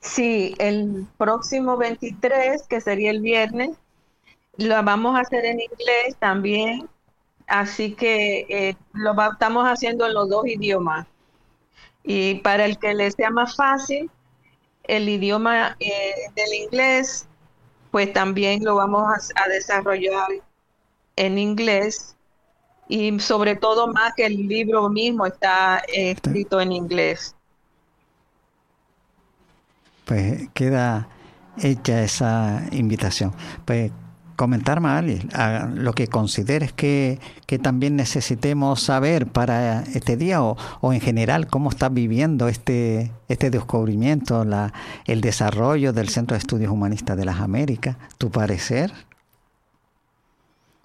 Sí, 0.00 0.54
el 0.58 1.06
próximo 1.18 1.76
23, 1.76 2.62
que 2.68 2.80
sería 2.80 3.10
el 3.10 3.20
viernes, 3.20 3.70
lo 4.58 4.82
vamos 4.82 5.16
a 5.16 5.20
hacer 5.20 5.44
en 5.44 5.60
inglés 5.60 6.16
también, 6.18 6.88
así 7.46 7.92
que 7.94 8.46
eh, 8.48 8.76
lo 8.92 9.14
estamos 9.30 9.66
haciendo 9.66 10.06
en 10.06 10.14
los 10.14 10.28
dos 10.28 10.46
idiomas. 10.46 11.06
Y 12.02 12.36
para 12.36 12.64
el 12.64 12.78
que 12.78 12.94
le 12.94 13.10
sea 13.10 13.30
más 13.30 13.56
fácil, 13.56 14.10
el 14.84 15.08
idioma 15.08 15.76
eh, 15.80 16.12
del 16.34 16.54
inglés, 16.54 17.26
pues 17.90 18.12
también 18.12 18.64
lo 18.64 18.76
vamos 18.76 19.30
a, 19.34 19.48
desarrollar 19.48 20.28
en 21.16 21.38
inglés 21.38 22.16
y 22.88 23.18
sobre 23.18 23.56
todo 23.56 23.88
más 23.88 24.14
que 24.14 24.26
el 24.26 24.46
libro 24.46 24.88
mismo 24.88 25.26
está 25.26 25.82
eh, 25.88 26.12
escrito 26.12 26.60
en 26.60 26.72
inglés. 26.72 27.34
Pues 30.04 30.48
queda 30.54 31.08
hecha 31.58 32.04
esa 32.04 32.62
invitación. 32.70 33.34
Pues 33.64 33.90
comentar 34.36 34.80
mal 34.80 35.06
lo 35.74 35.92
que 35.92 36.06
consideres 36.06 36.72
que, 36.72 37.18
que, 37.46 37.58
también 37.58 37.96
necesitemos 37.96 38.82
saber 38.82 39.26
para 39.26 39.82
este 39.82 40.16
día 40.16 40.42
o, 40.42 40.56
o, 40.80 40.92
en 40.92 41.00
general 41.00 41.46
cómo 41.48 41.70
estás 41.70 41.92
viviendo 41.92 42.48
este, 42.48 43.12
este 43.28 43.50
descubrimiento, 43.50 44.44
la, 44.44 44.72
el 45.06 45.20
desarrollo 45.20 45.92
del 45.92 46.08
Centro 46.08 46.34
de 46.34 46.38
Estudios 46.38 46.70
Humanistas 46.70 47.16
de 47.16 47.24
las 47.24 47.40
Américas, 47.40 47.96
tu 48.18 48.30
parecer. 48.30 48.92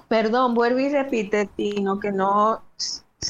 Perdón, 0.08 0.56
vuelvo 0.56 0.80
y 0.80 0.90
repite, 0.90 1.46
Tino, 1.46 2.00
que 2.00 2.12
no 2.12 2.64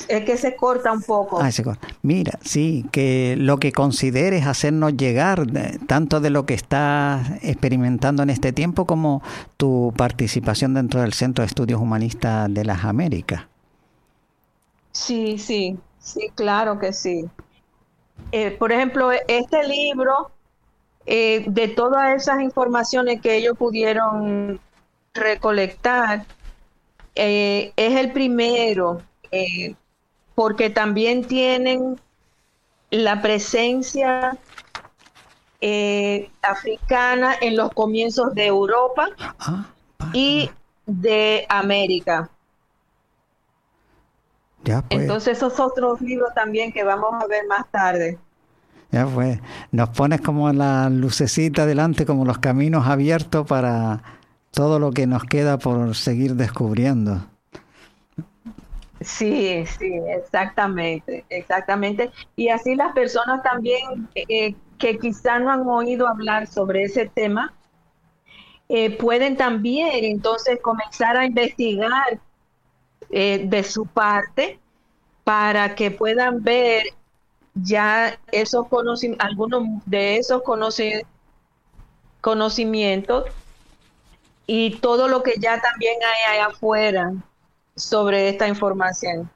es 0.08 0.24
que 0.26 0.38
se 0.38 0.56
corta 0.56 0.92
un 0.92 1.02
poco. 1.02 1.42
Ah, 1.42 1.52
se 1.52 1.64
corta. 1.64 1.88
Mira, 2.02 2.40
sí, 2.42 2.86
que 2.92 3.36
lo 3.38 3.58
que 3.58 3.72
consideres 3.72 4.46
hacernos 4.46 4.96
llegar, 4.96 5.46
tanto 5.88 6.20
de 6.20 6.30
lo 6.30 6.46
que 6.46 6.54
estás 6.54 7.32
experimentando 7.42 8.24
en 8.24 8.30
este 8.30 8.54
tiempo 8.54 8.86
como 8.86 9.22
tu 9.58 9.94
participación 9.96 10.74
dentro 10.74 11.02
del 11.02 11.14
Centro 11.14 11.44
de 11.44 11.48
Estudios 11.48 11.82
Humanistas 11.82 12.54
de 12.54 12.66
las 12.66 12.84
Américas. 12.84 13.44
Sí, 14.92 15.38
sí, 15.38 15.78
sí, 16.00 16.32
claro 16.36 16.80
que 16.80 16.94
sí. 16.94 17.26
Eh, 18.32 18.52
por 18.52 18.72
ejemplo, 18.72 19.10
este 19.28 19.68
libro, 19.68 20.32
eh, 21.06 21.44
de 21.48 21.68
todas 21.68 22.22
esas 22.22 22.42
informaciones 22.42 23.22
que 23.22 23.36
ellos 23.36 23.58
pudieron 23.58 24.60
recolectar, 25.14 26.26
eh, 27.16 27.74
es 27.76 28.00
el 28.00 28.12
primero 28.12 29.02
porque 30.42 30.72
también 30.72 31.24
tienen 31.24 32.02
la 32.90 33.22
presencia 33.22 34.36
eh, 35.62 36.32
africana 36.42 37.36
en 37.40 37.56
los 37.56 37.70
comienzos 37.70 38.34
de 38.34 38.48
Europa 38.48 39.10
ah, 39.38 39.68
y 40.14 40.50
de 40.88 41.46
América. 41.48 42.28
Ya 44.64 44.82
pues. 44.82 45.02
Entonces 45.02 45.38
esos 45.38 45.60
otros 45.60 46.02
libros 46.02 46.34
también 46.34 46.74
que 46.74 46.84
vamos 46.84 47.14
a 47.22 47.28
ver 47.28 47.46
más 47.46 47.70
tarde. 47.70 48.18
Ya 48.90 49.06
pues, 49.06 49.40
nos 49.72 49.90
pones 49.90 50.22
como 50.22 50.52
la 50.52 50.90
lucecita 50.90 51.68
delante, 51.68 52.08
como 52.08 52.26
los 52.26 52.40
caminos 52.40 52.88
abiertos 52.88 53.46
para 53.46 54.02
todo 54.50 54.80
lo 54.80 54.90
que 54.90 55.06
nos 55.06 55.24
queda 55.24 55.60
por 55.60 55.94
seguir 55.94 56.34
descubriendo. 56.34 57.31
Sí, 59.02 59.66
sí, 59.66 59.92
exactamente, 60.08 61.26
exactamente. 61.30 62.12
Y 62.36 62.50
así 62.50 62.76
las 62.76 62.94
personas 62.94 63.42
también 63.42 64.08
eh, 64.14 64.56
que 64.78 65.00
quizá 65.00 65.40
no 65.40 65.52
han 65.52 65.68
oído 65.68 66.08
hablar 66.08 66.46
sobre 66.46 66.84
ese 66.84 67.08
tema, 67.08 67.52
eh, 68.70 68.96
pueden 68.98 69.36
también 69.38 70.06
entonces 70.06 70.60
comenzar 70.62 71.18
a 71.18 71.26
investigar 71.26 72.20
eh, 73.10 73.42
de 73.44 73.64
su 73.64 73.86
parte 73.86 74.60
para 75.24 75.76
que 75.76 75.90
puedan 75.92 76.44
ver 76.44 76.84
ya 77.56 78.20
esos 78.32 78.68
conocimientos, 78.68 79.28
algunos 79.28 79.64
de 79.86 80.18
esos 80.18 80.44
conocimientos 82.22 83.26
y 84.46 84.78
todo 84.78 85.08
lo 85.08 85.24
que 85.24 85.34
ya 85.40 85.60
también 85.60 85.96
hay 86.04 86.36
allá 86.36 86.48
afuera 86.48 87.14
sobre 87.82 88.30
esta 88.30 88.48
información 88.48 89.30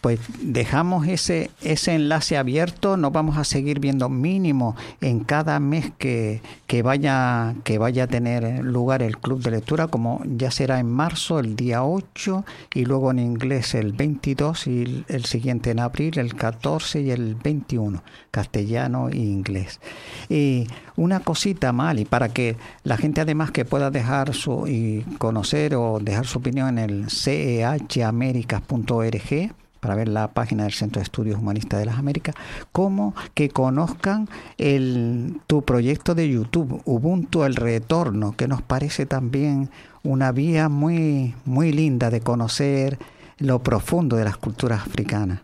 pues 0.00 0.20
dejamos 0.40 1.06
ese, 1.06 1.50
ese 1.62 1.94
enlace 1.94 2.36
abierto, 2.36 2.96
nos 2.96 3.12
vamos 3.12 3.36
a 3.36 3.44
seguir 3.44 3.80
viendo 3.80 4.08
mínimo 4.08 4.76
en 5.00 5.20
cada 5.20 5.60
mes 5.60 5.92
que, 5.98 6.42
que, 6.66 6.82
vaya, 6.82 7.54
que 7.64 7.78
vaya 7.78 8.04
a 8.04 8.06
tener 8.06 8.64
lugar 8.64 9.02
el 9.02 9.18
club 9.18 9.42
de 9.42 9.50
lectura, 9.50 9.88
como 9.88 10.22
ya 10.24 10.50
será 10.50 10.80
en 10.80 10.90
marzo, 10.90 11.38
el 11.38 11.56
día 11.56 11.84
8, 11.84 12.44
y 12.74 12.84
luego 12.84 13.10
en 13.10 13.18
inglés 13.18 13.74
el 13.74 13.92
22 13.92 14.66
y 14.66 15.04
el 15.08 15.24
siguiente 15.24 15.70
en 15.70 15.80
abril, 15.80 16.18
el 16.18 16.34
14 16.34 17.02
y 17.02 17.10
el 17.10 17.34
21, 17.34 18.02
castellano 18.30 19.08
e 19.08 19.16
inglés. 19.16 19.80
Y 20.28 20.66
una 20.96 21.20
cosita 21.20 21.72
mal, 21.72 21.98
y 21.98 22.04
para 22.04 22.30
que 22.30 22.56
la 22.84 22.96
gente 22.96 23.20
además 23.20 23.50
que 23.50 23.64
pueda 23.64 23.90
dejar 23.90 24.34
su 24.34 24.66
y 24.66 25.02
conocer 25.18 25.74
o 25.74 25.98
dejar 26.00 26.26
su 26.26 26.38
opinión 26.38 26.78
en 26.78 26.90
el 26.90 27.10
cehamericas.org, 27.10 29.52
para 29.80 29.94
ver 29.94 30.08
la 30.08 30.28
página 30.28 30.64
del 30.64 30.72
Centro 30.72 31.00
de 31.00 31.04
Estudios 31.04 31.38
Humanistas 31.38 31.80
de 31.80 31.86
las 31.86 31.98
Américas, 31.98 32.34
como 32.70 33.14
que 33.34 33.48
conozcan 33.48 34.28
el, 34.58 35.40
tu 35.46 35.62
proyecto 35.62 36.14
de 36.14 36.28
YouTube, 36.28 36.82
Ubuntu 36.84 37.44
El 37.44 37.56
Retorno, 37.56 38.36
que 38.36 38.46
nos 38.46 38.62
parece 38.62 39.06
también 39.06 39.70
una 40.04 40.32
vía 40.32 40.68
muy, 40.68 41.34
muy 41.44 41.72
linda 41.72 42.10
de 42.10 42.20
conocer 42.20 42.98
lo 43.38 43.60
profundo 43.60 44.16
de 44.16 44.24
las 44.24 44.36
culturas 44.36 44.82
africanas. 44.82 45.40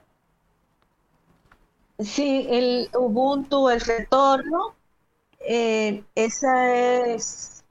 Sí, 1.98 2.46
el 2.50 2.90
Ubuntu 2.94 3.70
El 3.70 3.80
Retorno, 3.80 4.74
eh, 5.40 6.04
ese 6.14 7.14
es 7.14 7.64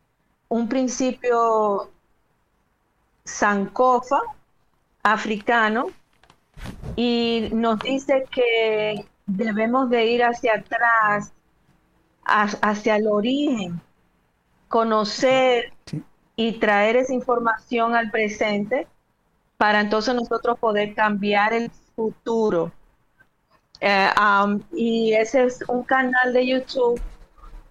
un 0.50 0.68
principio 0.68 1.92
sankofa 3.24 4.20
africano 5.04 5.88
y 6.96 7.50
nos 7.52 7.80
dice 7.80 8.26
que 8.32 9.06
debemos 9.26 9.90
de 9.90 10.06
ir 10.06 10.24
hacia 10.24 10.56
atrás, 10.56 11.34
hacia 12.26 12.96
el 12.96 13.08
origen, 13.08 13.82
conocer 14.68 15.74
y 16.36 16.54
traer 16.54 16.96
esa 16.98 17.14
información 17.14 17.96
al 17.96 18.12
presente 18.12 18.88
para 19.58 19.82
entonces 19.82 20.16
nosotros 20.16 20.60
poder 20.60 20.94
cambiar 20.94 21.54
el 21.54 21.72
futuro. 21.96 22.72
Eh, 23.80 24.10
y 24.74 25.14
ese 25.14 25.46
es 25.46 25.64
un 25.68 25.84
canal 25.84 26.34
de 26.34 26.48
YouTube 26.48 27.00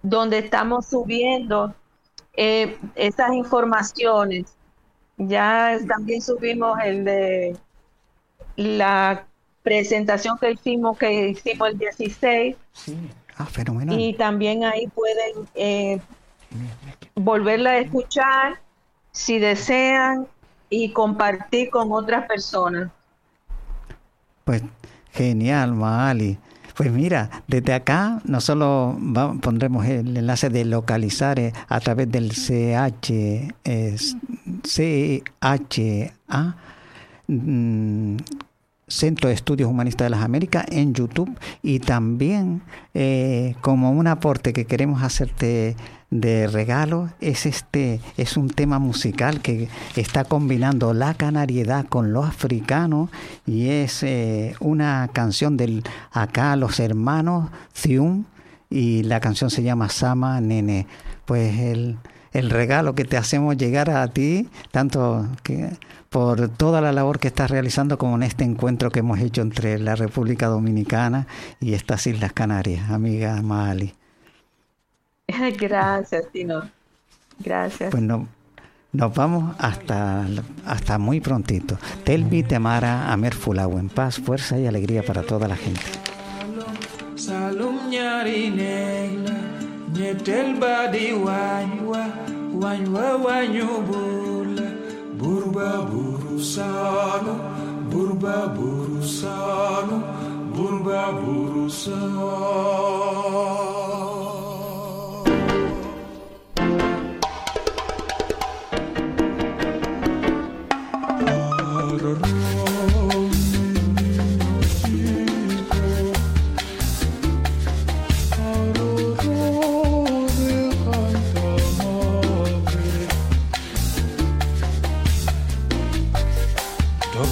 donde 0.01 0.39
estamos 0.39 0.87
subiendo 0.87 1.73
eh, 2.33 2.77
esas 2.95 3.33
informaciones. 3.33 4.55
Ya 5.17 5.77
también 5.87 6.21
subimos 6.21 6.77
el 6.83 7.05
de 7.05 7.57
la 8.55 9.25
presentación 9.63 10.37
que 10.37 10.51
hicimos, 10.51 10.97
que 10.97 11.29
hicimos 11.29 11.69
el 11.69 11.77
16. 11.77 12.55
Ah, 13.37 13.45
fenomenal. 13.45 13.99
Y 13.99 14.13
también 14.13 14.63
ahí 14.63 14.87
pueden 14.87 15.47
eh, 15.55 15.99
volverla 17.15 17.71
a 17.71 17.79
escuchar 17.79 18.59
si 19.11 19.39
desean 19.39 20.27
y 20.69 20.91
compartir 20.91 21.69
con 21.69 21.91
otras 21.91 22.27
personas. 22.27 22.89
Pues 24.43 24.61
genial, 25.11 25.73
Maali. 25.73 26.37
Pues 26.75 26.91
mira, 26.91 27.29
desde 27.47 27.73
acá 27.73 28.21
no 28.25 28.41
solo 28.41 28.97
pondremos 29.41 29.85
el 29.85 30.17
enlace 30.17 30.49
de 30.49 30.65
localizar 30.65 31.39
eh, 31.39 31.53
a 31.69 31.79
través 31.79 32.11
del 32.11 32.31
CH, 32.31 33.11
eh, 33.63 33.95
CHA 34.61 36.55
Mm, 37.27 38.17
Centro 38.87 39.29
de 39.29 39.35
Estudios 39.35 39.69
Humanistas 39.69 40.05
de 40.05 40.09
las 40.11 40.23
Américas 40.23 40.65
en 40.69 40.93
YouTube 40.93 41.37
y 41.63 41.79
también 41.79 42.61
eh, 42.93 43.55
como 43.61 43.91
un 43.91 44.07
aporte 44.07 44.53
que 44.53 44.65
queremos 44.65 45.01
hacerte 45.01 45.75
de 46.11 46.47
regalo 46.47 47.09
es 47.19 47.45
este 47.45 47.99
es 48.15 48.37
un 48.37 48.49
tema 48.49 48.77
musical 48.77 49.41
que 49.41 49.69
está 49.95 50.23
combinando 50.23 50.93
la 50.93 51.15
canariedad 51.15 51.85
con 51.87 52.13
lo 52.13 52.23
africano 52.23 53.09
y 53.45 53.69
es 53.69 54.03
eh, 54.03 54.55
una 54.59 55.09
canción 55.11 55.57
del 55.57 55.83
acá 56.11 56.55
los 56.55 56.79
hermanos 56.79 57.49
Zium 57.75 58.25
y 58.69 59.03
la 59.03 59.19
canción 59.19 59.49
se 59.49 59.63
llama 59.63 59.89
Sama 59.89 60.41
Nene. 60.41 60.87
Pues 61.25 61.57
el, 61.59 61.97
el 62.33 62.49
regalo 62.49 62.95
que 62.95 63.05
te 63.05 63.17
hacemos 63.17 63.57
llegar 63.57 63.89
a 63.89 64.07
ti 64.07 64.49
tanto 64.71 65.27
que 65.43 65.71
por 66.15 66.47
toda 66.47 66.79
la 66.79 66.93
labor 66.93 67.19
que 67.19 67.27
estás 67.27 67.51
realizando 67.51 67.97
como 67.97 68.15
en 68.15 68.23
este 68.23 68.45
encuentro 68.45 68.89
que 68.89 68.99
hemos 68.99 69.19
hecho 69.19 69.41
entre 69.41 69.77
la 69.79 69.97
República 69.97 70.47
Dominicana 70.47 71.27
y 71.59 71.73
estas 71.73 72.07
Islas 72.07 72.31
Canarias 72.31 72.89
amiga 72.89 73.41
Mali 73.41 73.93
Gracias, 75.59 76.31
Tino. 76.31 76.69
Gracias. 77.39 77.91
Pues 77.91 78.01
no, 78.01 78.29
nos 78.93 79.13
vamos 79.13 79.57
hasta, 79.59 80.25
hasta 80.65 80.97
muy 80.99 81.19
prontito. 81.19 81.77
Telvi 82.05 82.43
Temara 82.43 83.11
Amer 83.11 83.33
Fulao, 83.33 83.77
en 83.77 83.89
paz, 83.89 84.17
fuerza 84.17 84.57
y 84.57 84.67
alegría 84.67 85.03
para 85.03 85.21
toda 85.21 85.49
la 85.49 85.57
gente. 85.57 85.81
Burba 95.17 95.69
burusano, 95.89 97.33
burba 97.89 98.47
burusano, 98.55 99.97
burba 100.53 101.11
burusano. 101.19 102.25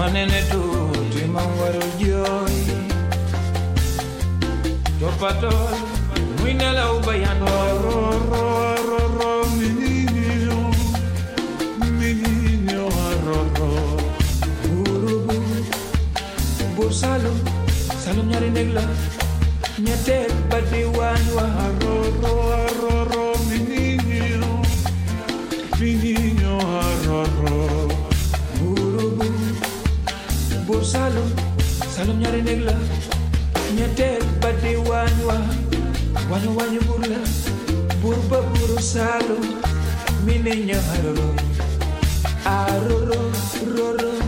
manene 0.00 0.40
tu 0.50 0.60
timangwaro 1.12 1.84
joi. 2.00 2.60
Topatol 5.00 5.74
mwinela 6.40 6.84
ubayanwarorororo 6.92 9.32
mininio 9.58 10.60
mininio 11.98 12.84
aroro 13.08 13.70
burubu 14.62 15.36
bursalo 16.76 17.32
salom 18.04 18.26
nyarinegla 18.28 18.84
nyatet 19.84 20.32
badiwanwaroro 20.50 22.34
salum 32.00 32.18
ñaari 32.22 32.40
néeg 32.46 32.60
la 32.68 32.74
ñetteel 33.76 34.22
ba 34.40 34.48
di 34.62 34.72
waañ 34.88 35.14
wa 35.28 35.36
wañu 36.30 36.50
wañu 36.58 36.80
bur 36.88 37.02
la 37.12 37.20
bur 38.00 38.16
ba 38.30 38.38
buru 38.52 38.78
salum 38.92 39.44
mi 40.24 40.34
ñaaroro 40.68 41.28
aroro 42.56 43.20
roro 43.76 44.19